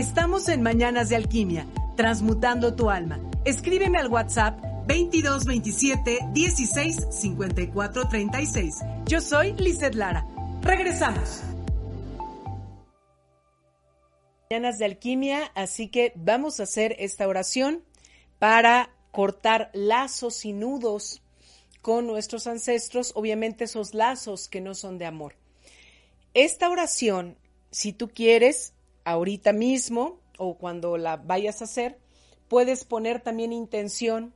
Estamos 0.00 0.48
en 0.48 0.62
Mañanas 0.62 1.10
de 1.10 1.16
Alquimia, 1.16 1.66
transmutando 1.94 2.74
tu 2.74 2.88
alma. 2.88 3.20
Escríbeme 3.44 3.98
al 3.98 4.08
WhatsApp 4.08 4.58
2227 4.88 6.20
16 6.32 7.08
54 7.10 8.08
36. 8.08 8.78
Yo 9.04 9.20
soy 9.20 9.52
Lizeth 9.58 9.94
Lara. 9.94 10.26
Regresamos. 10.62 11.42
Mañanas 14.48 14.78
de 14.78 14.86
Alquimia, 14.86 15.52
así 15.54 15.88
que 15.88 16.14
vamos 16.16 16.60
a 16.60 16.62
hacer 16.62 16.96
esta 16.98 17.28
oración 17.28 17.84
para 18.38 18.88
cortar 19.12 19.70
lazos 19.74 20.46
y 20.46 20.54
nudos 20.54 21.22
con 21.82 22.06
nuestros 22.06 22.46
ancestros, 22.46 23.12
obviamente 23.16 23.64
esos 23.64 23.92
lazos 23.92 24.48
que 24.48 24.62
no 24.62 24.74
son 24.74 24.96
de 24.96 25.04
amor. 25.04 25.34
Esta 26.32 26.70
oración, 26.70 27.36
si 27.70 27.92
tú 27.92 28.08
quieres, 28.08 28.72
ahorita 29.04 29.52
mismo 29.52 30.20
o 30.38 30.56
cuando 30.56 30.96
la 30.96 31.16
vayas 31.16 31.60
a 31.60 31.64
hacer, 31.64 31.98
puedes 32.48 32.84
poner 32.84 33.20
también 33.20 33.52
intención 33.52 34.32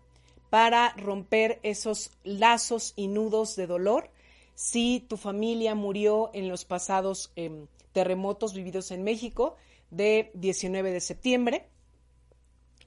para 0.51 0.91
romper 0.97 1.59
esos 1.63 2.11
lazos 2.23 2.93
y 2.97 3.09
nudos 3.09 3.57
de 3.57 3.67
dolor 3.67 4.11
si 4.55 5.05
tu 5.09 5.17
familia 5.17 5.75
murió 5.75 6.31
en 6.33 6.49
los 6.49 6.65
pasados 6.65 7.33
em, 7.35 7.67
terremotos 7.93 8.55
vividos 8.55 8.91
en 8.91 9.03
México 9.03 9.57
de 9.91 10.31
19 10.35 10.93
de 10.93 11.01
septiembre, 11.01 11.67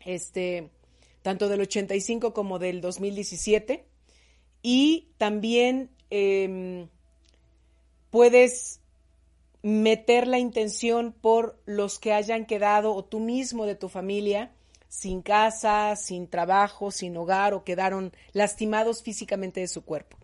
este, 0.05 0.69
tanto 1.21 1.49
del 1.49 1.61
85 1.61 2.33
como 2.33 2.59
del 2.59 2.81
2017. 2.81 3.85
Y 4.61 5.09
también 5.17 5.91
em, 6.09 6.87
puedes 8.09 8.79
meter 9.61 10.27
la 10.27 10.39
intención 10.39 11.13
por 11.13 11.59
los 11.65 11.99
que 11.99 12.13
hayan 12.13 12.45
quedado 12.45 12.93
o 12.93 13.03
tú 13.03 13.19
mismo 13.19 13.65
de 13.65 13.75
tu 13.75 13.89
familia 13.89 14.51
sin 14.87 15.21
casa, 15.21 15.95
sin 15.95 16.27
trabajo, 16.27 16.91
sin 16.91 17.17
hogar 17.17 17.53
o 17.53 17.63
quedaron 17.63 18.13
lastimados 18.33 19.03
físicamente 19.03 19.59
de 19.59 19.67
su 19.67 19.83
cuerpo. 19.83 20.17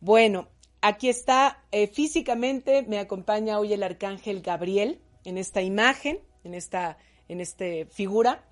Bueno, 0.00 0.48
aquí 0.80 1.08
está, 1.08 1.64
eh, 1.70 1.86
físicamente 1.86 2.82
me 2.82 2.98
acompaña 2.98 3.58
hoy 3.58 3.72
el 3.72 3.82
arcángel 3.82 4.40
Gabriel 4.40 5.00
en 5.24 5.38
esta 5.38 5.62
imagen, 5.62 6.20
en 6.44 6.54
esta 6.54 6.98
en 7.28 7.40
este 7.40 7.86
figura. 7.86 8.44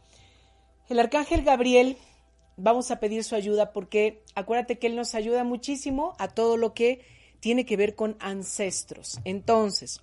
El 0.89 0.99
arcángel 0.99 1.43
Gabriel, 1.43 1.97
vamos 2.57 2.91
a 2.91 3.01
pedir 3.01 3.25
su 3.25 3.35
ayuda 3.35 3.73
porque 3.73 4.23
acuérdate 4.35 4.79
que 4.79 4.87
él 4.87 4.97
nos 4.97 5.15
ayuda 5.15 5.45
muchísimo 5.45 6.15
a 6.19 6.29
todo 6.29 6.57
lo 6.57 6.75
que 6.75 7.05
tiene 7.43 7.67
que 7.67 7.77
ver 7.77 7.97
con 7.97 8.17
ancestros. 8.21 9.19
Entonces, 9.25 10.01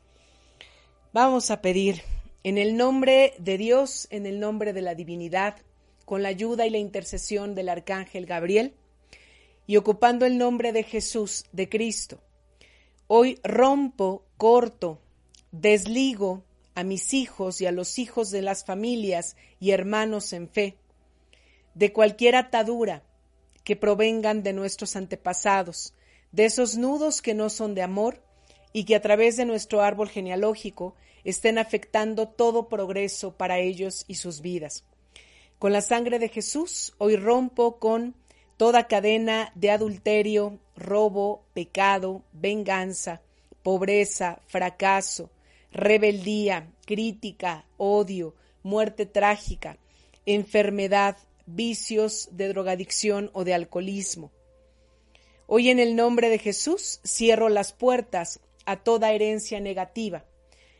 vamos 1.13 1.51
a 1.51 1.61
pedir 1.61 2.01
en 2.43 2.57
el 2.57 2.75
nombre 2.75 3.33
de 3.39 3.57
Dios, 3.57 4.09
en 4.11 4.25
el 4.25 4.41
nombre 4.41 4.73
de 4.73 4.81
la 4.81 4.93
divinidad, 4.93 5.55
con 6.03 6.21
la 6.21 6.27
ayuda 6.27 6.67
y 6.67 6.69
la 6.69 6.79
intercesión 6.79 7.55
del 7.55 7.69
arcángel 7.69 8.25
Gabriel, 8.25 8.73
y 9.67 9.77
ocupando 9.77 10.25
el 10.25 10.37
nombre 10.37 10.73
de 10.73 10.83
Jesús, 10.83 11.45
de 11.53 11.69
Cristo, 11.69 12.19
hoy 13.07 13.39
rompo, 13.41 14.25
corto, 14.35 14.99
desligo 15.53 16.43
a 16.75 16.83
mis 16.83 17.13
hijos 17.13 17.61
y 17.61 17.67
a 17.67 17.71
los 17.71 17.99
hijos 17.99 18.31
de 18.31 18.41
las 18.41 18.65
familias 18.65 19.37
y 19.61 19.71
hermanos 19.71 20.33
en 20.33 20.49
fe, 20.49 20.75
de 21.73 21.93
cualquier 21.93 22.35
atadura 22.35 23.01
que 23.63 23.77
provengan 23.77 24.43
de 24.43 24.51
nuestros 24.51 24.97
antepasados, 24.97 25.93
de 26.31 26.45
esos 26.45 26.77
nudos 26.77 27.21
que 27.21 27.33
no 27.33 27.49
son 27.49 27.75
de 27.75 27.81
amor 27.81 28.21
y 28.73 28.85
que 28.85 28.95
a 28.95 29.01
través 29.01 29.37
de 29.37 29.45
nuestro 29.45 29.81
árbol 29.81 30.09
genealógico 30.09 30.95
estén 31.23 31.57
afectando 31.57 32.27
todo 32.27 32.69
progreso 32.69 33.35
para 33.35 33.59
ellos 33.59 34.05
y 34.07 34.15
sus 34.15 34.41
vidas. 34.41 34.83
Con 35.57 35.73
la 35.73 35.81
sangre 35.81 36.19
de 36.19 36.29
Jesús 36.29 36.93
hoy 36.97 37.15
rompo 37.15 37.79
con 37.79 38.15
toda 38.57 38.87
cadena 38.87 39.51
de 39.55 39.71
adulterio, 39.71 40.59
robo, 40.75 41.43
pecado, 41.53 42.23
venganza, 42.33 43.21
pobreza, 43.63 44.41
fracaso, 44.47 45.29
rebeldía, 45.71 46.71
crítica, 46.85 47.65
odio, 47.77 48.35
muerte 48.63 49.05
trágica, 49.05 49.77
enfermedad, 50.25 51.17
vicios 51.45 52.29
de 52.31 52.47
drogadicción 52.49 53.29
o 53.33 53.43
de 53.43 53.53
alcoholismo, 53.53 54.31
Hoy 55.51 55.71
en 55.71 55.79
el 55.79 55.95
nombre 55.95 56.29
de 56.29 56.37
Jesús 56.37 56.99
cierro 57.03 57.49
las 57.49 57.73
puertas 57.73 58.39
a 58.67 58.83
toda 58.83 59.13
herencia 59.13 59.59
negativa, 59.59 60.23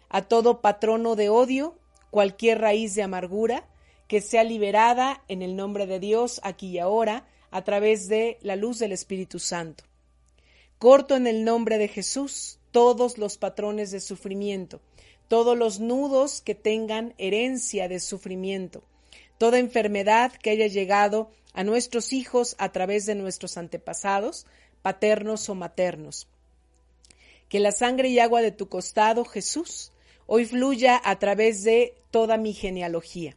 a 0.09 0.28
todo 0.28 0.61
patrono 0.61 1.15
de 1.15 1.28
odio, 1.28 1.80
cualquier 2.11 2.61
raíz 2.61 2.93
de 2.93 3.01
amargura, 3.01 3.67
que 4.07 4.22
sea 4.22 4.43
liberada 4.43 5.24
en 5.28 5.41
el 5.41 5.55
nombre 5.55 5.88
de 5.88 5.99
Dios 5.99 6.39
aquí 6.43 6.67
y 6.67 6.78
ahora 6.78 7.26
a 7.49 7.63
través 7.63 8.09
de 8.09 8.38
la 8.43 8.55
luz 8.55 8.78
del 8.78 8.91
Espíritu 8.91 9.39
Santo. 9.39 9.86
Corto 10.78 11.15
en 11.15 11.26
el 11.26 11.43
nombre 11.43 11.80
de 11.80 11.88
Jesús 11.88 12.59
todos 12.70 13.17
los 13.17 13.39
patrones 13.39 13.89
de 13.89 13.99
sufrimiento, 13.99 14.82
todos 15.28 15.57
los 15.57 15.80
nudos 15.80 16.41
que 16.41 16.53
tengan 16.53 17.15
herencia 17.17 17.88
de 17.88 17.99
sufrimiento, 17.99 18.84
toda 19.39 19.57
enfermedad 19.57 20.32
que 20.32 20.51
haya 20.51 20.67
llegado 20.67 21.32
a 21.53 21.63
nuestros 21.63 22.13
hijos 22.13 22.55
a 22.59 22.72
través 22.72 23.05
de 23.05 23.15
nuestros 23.15 23.57
antepasados, 23.57 24.45
paternos 24.82 25.49
o 25.49 25.55
maternos. 25.55 26.27
Que 27.47 27.59
la 27.59 27.71
sangre 27.71 28.09
y 28.09 28.19
agua 28.19 28.41
de 28.41 28.51
tu 28.51 28.69
costado, 28.69 29.25
Jesús, 29.25 29.91
hoy 30.27 30.45
fluya 30.45 31.01
a 31.03 31.17
través 31.17 31.63
de 31.63 31.95
toda 32.11 32.38
mi 32.38 32.53
genealogía, 32.53 33.36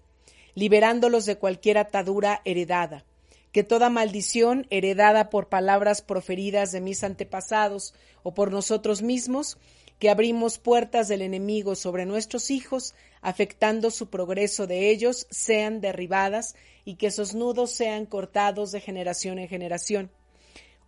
liberándolos 0.55 1.24
de 1.24 1.36
cualquier 1.36 1.78
atadura 1.78 2.43
heredada. 2.45 3.05
Que 3.53 3.62
toda 3.62 3.90
maldición 3.90 4.66
heredada 4.70 5.30
por 5.30 5.49
palabras 5.49 6.03
proferidas 6.03 6.72
de 6.72 6.80
mis 6.80 7.05
antepasados 7.05 7.95
o 8.22 8.34
por 8.34 8.51
nosotros 8.51 9.03
mismos, 9.03 9.59
que 9.99 10.11
abrimos 10.11 10.59
puertas 10.59 11.07
del 11.09 11.22
enemigo 11.22 11.74
sobre 11.74 12.07
nuestros 12.07 12.51
hijos, 12.51 12.95
afectando 13.20 13.90
su 13.90 14.09
progreso 14.09 14.66
de 14.66 14.90
ellos, 14.90 15.26
sean 15.30 15.80
derribadas 15.80 16.57
y 16.84 16.97
que 16.97 17.07
esos 17.07 17.34
nudos 17.34 17.70
sean 17.70 18.07
cortados 18.07 18.72
de 18.72 18.80
generación 18.80 19.38
en 19.38 19.49
generación. 19.49 20.11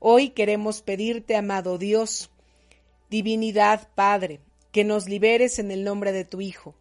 Hoy 0.06 0.28
queremos 0.28 0.82
pedirte, 0.82 1.34
amado 1.34 1.78
Dios, 1.78 2.28
divinidad 3.08 3.88
Padre, 3.94 4.42
que 4.70 4.84
nos 4.84 5.08
liberes 5.08 5.58
en 5.58 5.70
el 5.70 5.82
nombre 5.82 6.12
de 6.12 6.26
tu 6.26 6.42
Hijo. 6.42 6.74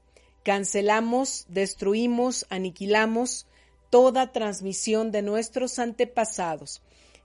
Cancelamos, 0.43 1.45
destruimos, 1.47 2.45
aniquilamos 2.49 3.47
toda 3.89 4.33
transmisión 4.33 5.13
de 5.13 5.21
nuestros 5.21 5.79
antepasados, 5.79 6.81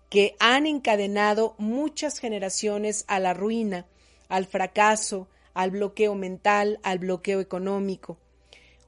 que 0.08 0.36
han 0.38 0.68
encadenado 0.68 1.56
muchas 1.58 2.20
generaciones 2.20 3.04
a 3.08 3.18
la 3.18 3.34
ruina, 3.34 3.84
al 4.28 4.46
fracaso, 4.46 5.26
al 5.52 5.72
bloqueo 5.72 6.14
mental, 6.14 6.78
al 6.84 7.00
bloqueo 7.00 7.40
económico. 7.40 8.18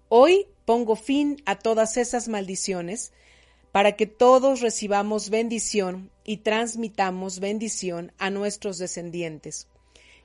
Hoy 0.08 0.46
pongo 0.64 0.94
fin 0.94 1.42
a 1.44 1.58
todas 1.58 1.96
esas 1.96 2.28
maldiciones 2.28 3.10
para 3.72 3.96
que 3.96 4.06
todos 4.06 4.60
recibamos 4.60 5.28
bendición 5.28 6.08
y 6.30 6.36
transmitamos 6.36 7.40
bendición 7.40 8.12
a 8.16 8.30
nuestros 8.30 8.78
descendientes. 8.78 9.66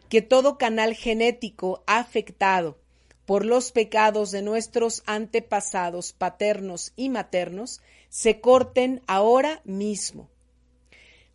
Que 0.08 0.22
todo 0.22 0.60
canal 0.60 0.94
genético 0.94 1.84
afectado 1.88 2.78
por 3.26 3.44
los 3.44 3.72
pecados 3.72 4.30
de 4.30 4.44
nuestros 4.44 5.02
antepasados 5.08 6.14
paternos 6.14 6.94
y 6.96 7.10
maternos 7.10 7.82
se 8.10 8.40
corten 8.40 9.02
ahora 9.08 9.62
mismo. 9.66 10.30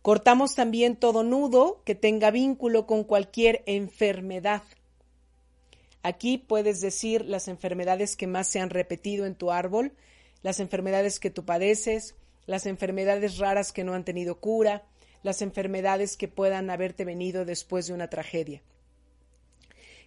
Cortamos 0.01 0.55
también 0.55 0.95
todo 0.95 1.23
nudo 1.23 1.81
que 1.83 1.93
tenga 1.93 2.31
vínculo 2.31 2.87
con 2.87 3.03
cualquier 3.03 3.63
enfermedad. 3.65 4.63
Aquí 6.01 6.37
puedes 6.37 6.79
decir 6.79 7.25
las 7.25 7.49
enfermedades 7.49 8.15
que 8.15 8.25
más 8.25 8.47
se 8.47 8.61
han 8.61 8.69
repetido 8.69 9.25
en 9.25 9.35
tu 9.35 9.51
árbol, 9.51 9.91
las 10.43 10.61
enfermedades 10.61 11.19
que 11.19 11.29
tú 11.29 11.43
padeces, 11.43 12.15
las 12.45 12.65
enfermedades 12.65 13.37
raras 13.37 13.71
que 13.71 13.83
no 13.83 13.93
han 13.93 14.05
tenido 14.05 14.39
cura, 14.39 14.83
las 15.23 15.41
enfermedades 15.41 16.17
que 16.17 16.27
puedan 16.27 16.69
haberte 16.69 17.05
venido 17.05 17.45
después 17.45 17.87
de 17.87 17.93
una 17.93 18.09
tragedia. 18.09 18.61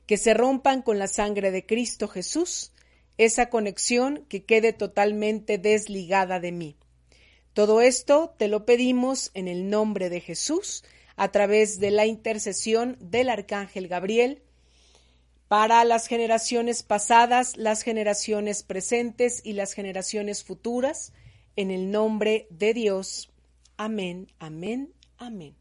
Que 0.07 0.17
se 0.17 0.35
rompan 0.35 0.83
con 0.83 0.99
la 0.99 1.07
sangre 1.07 1.51
de 1.51 1.65
Cristo 1.65 2.09
Jesús, 2.09 2.73
esa 3.17 3.49
conexión 3.49 4.25
que 4.29 4.45
quede 4.45 4.73
totalmente 4.73 5.59
desligada 5.59 6.41
de 6.41 6.53
mí. 6.53 6.77
Todo 7.53 7.81
esto 7.81 8.35
te 8.37 8.49
lo 8.49 8.67
pedimos 8.67 9.31
en 9.35 9.47
el 9.47 9.71
nombre 9.71 10.11
de 10.11 10.21
Jesús, 10.21 10.85
a 11.17 11.31
través 11.31 11.79
de 11.79 11.93
la 11.93 12.07
intercesión 12.07 12.97
del 13.01 13.31
Arcángel 13.31 13.87
Gabriel, 13.87 14.43
para 15.47 15.85
las 15.85 16.09
generaciones 16.09 16.83
pasadas, 16.83 17.57
las 17.57 17.83
generaciones 17.83 18.65
presentes 18.65 19.41
y 19.45 19.53
las 19.53 19.73
generaciones 19.73 20.43
futuras, 20.43 21.13
en 21.57 21.71
el 21.71 21.91
nombre 21.91 22.47
de 22.51 22.75
Dios. 22.75 23.31
Amén, 23.77 24.29
amén, 24.39 24.93
amén. 25.19 25.55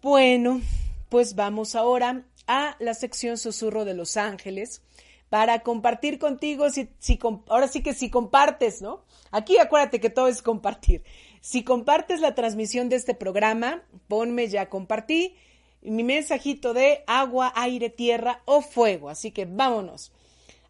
Bueno, 0.00 0.60
pues 1.08 1.34
vamos 1.34 1.74
ahora 1.74 2.24
a 2.46 2.76
la 2.80 2.94
sección 2.94 3.38
Susurro 3.38 3.84
de 3.84 3.94
los 3.94 4.16
Ángeles. 4.16 4.82
para 5.28 5.60
compartir 5.60 6.18
contigo, 6.18 6.68
si, 6.68 6.90
si, 6.98 7.18
ahora 7.48 7.66
sí 7.66 7.82
que 7.82 7.94
si 7.94 8.10
compartes, 8.10 8.82
¿no? 8.82 9.02
Aquí 9.30 9.56
acuérdate 9.56 9.98
que 9.98 10.10
todo 10.10 10.28
es 10.28 10.42
compartir. 10.42 11.04
Si 11.40 11.64
compartes 11.64 12.20
la 12.20 12.34
transmisión 12.34 12.90
de 12.90 12.96
este 12.96 13.14
programa, 13.14 13.82
ponme 14.08 14.48
ya 14.48 14.68
compartí 14.68 15.34
mi 15.82 16.04
mensajito 16.04 16.74
de 16.74 17.02
agua, 17.06 17.52
aire, 17.56 17.90
tierra 17.90 18.42
o 18.44 18.60
fuego. 18.60 19.08
Así 19.08 19.30
que 19.30 19.44
vámonos. 19.44 20.12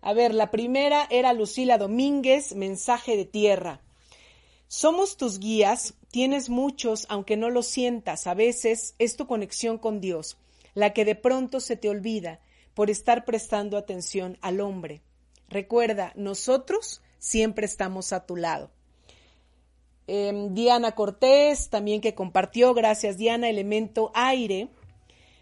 A 0.03 0.12
ver, 0.14 0.34
la 0.34 0.50
primera 0.50 1.07
era 1.11 1.32
Lucila 1.32 1.78
Domínguez, 1.78 2.57
mensaje 2.57 3.16
de 3.16 3.24
tierra. 3.24 3.80
Somos 4.66 5.16
tus 5.16 5.38
guías, 5.38 5.94
tienes 6.11 6.50
muchos, 6.50 7.07
aunque 7.09 7.36
no 7.36 7.50
lo 7.50 7.62
sientas, 7.62 8.26
a 8.26 8.34
veces 8.34 8.96
es 8.98 9.16
tu 9.16 9.28
conexión 9.28 9.78
con 9.78 10.00
Dios, 10.00 10.38
la 10.74 10.92
que 10.92 11.05
de 11.05 11.14
pronto 11.14 11.61
se 11.61 11.76
te 11.76 11.88
olvida 11.88 12.40
por 12.74 12.90
estar 12.90 13.24
prestando 13.24 13.76
atención 13.76 14.38
al 14.40 14.61
hombre. 14.61 15.03
Recuerda, 15.48 16.12
nosotros 16.16 17.00
siempre 17.18 17.66
estamos 17.66 18.12
a 18.12 18.26
tu 18.26 18.34
lado. 18.34 18.70
Em, 20.09 20.53
Diana 20.53 20.92
Cortés, 20.92 21.68
también 21.70 22.00
que 22.00 22.16
compartió, 22.16 22.74
gracias 22.74 23.18
Diana, 23.18 23.48
elemento 23.48 24.11
aire. 24.14 24.68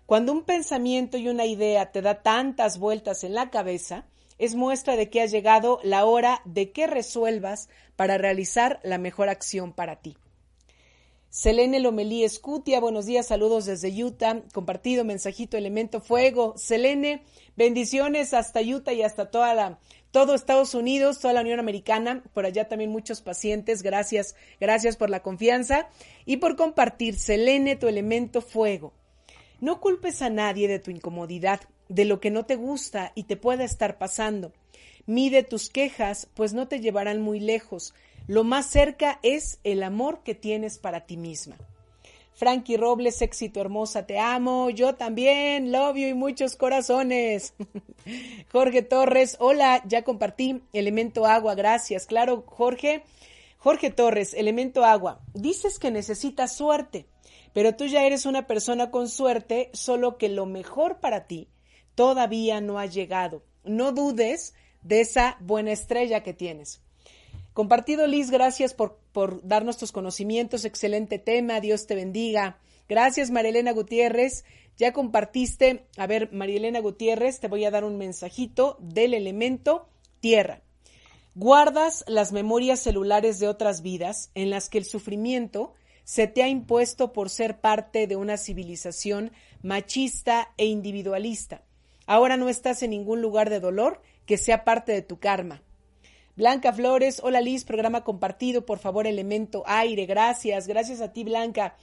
Cuando 0.04 0.32
un 0.32 0.42
pensamiento 0.42 1.16
y 1.16 1.28
una 1.28 1.46
idea 1.46 1.92
te 1.92 2.02
da 2.02 2.22
tantas 2.22 2.78
vueltas 2.78 3.24
en 3.24 3.32
la 3.32 3.48
cabeza, 3.48 4.04
es 4.40 4.54
muestra 4.54 4.96
de 4.96 5.10
que 5.10 5.20
ha 5.20 5.26
llegado 5.26 5.78
la 5.84 6.06
hora 6.06 6.40
de 6.46 6.72
que 6.72 6.86
resuelvas 6.86 7.68
para 7.94 8.16
realizar 8.16 8.80
la 8.82 8.96
mejor 8.96 9.28
acción 9.28 9.72
para 9.74 9.96
ti. 9.96 10.16
Selene 11.28 11.78
Lomelí 11.78 12.24
Escutia, 12.24 12.80
buenos 12.80 13.06
días, 13.06 13.26
saludos 13.26 13.66
desde 13.66 14.02
Utah, 14.02 14.42
compartido 14.52 15.04
mensajito 15.04 15.58
Elemento 15.58 16.00
Fuego. 16.00 16.54
Selene, 16.56 17.22
bendiciones 17.54 18.32
hasta 18.32 18.62
Utah 18.62 18.94
y 18.94 19.02
hasta 19.02 19.30
toda 19.30 19.78
todo 20.10 20.34
Estados 20.34 20.74
Unidos, 20.74 21.20
toda 21.20 21.34
la 21.34 21.42
Unión 21.42 21.60
Americana, 21.60 22.24
por 22.32 22.46
allá 22.46 22.66
también 22.66 22.90
muchos 22.90 23.20
pacientes, 23.20 23.82
gracias, 23.82 24.34
gracias 24.58 24.96
por 24.96 25.10
la 25.10 25.22
confianza 25.22 25.88
y 26.24 26.38
por 26.38 26.56
compartir. 26.56 27.16
Selene, 27.16 27.76
tu 27.76 27.86
Elemento 27.86 28.40
Fuego. 28.40 28.94
No 29.60 29.80
culpes 29.80 30.22
a 30.22 30.30
nadie 30.30 30.68
de 30.68 30.78
tu 30.78 30.90
incomodidad, 30.90 31.60
de 31.88 32.04
lo 32.04 32.20
que 32.20 32.30
no 32.30 32.46
te 32.46 32.56
gusta 32.56 33.12
y 33.14 33.24
te 33.24 33.36
pueda 33.36 33.64
estar 33.64 33.98
pasando. 33.98 34.52
Mide 35.06 35.42
tus 35.42 35.68
quejas, 35.68 36.28
pues 36.34 36.54
no 36.54 36.68
te 36.68 36.80
llevarán 36.80 37.20
muy 37.20 37.40
lejos. 37.40 37.94
Lo 38.26 38.44
más 38.44 38.66
cerca 38.66 39.18
es 39.22 39.58
el 39.64 39.82
amor 39.82 40.22
que 40.22 40.34
tienes 40.34 40.78
para 40.78 41.06
ti 41.06 41.16
misma. 41.16 41.56
Frankie 42.32 42.78
Robles, 42.78 43.20
éxito 43.20 43.60
hermosa, 43.60 44.06
te 44.06 44.18
amo, 44.18 44.70
yo 44.70 44.94
también, 44.94 45.72
love 45.72 45.96
you 45.96 46.08
y 46.08 46.14
muchos 46.14 46.56
corazones. 46.56 47.52
Jorge 48.52 48.80
Torres, 48.80 49.36
hola, 49.40 49.82
ya 49.86 50.04
compartí, 50.04 50.62
elemento 50.72 51.26
agua, 51.26 51.54
gracias. 51.54 52.06
Claro, 52.06 52.44
Jorge, 52.46 53.02
Jorge 53.58 53.90
Torres, 53.90 54.32
elemento 54.32 54.86
agua, 54.86 55.20
dices 55.34 55.78
que 55.78 55.90
necesitas 55.90 56.56
suerte, 56.56 57.04
pero 57.52 57.74
tú 57.74 57.86
ya 57.86 58.04
eres 58.04 58.26
una 58.26 58.46
persona 58.46 58.90
con 58.90 59.08
suerte, 59.08 59.70
solo 59.72 60.18
que 60.18 60.28
lo 60.28 60.46
mejor 60.46 61.00
para 61.00 61.26
ti 61.26 61.48
todavía 61.94 62.60
no 62.60 62.78
ha 62.78 62.86
llegado. 62.86 63.42
No 63.64 63.92
dudes 63.92 64.54
de 64.82 65.00
esa 65.00 65.36
buena 65.40 65.72
estrella 65.72 66.22
que 66.22 66.32
tienes. 66.32 66.80
Compartido, 67.52 68.06
Liz, 68.06 68.30
gracias 68.30 68.74
por, 68.74 68.98
por 69.12 69.46
darnos 69.46 69.76
tus 69.76 69.92
conocimientos. 69.92 70.64
Excelente 70.64 71.18
tema. 71.18 71.60
Dios 71.60 71.86
te 71.86 71.94
bendiga. 71.94 72.58
Gracias, 72.88 73.30
Marielena 73.30 73.72
Gutiérrez. 73.72 74.44
Ya 74.76 74.92
compartiste. 74.92 75.84
A 75.96 76.06
ver, 76.06 76.32
Marielena 76.32 76.80
Gutiérrez, 76.80 77.40
te 77.40 77.48
voy 77.48 77.64
a 77.64 77.70
dar 77.70 77.84
un 77.84 77.98
mensajito 77.98 78.76
del 78.80 79.14
elemento 79.14 79.88
tierra. 80.20 80.62
Guardas 81.34 82.04
las 82.08 82.32
memorias 82.32 82.80
celulares 82.80 83.38
de 83.38 83.48
otras 83.48 83.82
vidas 83.82 84.30
en 84.34 84.50
las 84.50 84.68
que 84.68 84.78
el 84.78 84.84
sufrimiento 84.84 85.74
se 86.10 86.26
te 86.26 86.42
ha 86.42 86.48
impuesto 86.48 87.12
por 87.12 87.30
ser 87.30 87.60
parte 87.60 88.08
de 88.08 88.16
una 88.16 88.36
civilización 88.36 89.30
machista 89.62 90.52
e 90.56 90.66
individualista. 90.66 91.62
Ahora 92.04 92.36
no 92.36 92.48
estás 92.48 92.82
en 92.82 92.90
ningún 92.90 93.22
lugar 93.22 93.48
de 93.48 93.60
dolor 93.60 94.02
que 94.26 94.36
sea 94.36 94.64
parte 94.64 94.90
de 94.90 95.02
tu 95.02 95.20
karma. 95.20 95.62
Blanca 96.34 96.72
Flores, 96.72 97.20
hola 97.22 97.40
Liz, 97.40 97.62
programa 97.64 98.02
compartido, 98.02 98.66
por 98.66 98.80
favor, 98.80 99.06
elemento 99.06 99.62
aire, 99.66 100.04
gracias, 100.06 100.66
gracias 100.66 101.00
a 101.00 101.12
ti 101.12 101.22
Blanca. 101.22 101.76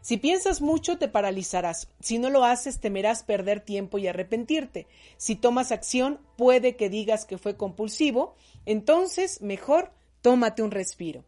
Si 0.00 0.16
piensas 0.16 0.62
mucho 0.62 0.96
te 0.96 1.08
paralizarás, 1.08 1.88
si 2.00 2.16
no 2.16 2.30
lo 2.30 2.42
haces 2.42 2.80
temerás 2.80 3.22
perder 3.22 3.60
tiempo 3.60 3.98
y 3.98 4.08
arrepentirte. 4.08 4.86
Si 5.18 5.36
tomas 5.36 5.72
acción 5.72 6.20
puede 6.38 6.76
que 6.76 6.88
digas 6.88 7.26
que 7.26 7.36
fue 7.36 7.58
compulsivo, 7.58 8.34
entonces 8.64 9.42
mejor 9.42 9.92
tómate 10.22 10.62
un 10.62 10.70
respiro. 10.70 11.22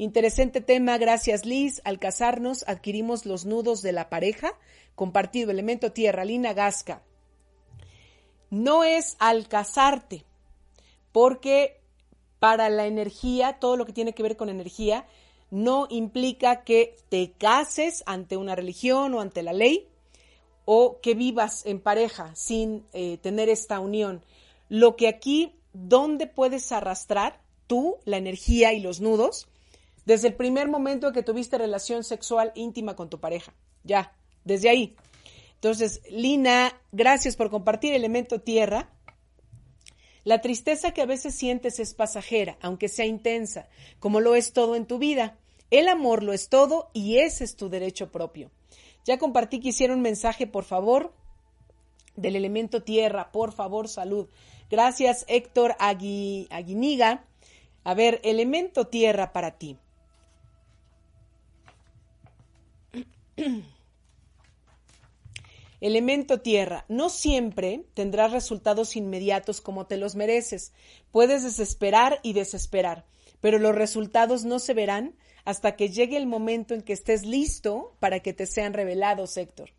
Interesante 0.00 0.62
tema, 0.62 0.96
gracias 0.96 1.44
Liz. 1.44 1.82
Al 1.84 1.98
casarnos 1.98 2.64
adquirimos 2.66 3.26
los 3.26 3.44
nudos 3.44 3.82
de 3.82 3.92
la 3.92 4.08
pareja, 4.08 4.54
compartido 4.94 5.50
elemento 5.50 5.92
tierra, 5.92 6.24
Lina 6.24 6.54
Gasca. 6.54 7.02
No 8.48 8.82
es 8.82 9.16
al 9.18 9.46
casarte, 9.46 10.24
porque 11.12 11.82
para 12.38 12.70
la 12.70 12.86
energía, 12.86 13.58
todo 13.60 13.76
lo 13.76 13.84
que 13.84 13.92
tiene 13.92 14.14
que 14.14 14.22
ver 14.22 14.38
con 14.38 14.48
energía, 14.48 15.06
no 15.50 15.86
implica 15.90 16.64
que 16.64 16.96
te 17.10 17.32
cases 17.32 18.02
ante 18.06 18.38
una 18.38 18.56
religión 18.56 19.12
o 19.12 19.20
ante 19.20 19.42
la 19.42 19.52
ley 19.52 19.86
o 20.64 20.98
que 21.02 21.12
vivas 21.12 21.66
en 21.66 21.78
pareja 21.78 22.34
sin 22.34 22.86
eh, 22.94 23.18
tener 23.18 23.50
esta 23.50 23.80
unión. 23.80 24.24
Lo 24.70 24.96
que 24.96 25.08
aquí, 25.08 25.52
¿dónde 25.74 26.26
puedes 26.26 26.72
arrastrar 26.72 27.42
tú 27.66 27.98
la 28.06 28.16
energía 28.16 28.72
y 28.72 28.80
los 28.80 29.02
nudos? 29.02 29.49
Desde 30.06 30.28
el 30.28 30.34
primer 30.34 30.68
momento 30.68 31.12
que 31.12 31.22
tuviste 31.22 31.58
relación 31.58 32.04
sexual 32.04 32.52
íntima 32.54 32.96
con 32.96 33.10
tu 33.10 33.20
pareja. 33.20 33.54
Ya, 33.84 34.12
desde 34.44 34.70
ahí. 34.70 34.96
Entonces, 35.54 36.00
Lina, 36.10 36.80
gracias 36.90 37.36
por 37.36 37.50
compartir 37.50 37.92
Elemento 37.92 38.40
Tierra. 38.40 38.90
La 40.24 40.40
tristeza 40.40 40.92
que 40.92 41.02
a 41.02 41.06
veces 41.06 41.34
sientes 41.34 41.78
es 41.80 41.94
pasajera, 41.94 42.58
aunque 42.60 42.88
sea 42.88 43.06
intensa, 43.06 43.68
como 43.98 44.20
lo 44.20 44.34
es 44.34 44.52
todo 44.52 44.76
en 44.76 44.86
tu 44.86 44.98
vida. 44.98 45.38
El 45.70 45.88
amor 45.88 46.22
lo 46.22 46.32
es 46.32 46.48
todo 46.48 46.90
y 46.92 47.18
ese 47.18 47.44
es 47.44 47.56
tu 47.56 47.68
derecho 47.68 48.10
propio. 48.10 48.50
Ya 49.04 49.18
compartí 49.18 49.60
que 49.60 49.68
hicieron 49.68 49.98
un 49.98 50.02
mensaje, 50.02 50.46
por 50.46 50.64
favor, 50.64 51.14
del 52.16 52.36
elemento 52.36 52.82
tierra, 52.82 53.32
por 53.32 53.52
favor, 53.52 53.88
salud. 53.88 54.28
Gracias, 54.70 55.24
Héctor 55.28 55.76
Aguiniga. 55.78 57.24
A 57.82 57.94
ver, 57.94 58.20
elemento 58.24 58.88
tierra 58.88 59.32
para 59.32 59.58
ti. 59.58 59.78
Elemento 65.80 66.40
tierra, 66.40 66.84
no 66.88 67.08
siempre 67.08 67.84
tendrás 67.94 68.32
resultados 68.32 68.96
inmediatos 68.96 69.62
como 69.62 69.86
te 69.86 69.96
los 69.96 70.14
mereces. 70.14 70.72
Puedes 71.10 71.42
desesperar 71.42 72.20
y 72.22 72.34
desesperar, 72.34 73.06
pero 73.40 73.58
los 73.58 73.74
resultados 73.74 74.44
no 74.44 74.58
se 74.58 74.74
verán 74.74 75.14
hasta 75.46 75.76
que 75.76 75.88
llegue 75.88 76.18
el 76.18 76.26
momento 76.26 76.74
en 76.74 76.82
que 76.82 76.92
estés 76.92 77.24
listo 77.24 77.94
para 77.98 78.20
que 78.20 78.34
te 78.34 78.44
sean 78.44 78.74
revelados, 78.74 79.36
Héctor. 79.38 79.70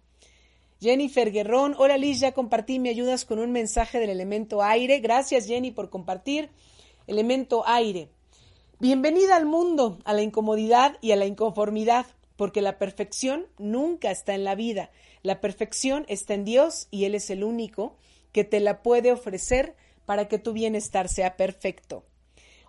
Jennifer 0.80 1.32
Guerrón, 1.32 1.76
hola 1.78 1.98
Liz, 1.98 2.20
ya 2.20 2.32
compartí, 2.32 2.80
me 2.80 2.90
ayudas 2.90 3.24
con 3.24 3.38
un 3.38 3.52
mensaje 3.52 4.00
del 4.00 4.10
elemento 4.10 4.64
aire. 4.64 5.00
Gracias 5.00 5.46
Jenny 5.46 5.70
por 5.70 5.92
compartir. 5.92 6.50
Elemento 7.06 7.64
aire. 7.68 8.10
Bienvenida 8.80 9.36
al 9.36 9.46
mundo, 9.46 10.00
a 10.06 10.14
la 10.14 10.24
incomodidad 10.24 10.98
y 11.02 11.12
a 11.12 11.16
la 11.16 11.28
inconformidad, 11.28 12.08
porque 12.42 12.64
la 12.64 12.80
perfección 12.80 13.46
nunca 13.60 14.10
está 14.10 14.34
en 14.34 14.44
la 14.44 14.56
vida 14.56 14.90
la 15.24 15.42
perfección 15.42 16.06
está 16.08 16.34
en 16.34 16.46
Dios 16.46 16.88
y 16.90 17.06
Él 17.06 17.16
es 17.16 17.30
el 17.30 17.44
único 17.44 17.96
que 18.32 18.44
te 18.44 18.60
la 18.60 18.82
puede 18.82 19.12
ofrecer 19.12 19.76
para 20.06 20.28
que 20.28 20.40
tu 20.40 20.54
bienestar 20.54 21.10
sea 21.10 21.38
perfecto. 21.38 22.04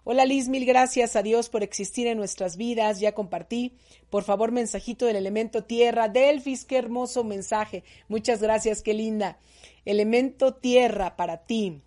Hola 0.04 0.26
Liz, 0.26 0.48
mil 0.48 0.66
gracias 0.66 1.16
a 1.16 1.22
Dios 1.22 1.48
por 1.48 1.62
existir 1.62 2.06
en 2.08 2.18
nuestras 2.18 2.56
vidas. 2.56 3.00
Ya 3.00 3.12
compartí. 3.12 3.72
Por 4.10 4.24
favor, 4.24 4.50
mensajito 4.50 5.06
del 5.06 5.16
elemento 5.16 5.64
tierra. 5.64 6.08
Delfis, 6.08 6.64
qué 6.64 6.76
hermoso 6.76 7.24
mensaje. 7.24 7.84
Muchas 8.08 8.42
gracias, 8.42 8.82
qué 8.82 8.94
linda. 8.94 9.38
Elemento 9.84 10.54
tierra 10.54 11.16
para 11.16 11.46
ti. 11.46 11.80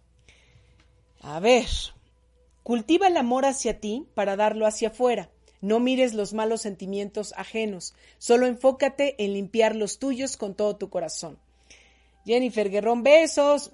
A 1.21 1.39
ver, 1.39 1.67
cultiva 2.63 3.07
el 3.07 3.17
amor 3.17 3.45
hacia 3.45 3.79
ti 3.79 4.07
para 4.15 4.35
darlo 4.35 4.65
hacia 4.65 4.87
afuera. 4.87 5.29
No 5.65 5.79
mires 5.79 6.13
los 6.13 6.35
malos 6.35 6.61
sentimientos 6.61 7.33
ajenos, 7.35 7.95
solo 8.19 8.45
enfócate 8.45 9.15
en 9.17 9.33
limpiar 9.33 9.75
los 9.75 9.97
tuyos 9.97 10.37
con 10.37 10.53
todo 10.53 10.75
tu 10.75 10.91
corazón. 10.91 11.39
Jennifer 12.23 12.69
Guerrón, 12.69 13.01
besos, 13.01 13.71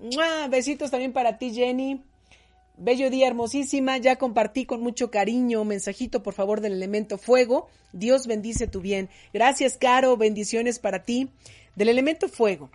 besitos 0.49 0.89
también 0.89 1.11
para 1.11 1.37
ti, 1.37 1.53
Jenny. 1.53 2.01
Bello 2.77 3.09
día, 3.09 3.27
hermosísima. 3.27 3.97
Ya 3.97 4.15
compartí 4.15 4.65
con 4.65 4.79
mucho 4.79 5.11
cariño. 5.11 5.65
Mensajito, 5.65 6.23
por 6.23 6.33
favor, 6.33 6.61
del 6.61 6.71
elemento 6.71 7.17
fuego. 7.17 7.67
Dios 7.91 8.25
bendice 8.25 8.67
tu 8.67 8.79
bien. 8.79 9.09
Gracias, 9.33 9.75
Caro. 9.77 10.15
Bendiciones 10.15 10.79
para 10.79 11.03
ti. 11.03 11.29
Del 11.75 11.89
elemento 11.89 12.29
fuego. 12.29 12.71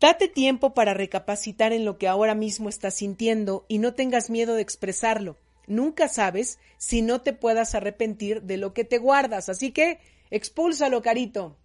Date 0.00 0.28
tiempo 0.28 0.72
para 0.72 0.94
recapacitar 0.94 1.72
en 1.72 1.84
lo 1.84 1.98
que 1.98 2.06
ahora 2.06 2.36
mismo 2.36 2.68
estás 2.68 2.94
sintiendo 2.94 3.64
y 3.66 3.78
no 3.78 3.92
tengas 3.94 4.30
miedo 4.30 4.54
de 4.54 4.62
expresarlo. 4.62 5.36
Nunca 5.66 6.08
sabes 6.08 6.58
si 6.78 7.02
no 7.02 7.20
te 7.20 7.32
puedas 7.32 7.74
arrepentir 7.74 8.42
de 8.42 8.56
lo 8.56 8.74
que 8.74 8.84
te 8.84 8.98
guardas, 8.98 9.48
así 9.48 9.70
que 9.70 9.98
expúlsalo, 10.30 11.02
carito. 11.02 11.56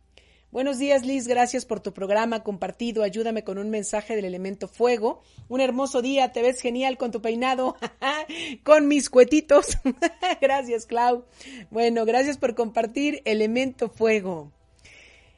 Buenos 0.52 0.80
días, 0.80 1.06
Liz. 1.06 1.28
Gracias 1.28 1.66
por 1.66 1.80
tu 1.80 1.94
programa 1.94 2.42
compartido. 2.42 3.04
Ayúdame 3.04 3.44
con 3.44 3.60
un 3.60 3.70
mensaje 3.70 4.16
del 4.16 4.26
elemento 4.26 4.68
fuego. 4.68 5.22
Un 5.48 5.62
hermoso 5.62 6.02
día. 6.02 6.32
Te 6.32 6.42
ves 6.42 6.60
genial 6.60 6.98
con 6.98 7.12
tu 7.12 7.22
peinado. 7.22 7.76
con 8.64 8.88
mis 8.88 9.12
cuetitos. 9.12 9.78
gracias, 10.42 10.88
Clau. 10.88 11.26
Bueno, 11.70 12.04
gracias 12.04 12.40
por 12.40 12.56
compartir 12.56 13.22
elemento 13.26 13.90
fuego. 13.90 14.52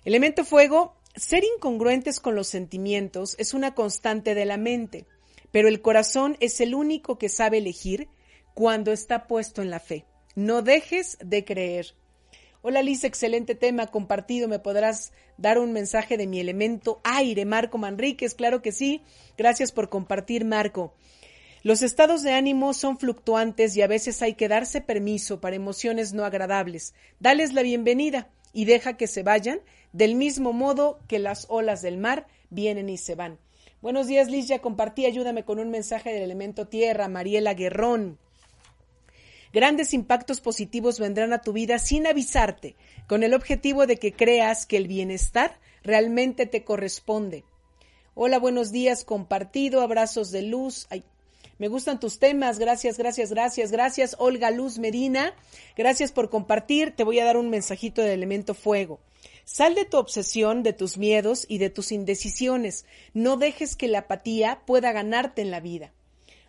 Elemento 0.05 0.45
fuego, 0.45 0.95
ser 1.16 1.43
incongruentes 1.43 2.20
con 2.20 2.34
los 2.34 2.47
sentimientos 2.47 3.36
es 3.38 3.53
una 3.53 3.76
constante 3.76 4.34
de 4.34 4.45
la 4.45 4.57
mente, 4.57 5.05
pero 5.51 5.68
el 5.68 5.82
corazón 5.82 6.38
es 6.39 6.59
el 6.59 6.74
único 6.74 7.20
que 7.20 7.30
sabe 7.30 7.59
elegir 7.59 8.07
cuando 8.54 8.91
está 8.91 9.28
puesto 9.28 9.62
en 9.62 9.70
la 9.70 9.80
fe. 9.80 10.06
No 10.36 10.62
dejes 10.62 11.18
de 11.24 11.43
creer. 11.43 11.95
Hola 12.62 12.84
Liz, 12.84 13.04
excelente 13.04 13.56
tema 13.56 13.88
compartido. 13.88 14.47
¿Me 14.47 14.60
podrás 14.60 15.14
dar 15.38 15.58
un 15.58 15.74
mensaje 15.74 16.16
de 16.16 16.28
mi 16.28 16.39
elemento 16.39 17.02
aire, 17.04 17.43
Marco 17.45 17.78
Manríquez? 17.78 18.36
Claro 18.36 18.62
que 18.62 18.72
sí. 18.72 19.02
Gracias 19.38 19.72
por 19.72 19.89
compartir, 19.89 20.45
Marco. 20.45 20.93
Los 21.64 21.82
estados 21.82 22.24
de 22.24 22.34
ánimo 22.34 22.74
son 22.74 22.97
fluctuantes 22.97 23.76
y 23.76 23.82
a 23.82 23.88
veces 23.88 24.22
hay 24.22 24.36
que 24.36 24.47
darse 24.47 24.82
permiso 24.82 25.41
para 25.41 25.56
emociones 25.56 26.14
no 26.14 26.24
agradables. 26.24 26.93
Dales 27.20 27.54
la 27.54 27.62
bienvenida 27.62 28.30
y 28.54 28.66
deja 28.66 28.97
que 28.97 29.08
se 29.08 29.24
vayan 29.24 29.62
del 29.91 30.16
mismo 30.16 30.54
modo 30.54 30.99
que 31.08 31.20
las 31.20 31.45
olas 31.49 31.82
del 31.82 31.97
mar 31.97 32.28
vienen 32.49 32.89
y 32.89 32.97
se 32.97 33.16
van. 33.16 33.39
Buenos 33.82 34.08
días, 34.08 34.30
Liz. 34.30 34.47
Ya 34.47 34.60
compartí. 34.60 35.06
Ayúdame 35.06 35.45
con 35.45 35.60
un 35.60 35.70
mensaje 35.70 36.14
del 36.14 36.24
elemento 36.24 36.68
tierra, 36.68 37.08
Mariela 37.08 37.54
Guerrón. 37.54 38.20
Grandes 39.54 39.93
impactos 39.93 40.39
positivos 40.39 40.97
vendrán 40.97 41.34
a 41.34 41.41
tu 41.41 41.52
vida 41.52 41.78
sin 41.78 42.08
avisarte, 42.08 42.76
con 43.08 43.22
el 43.24 43.34
objetivo 43.34 43.86
de 43.86 43.97
que 43.97 44.14
creas 44.14 44.66
que 44.66 44.78
el 44.78 44.88
bienestar 44.88 45.60
realmente 45.84 46.45
te 46.45 46.64
corresponde. 46.64 47.43
Hola, 48.14 48.39
buenos 48.39 48.72
días, 48.72 49.04
compartido, 49.04 49.82
abrazos 49.82 50.32
de 50.32 50.43
luz. 50.43 50.88
Ay, 50.89 51.04
me 51.58 51.68
gustan 51.68 51.99
tus 51.99 52.18
temas, 52.18 52.60
gracias, 52.60 52.97
gracias, 52.97 53.30
gracias, 53.30 53.72
gracias. 53.72 54.16
Olga 54.20 54.52
Luz 54.52 54.80
Medina, 54.80 55.34
gracias 55.76 56.14
por 56.14 56.30
compartir. 56.30 56.95
Te 56.95 57.04
voy 57.04 57.20
a 57.20 57.26
dar 57.26 57.36
un 57.36 57.49
mensajito 57.49 58.02
del 58.02 58.12
elemento 58.12 58.54
fuego. 58.54 58.99
Sal 59.43 59.76
de 59.76 59.84
tu 59.84 59.97
obsesión, 59.97 60.64
de 60.64 60.72
tus 60.72 60.97
miedos 60.97 61.45
y 61.49 61.58
de 61.58 61.70
tus 61.70 61.91
indecisiones. 61.91 62.86
No 63.14 63.36
dejes 63.36 63.76
que 63.76 63.89
la 63.89 63.99
apatía 63.99 64.62
pueda 64.66 64.93
ganarte 64.93 65.41
en 65.41 65.52
la 65.52 65.60
vida. 65.60 65.91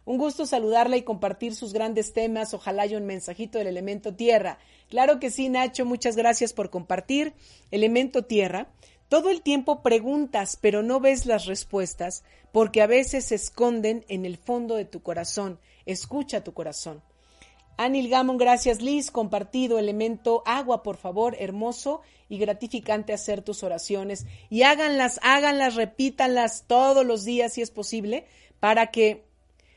Un 0.04 0.18
gusto 0.18 0.46
saludarla 0.46 0.96
y 0.96 1.02
compartir 1.02 1.54
sus 1.54 1.72
grandes 1.72 2.12
temas. 2.12 2.54
Ojalá 2.54 2.82
haya 2.82 2.98
un 2.98 3.06
mensajito 3.06 3.58
del 3.58 3.68
elemento 3.68 4.14
tierra. 4.14 4.58
Claro 4.88 5.20
que 5.20 5.30
sí, 5.30 5.48
Nacho, 5.48 5.84
muchas 5.84 6.16
gracias 6.16 6.52
por 6.52 6.70
compartir. 6.70 7.34
Elemento 7.70 8.24
tierra. 8.24 8.68
Todo 9.08 9.30
el 9.30 9.42
tiempo 9.42 9.82
preguntas, 9.82 10.58
pero 10.60 10.82
no 10.82 10.98
ves 10.98 11.26
las 11.26 11.46
respuestas, 11.46 12.24
porque 12.50 12.80
a 12.80 12.86
veces 12.86 13.26
se 13.26 13.34
esconden 13.34 14.04
en 14.08 14.24
el 14.24 14.38
fondo 14.38 14.74
de 14.74 14.86
tu 14.86 15.02
corazón. 15.02 15.60
Escucha 15.86 16.42
tu 16.42 16.54
corazón. 16.54 17.02
Anil 17.76 18.08
Gamon, 18.08 18.38
gracias 18.38 18.82
Liz, 18.82 19.10
compartido 19.10 19.78
elemento 19.78 20.42
agua, 20.46 20.82
por 20.82 20.96
favor, 20.96 21.36
hermoso 21.38 22.02
y 22.28 22.38
gratificante 22.38 23.12
hacer 23.12 23.42
tus 23.42 23.62
oraciones 23.62 24.26
y 24.50 24.62
háganlas, 24.62 25.18
háganlas, 25.22 25.74
repítanlas 25.74 26.64
todos 26.66 27.04
los 27.04 27.24
días 27.24 27.54
si 27.54 27.62
es 27.62 27.70
posible 27.70 28.26
para 28.60 28.90
que 28.90 29.24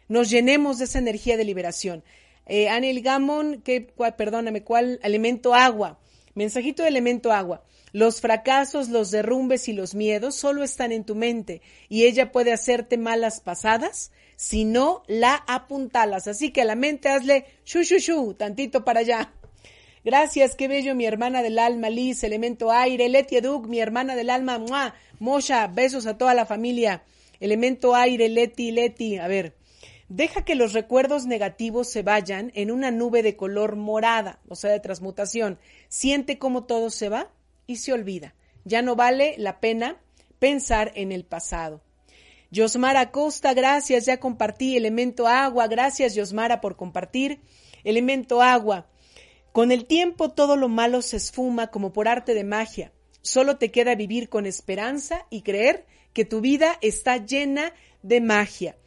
nos 0.08 0.30
llenemos 0.30 0.78
de 0.78 0.86
esa 0.86 1.00
energía 1.00 1.38
de 1.38 1.46
liberación. 1.46 2.04
Eh, 2.46 2.70
Anil 2.70 3.02
Gamon, 3.02 3.62
que, 3.62 3.82
perdóname, 4.18 4.64
¿cuál? 4.64 5.00
Elemento 5.04 5.56
agua. 5.56 6.00
Mensajito 6.36 6.84
de 6.84 6.90
elemento 6.90 7.32
agua. 7.32 7.64
Los 7.92 8.20
fracasos, 8.20 8.90
los 8.90 9.10
derrumbes 9.10 9.70
y 9.70 9.74
los 9.74 9.96
miedos 9.96 10.36
solo 10.36 10.64
están 10.64 10.92
en 10.92 11.06
tu 11.06 11.16
mente 11.16 11.62
y 11.88 12.04
ella 12.04 12.34
puede 12.34 12.52
hacerte 12.52 12.98
malas 12.98 13.40
pasadas 13.40 14.12
si 14.36 14.66
no 14.66 15.04
la 15.08 15.36
apuntalas. 15.48 16.28
Así 16.28 16.52
que 16.52 16.62
a 16.62 16.66
la 16.66 16.76
mente 16.76 17.08
hazle 17.08 17.46
shu 17.64 17.84
shu, 17.84 18.34
tantito 18.34 18.84
para 18.84 19.00
allá. 19.00 19.32
Gracias, 20.04 20.56
qué 20.56 20.68
bello, 20.68 20.94
mi 20.94 21.06
hermana 21.06 21.42
del 21.42 21.58
alma, 21.58 21.90
Liz, 21.90 22.24
elemento 22.24 22.70
aire, 22.70 23.08
Leti 23.10 23.38
Eduk, 23.38 23.66
mi 23.66 23.80
hermana 23.80 24.16
del 24.16 24.30
alma, 24.30 24.60
Mua, 24.60 24.94
Mosha, 25.20 25.66
besos 25.68 26.06
a 26.06 26.18
toda 26.18 26.34
la 26.34 26.46
familia. 26.46 27.04
Elemento 27.40 27.96
aire, 27.96 28.30
Leti, 28.30 28.72
Leti, 28.72 29.18
a 29.18 29.28
ver. 29.28 29.56
Deja 30.08 30.46
que 30.46 30.56
los 30.56 30.74
recuerdos 30.74 31.26
negativos 31.26 31.90
se 31.90 32.04
vayan 32.04 32.52
en 32.54 32.70
una 32.70 32.92
nube 32.92 33.24
de 33.24 33.36
color 33.36 33.76
morada, 33.76 34.40
o 34.48 34.56
sea, 34.56 34.72
de 34.72 34.80
transmutación. 34.80 35.58
Siente 35.90 36.38
cómo 36.38 36.66
todo 36.66 36.92
se 36.92 37.10
va 37.10 37.32
y 37.66 37.78
se 37.78 37.92
olvida. 37.92 38.36
Ya 38.66 38.82
no 38.82 38.96
vale 38.96 39.36
la 39.38 39.60
pena 39.60 39.98
pensar 40.38 40.92
en 40.96 41.12
el 41.12 41.26
pasado. 41.26 41.82
Yosmara 42.52 43.12
Costa, 43.12 43.54
gracias, 43.54 44.06
ya 44.06 44.20
compartí 44.20 44.78
elemento 44.78 45.28
agua, 45.28 45.68
gracias 45.68 46.14
Yosmara 46.14 46.62
por 46.62 46.76
compartir 46.76 47.42
elemento 47.84 48.42
agua. 48.42 48.88
Con 49.52 49.72
el 49.72 49.86
tiempo 49.86 50.30
todo 50.30 50.56
lo 50.56 50.70
malo 50.70 51.02
se 51.02 51.18
esfuma 51.18 51.68
como 51.68 51.94
por 51.94 52.08
arte 52.08 52.34
de 52.34 52.44
magia. 52.44 52.92
Solo 53.22 53.58
te 53.58 53.72
queda 53.72 53.96
vivir 53.96 54.30
con 54.30 54.46
esperanza 54.46 55.26
y 55.32 55.42
creer 55.42 55.86
que 56.14 56.26
tu 56.26 56.42
vida 56.42 56.78
está 56.82 57.18
llena 57.18 57.74
de 58.04 58.22
magia. 58.22 58.78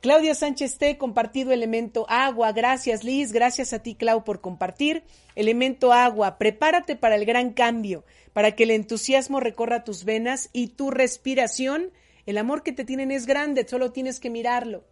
Claudia 0.00 0.36
Sánchez 0.36 0.78
T, 0.78 0.96
compartido 0.96 1.50
elemento 1.50 2.06
agua. 2.08 2.52
Gracias, 2.52 3.02
Liz. 3.02 3.32
Gracias 3.32 3.72
a 3.72 3.80
ti, 3.80 3.96
Clau, 3.96 4.22
por 4.22 4.40
compartir. 4.40 5.02
Elemento 5.34 5.92
agua. 5.92 6.38
Prepárate 6.38 6.94
para 6.94 7.16
el 7.16 7.24
gran 7.24 7.52
cambio, 7.52 8.04
para 8.32 8.52
que 8.52 8.62
el 8.62 8.70
entusiasmo 8.70 9.40
recorra 9.40 9.82
tus 9.82 10.04
venas 10.04 10.50
y 10.52 10.68
tu 10.68 10.92
respiración. 10.92 11.90
El 12.26 12.38
amor 12.38 12.62
que 12.62 12.70
te 12.72 12.84
tienen 12.84 13.10
es 13.10 13.26
grande, 13.26 13.66
solo 13.66 13.90
tienes 13.90 14.20
que 14.20 14.30
mirarlo. 14.30 14.84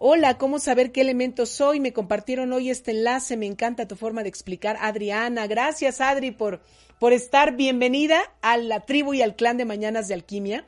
Hola, 0.00 0.36
¿cómo 0.36 0.58
saber 0.58 0.90
qué 0.90 1.02
elemento 1.02 1.46
soy? 1.46 1.78
Me 1.78 1.92
compartieron 1.92 2.52
hoy 2.52 2.70
este 2.70 2.90
enlace, 2.90 3.36
me 3.36 3.46
encanta 3.46 3.86
tu 3.86 3.94
forma 3.94 4.24
de 4.24 4.28
explicar, 4.28 4.76
Adriana. 4.80 5.46
Gracias, 5.46 6.00
Adri, 6.00 6.32
por, 6.32 6.60
por 6.98 7.12
estar 7.12 7.54
bienvenida 7.54 8.20
a 8.40 8.56
la 8.56 8.80
tribu 8.80 9.14
y 9.14 9.22
al 9.22 9.36
clan 9.36 9.58
de 9.58 9.64
Mañanas 9.64 10.08
de 10.08 10.14
Alquimia. 10.14 10.66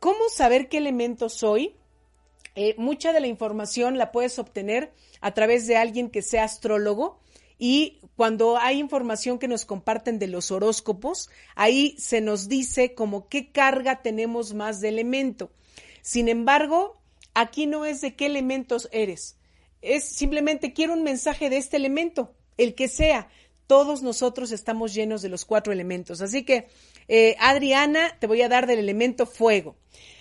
¿Cómo 0.00 0.28
saber 0.28 0.68
qué 0.68 0.78
elemento 0.78 1.30
soy? 1.30 1.74
Eh, 2.54 2.74
mucha 2.78 3.12
de 3.12 3.20
la 3.20 3.26
información 3.26 3.98
la 3.98 4.12
puedes 4.12 4.38
obtener 4.38 4.92
a 5.20 5.34
través 5.34 5.66
de 5.66 5.76
alguien 5.76 6.10
que 6.10 6.22
sea 6.22 6.44
astrólogo 6.44 7.20
y 7.58 8.00
cuando 8.16 8.58
hay 8.58 8.78
información 8.78 9.38
que 9.38 9.48
nos 9.48 9.64
comparten 9.64 10.18
de 10.18 10.28
los 10.28 10.50
horóscopos, 10.50 11.30
ahí 11.56 11.96
se 11.98 12.20
nos 12.20 12.48
dice 12.48 12.94
como 12.94 13.28
qué 13.28 13.50
carga 13.50 14.02
tenemos 14.02 14.54
más 14.54 14.80
de 14.80 14.88
elemento. 14.88 15.50
Sin 16.02 16.28
embargo, 16.28 17.00
aquí 17.32 17.66
no 17.66 17.84
es 17.84 18.00
de 18.00 18.14
qué 18.14 18.26
elementos 18.26 18.88
eres, 18.92 19.36
es 19.84 20.04
simplemente 20.04 20.72
quiero 20.72 20.94
un 20.94 21.02
mensaje 21.02 21.50
de 21.50 21.58
este 21.58 21.76
elemento, 21.76 22.34
el 22.56 22.74
que 22.74 22.88
sea. 22.88 23.28
Todos 23.66 24.02
nosotros 24.02 24.52
estamos 24.52 24.94
llenos 24.94 25.22
de 25.22 25.28
los 25.28 25.44
cuatro 25.44 25.72
elementos. 25.72 26.20
Así 26.20 26.44
que, 26.44 26.68
eh, 27.08 27.36
Adriana, 27.40 28.16
te 28.18 28.26
voy 28.26 28.42
a 28.42 28.48
dar 28.48 28.66
del 28.66 28.78
elemento 28.78 29.26
fuego. 29.26 29.76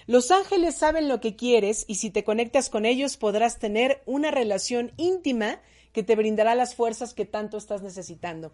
Los 0.05 0.31
ángeles 0.31 0.75
saben 0.75 1.07
lo 1.07 1.19
que 1.19 1.35
quieres 1.35 1.85
y 1.87 1.95
si 1.95 2.09
te 2.09 2.23
conectas 2.23 2.69
con 2.69 2.85
ellos 2.85 3.17
podrás 3.17 3.59
tener 3.59 4.01
una 4.05 4.31
relación 4.31 4.91
íntima 4.97 5.61
que 5.93 6.03
te 6.03 6.15
brindará 6.15 6.55
las 6.55 6.75
fuerzas 6.75 7.13
que 7.13 7.25
tanto 7.25 7.57
estás 7.57 7.81
necesitando. 7.81 8.51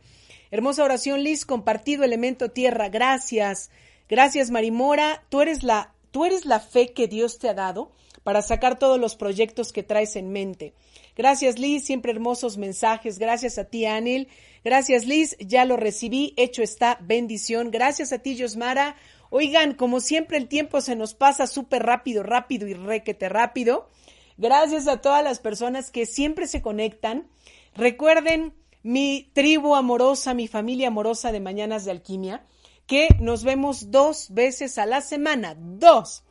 Hermosa 0.52 0.84
oración, 0.84 1.24
Liz, 1.24 1.46
compartido 1.46 2.04
elemento 2.04 2.52
tierra. 2.52 2.90
Gracias. 2.90 3.72
Gracias, 4.10 4.52
Marimora. 4.52 5.24
Tú 5.30 5.42
eres 5.42 5.64
la, 5.64 5.94
tú 6.12 6.26
eres 6.26 6.46
la 6.46 6.60
fe 6.60 6.94
que 6.94 7.08
Dios 7.08 7.40
te 7.40 7.50
ha 7.50 7.54
dado 7.54 7.92
para 8.24 8.42
sacar 8.42 8.78
todos 8.78 9.00
los 9.00 9.16
proyectos 9.16 9.72
que 9.72 9.84
traes 9.84 10.16
en 10.16 10.32
mente. 10.32 10.74
Gracias, 11.20 11.60
Liz. 11.60 11.84
Siempre 11.84 12.14
hermosos 12.14 12.58
mensajes. 12.58 13.20
Gracias 13.20 13.58
a 13.58 13.66
ti, 13.66 13.86
Anil. 13.86 14.30
Gracias, 14.64 15.06
Liz. 15.06 15.36
Ya 15.42 15.66
lo 15.66 15.76
recibí. 15.76 16.34
Hecho 16.38 16.64
está. 16.64 16.98
Bendición. 17.02 17.72
Gracias 17.72 18.14
a 18.14 18.20
ti, 18.20 18.38
Yosmara. 18.38 18.96
Oigan, 19.30 19.74
como 19.74 20.00
siempre 20.00 20.38
el 20.38 20.48
tiempo 20.48 20.80
se 20.80 20.96
nos 20.96 21.16
pasa 21.16 21.46
súper 21.46 21.84
rápido, 21.84 22.24
rápido 22.24 22.70
y 22.70 22.74
requete 22.74 23.28
rápido. 23.28 23.90
Gracias 24.38 24.88
a 24.88 25.02
todas 25.02 25.22
las 25.22 25.40
personas 25.40 25.92
que 25.92 26.06
siempre 26.06 26.48
se 26.48 26.62
conectan. 26.62 27.28
Recuerden 27.76 28.54
mi 28.82 29.30
tribu 29.34 29.76
amorosa, 29.76 30.34
mi 30.34 30.48
familia 30.48 30.88
amorosa 30.88 31.34
de 31.34 31.42
Mañanas 31.42 31.84
de 31.84 31.92
Alquimia, 31.92 32.46
que 32.88 33.10
nos 33.20 33.44
vemos 33.44 33.92
dos 33.92 34.34
veces 34.34 34.78
a 34.78 34.86
la 34.86 35.02
semana, 35.02 35.58
dos. 35.60 36.24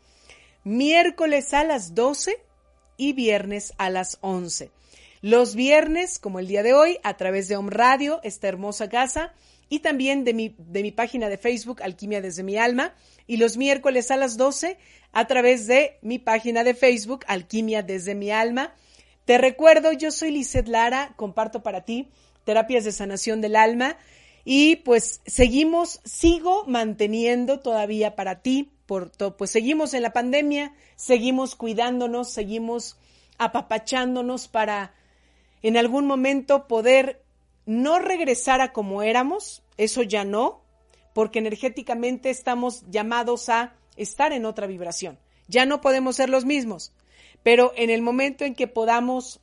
Miércoles 0.64 1.52
a 1.52 1.64
las 1.64 1.94
12 1.94 2.47
y 2.98 3.14
viernes 3.14 3.72
a 3.78 3.88
las 3.88 4.18
11. 4.20 4.70
Los 5.22 5.54
viernes, 5.54 6.18
como 6.18 6.38
el 6.38 6.46
día 6.46 6.62
de 6.62 6.74
hoy, 6.74 6.98
a 7.02 7.16
través 7.16 7.48
de 7.48 7.56
Home 7.56 7.70
Radio, 7.70 8.20
esta 8.22 8.48
hermosa 8.48 8.90
casa, 8.90 9.32
y 9.70 9.78
también 9.78 10.24
de 10.24 10.34
mi, 10.34 10.54
de 10.58 10.82
mi 10.82 10.92
página 10.92 11.30
de 11.30 11.38
Facebook, 11.38 11.82
Alquimia 11.82 12.20
desde 12.20 12.42
mi 12.42 12.58
alma, 12.58 12.94
y 13.26 13.38
los 13.38 13.56
miércoles 13.56 14.10
a 14.10 14.18
las 14.18 14.36
12 14.36 14.76
a 15.12 15.26
través 15.26 15.66
de 15.66 15.96
mi 16.02 16.18
página 16.18 16.62
de 16.62 16.74
Facebook, 16.74 17.24
Alquimia 17.26 17.82
desde 17.82 18.14
mi 18.14 18.30
alma. 18.30 18.74
Te 19.24 19.38
recuerdo, 19.38 19.92
yo 19.92 20.10
soy 20.10 20.30
Lizeth 20.32 20.68
Lara, 20.68 21.14
comparto 21.16 21.62
para 21.62 21.86
ti 21.86 22.08
terapias 22.48 22.84
de 22.84 22.92
sanación 22.92 23.42
del 23.42 23.56
alma 23.56 23.98
y 24.42 24.76
pues 24.76 25.20
seguimos, 25.26 26.00
sigo 26.06 26.64
manteniendo 26.66 27.60
todavía 27.60 28.16
para 28.16 28.40
ti, 28.40 28.70
por 28.88 29.10
pues 29.36 29.50
seguimos 29.50 29.92
en 29.92 30.02
la 30.02 30.14
pandemia, 30.14 30.74
seguimos 30.96 31.56
cuidándonos, 31.56 32.30
seguimos 32.30 32.96
apapachándonos 33.36 34.48
para 34.48 34.94
en 35.62 35.76
algún 35.76 36.06
momento 36.06 36.66
poder 36.66 37.22
no 37.66 37.98
regresar 37.98 38.62
a 38.62 38.72
como 38.72 39.02
éramos, 39.02 39.62
eso 39.76 40.02
ya 40.02 40.24
no, 40.24 40.62
porque 41.12 41.38
energéticamente 41.38 42.30
estamos 42.30 42.82
llamados 42.88 43.50
a 43.50 43.74
estar 43.96 44.32
en 44.32 44.46
otra 44.46 44.66
vibración. 44.66 45.18
Ya 45.48 45.66
no 45.66 45.82
podemos 45.82 46.16
ser 46.16 46.30
los 46.30 46.46
mismos, 46.46 46.94
pero 47.42 47.74
en 47.76 47.90
el 47.90 48.00
momento 48.00 48.46
en 48.46 48.54
que 48.54 48.68
podamos 48.68 49.40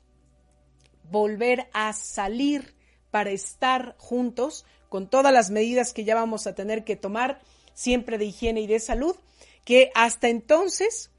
volver 1.11 1.69
a 1.71 1.93
salir 1.93 2.73
para 3.11 3.29
estar 3.29 3.95
juntos, 3.99 4.65
con 4.89 5.07
todas 5.07 5.31
las 5.31 5.51
medidas 5.51 5.93
que 5.93 6.03
ya 6.03 6.15
vamos 6.15 6.47
a 6.47 6.55
tener 6.55 6.83
que 6.83 6.95
tomar, 6.95 7.41
siempre 7.75 8.17
de 8.17 8.25
higiene 8.25 8.61
y 8.61 8.67
de 8.67 8.79
salud, 8.79 9.15
que 9.65 9.91
hasta 9.95 10.29
entonces 10.29 11.11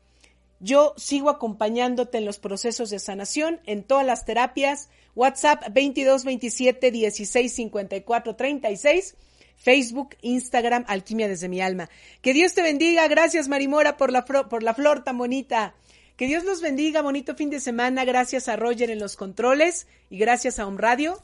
yo 0.59 0.95
sigo 0.97 1.29
acompañándote 1.29 2.19
en 2.19 2.25
los 2.25 2.39
procesos 2.39 2.89
de 2.89 2.99
sanación, 2.99 3.61
en 3.67 3.83
todas 3.83 4.07
las 4.07 4.25
terapias, 4.25 4.89
WhatsApp 5.15 5.63
2227 5.65 6.93
1654 6.93 8.37
36, 8.37 9.17
Facebook, 9.57 10.17
Instagram, 10.23 10.85
Alquimia 10.89 11.29
desde 11.29 11.49
mi 11.49 11.61
alma. 11.61 11.91
Que 12.23 12.33
Dios 12.33 12.55
te 12.55 12.63
bendiga. 12.63 13.07
Gracias, 13.09 13.49
Marimora, 13.49 13.97
por 13.97 14.13
la, 14.13 14.25
por 14.25 14.63
la 14.63 14.75
flor 14.75 15.05
tan 15.05 15.19
bonita. 15.19 15.75
Que 16.17 16.27
Dios 16.27 16.45
los 16.45 16.61
bendiga. 16.63 17.03
Bonito 17.03 17.35
fin 17.35 17.51
de 17.51 17.61
semana. 17.61 18.05
Gracias 18.05 18.49
a 18.49 18.57
Roger 18.57 18.91
en 18.91 18.99
los 18.99 19.17
controles 19.17 19.87
y 20.09 20.19
gracias 20.19 20.59
a 20.59 20.67
Home 20.67 20.81
Radio 20.81 21.21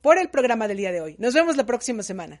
por 0.00 0.18
el 0.18 0.28
programa 0.28 0.66
del 0.68 0.78
día 0.78 0.92
de 0.92 1.00
hoy. 1.00 1.16
Nos 1.18 1.34
vemos 1.34 1.56
la 1.56 1.66
próxima 1.66 2.02
semana. 2.02 2.40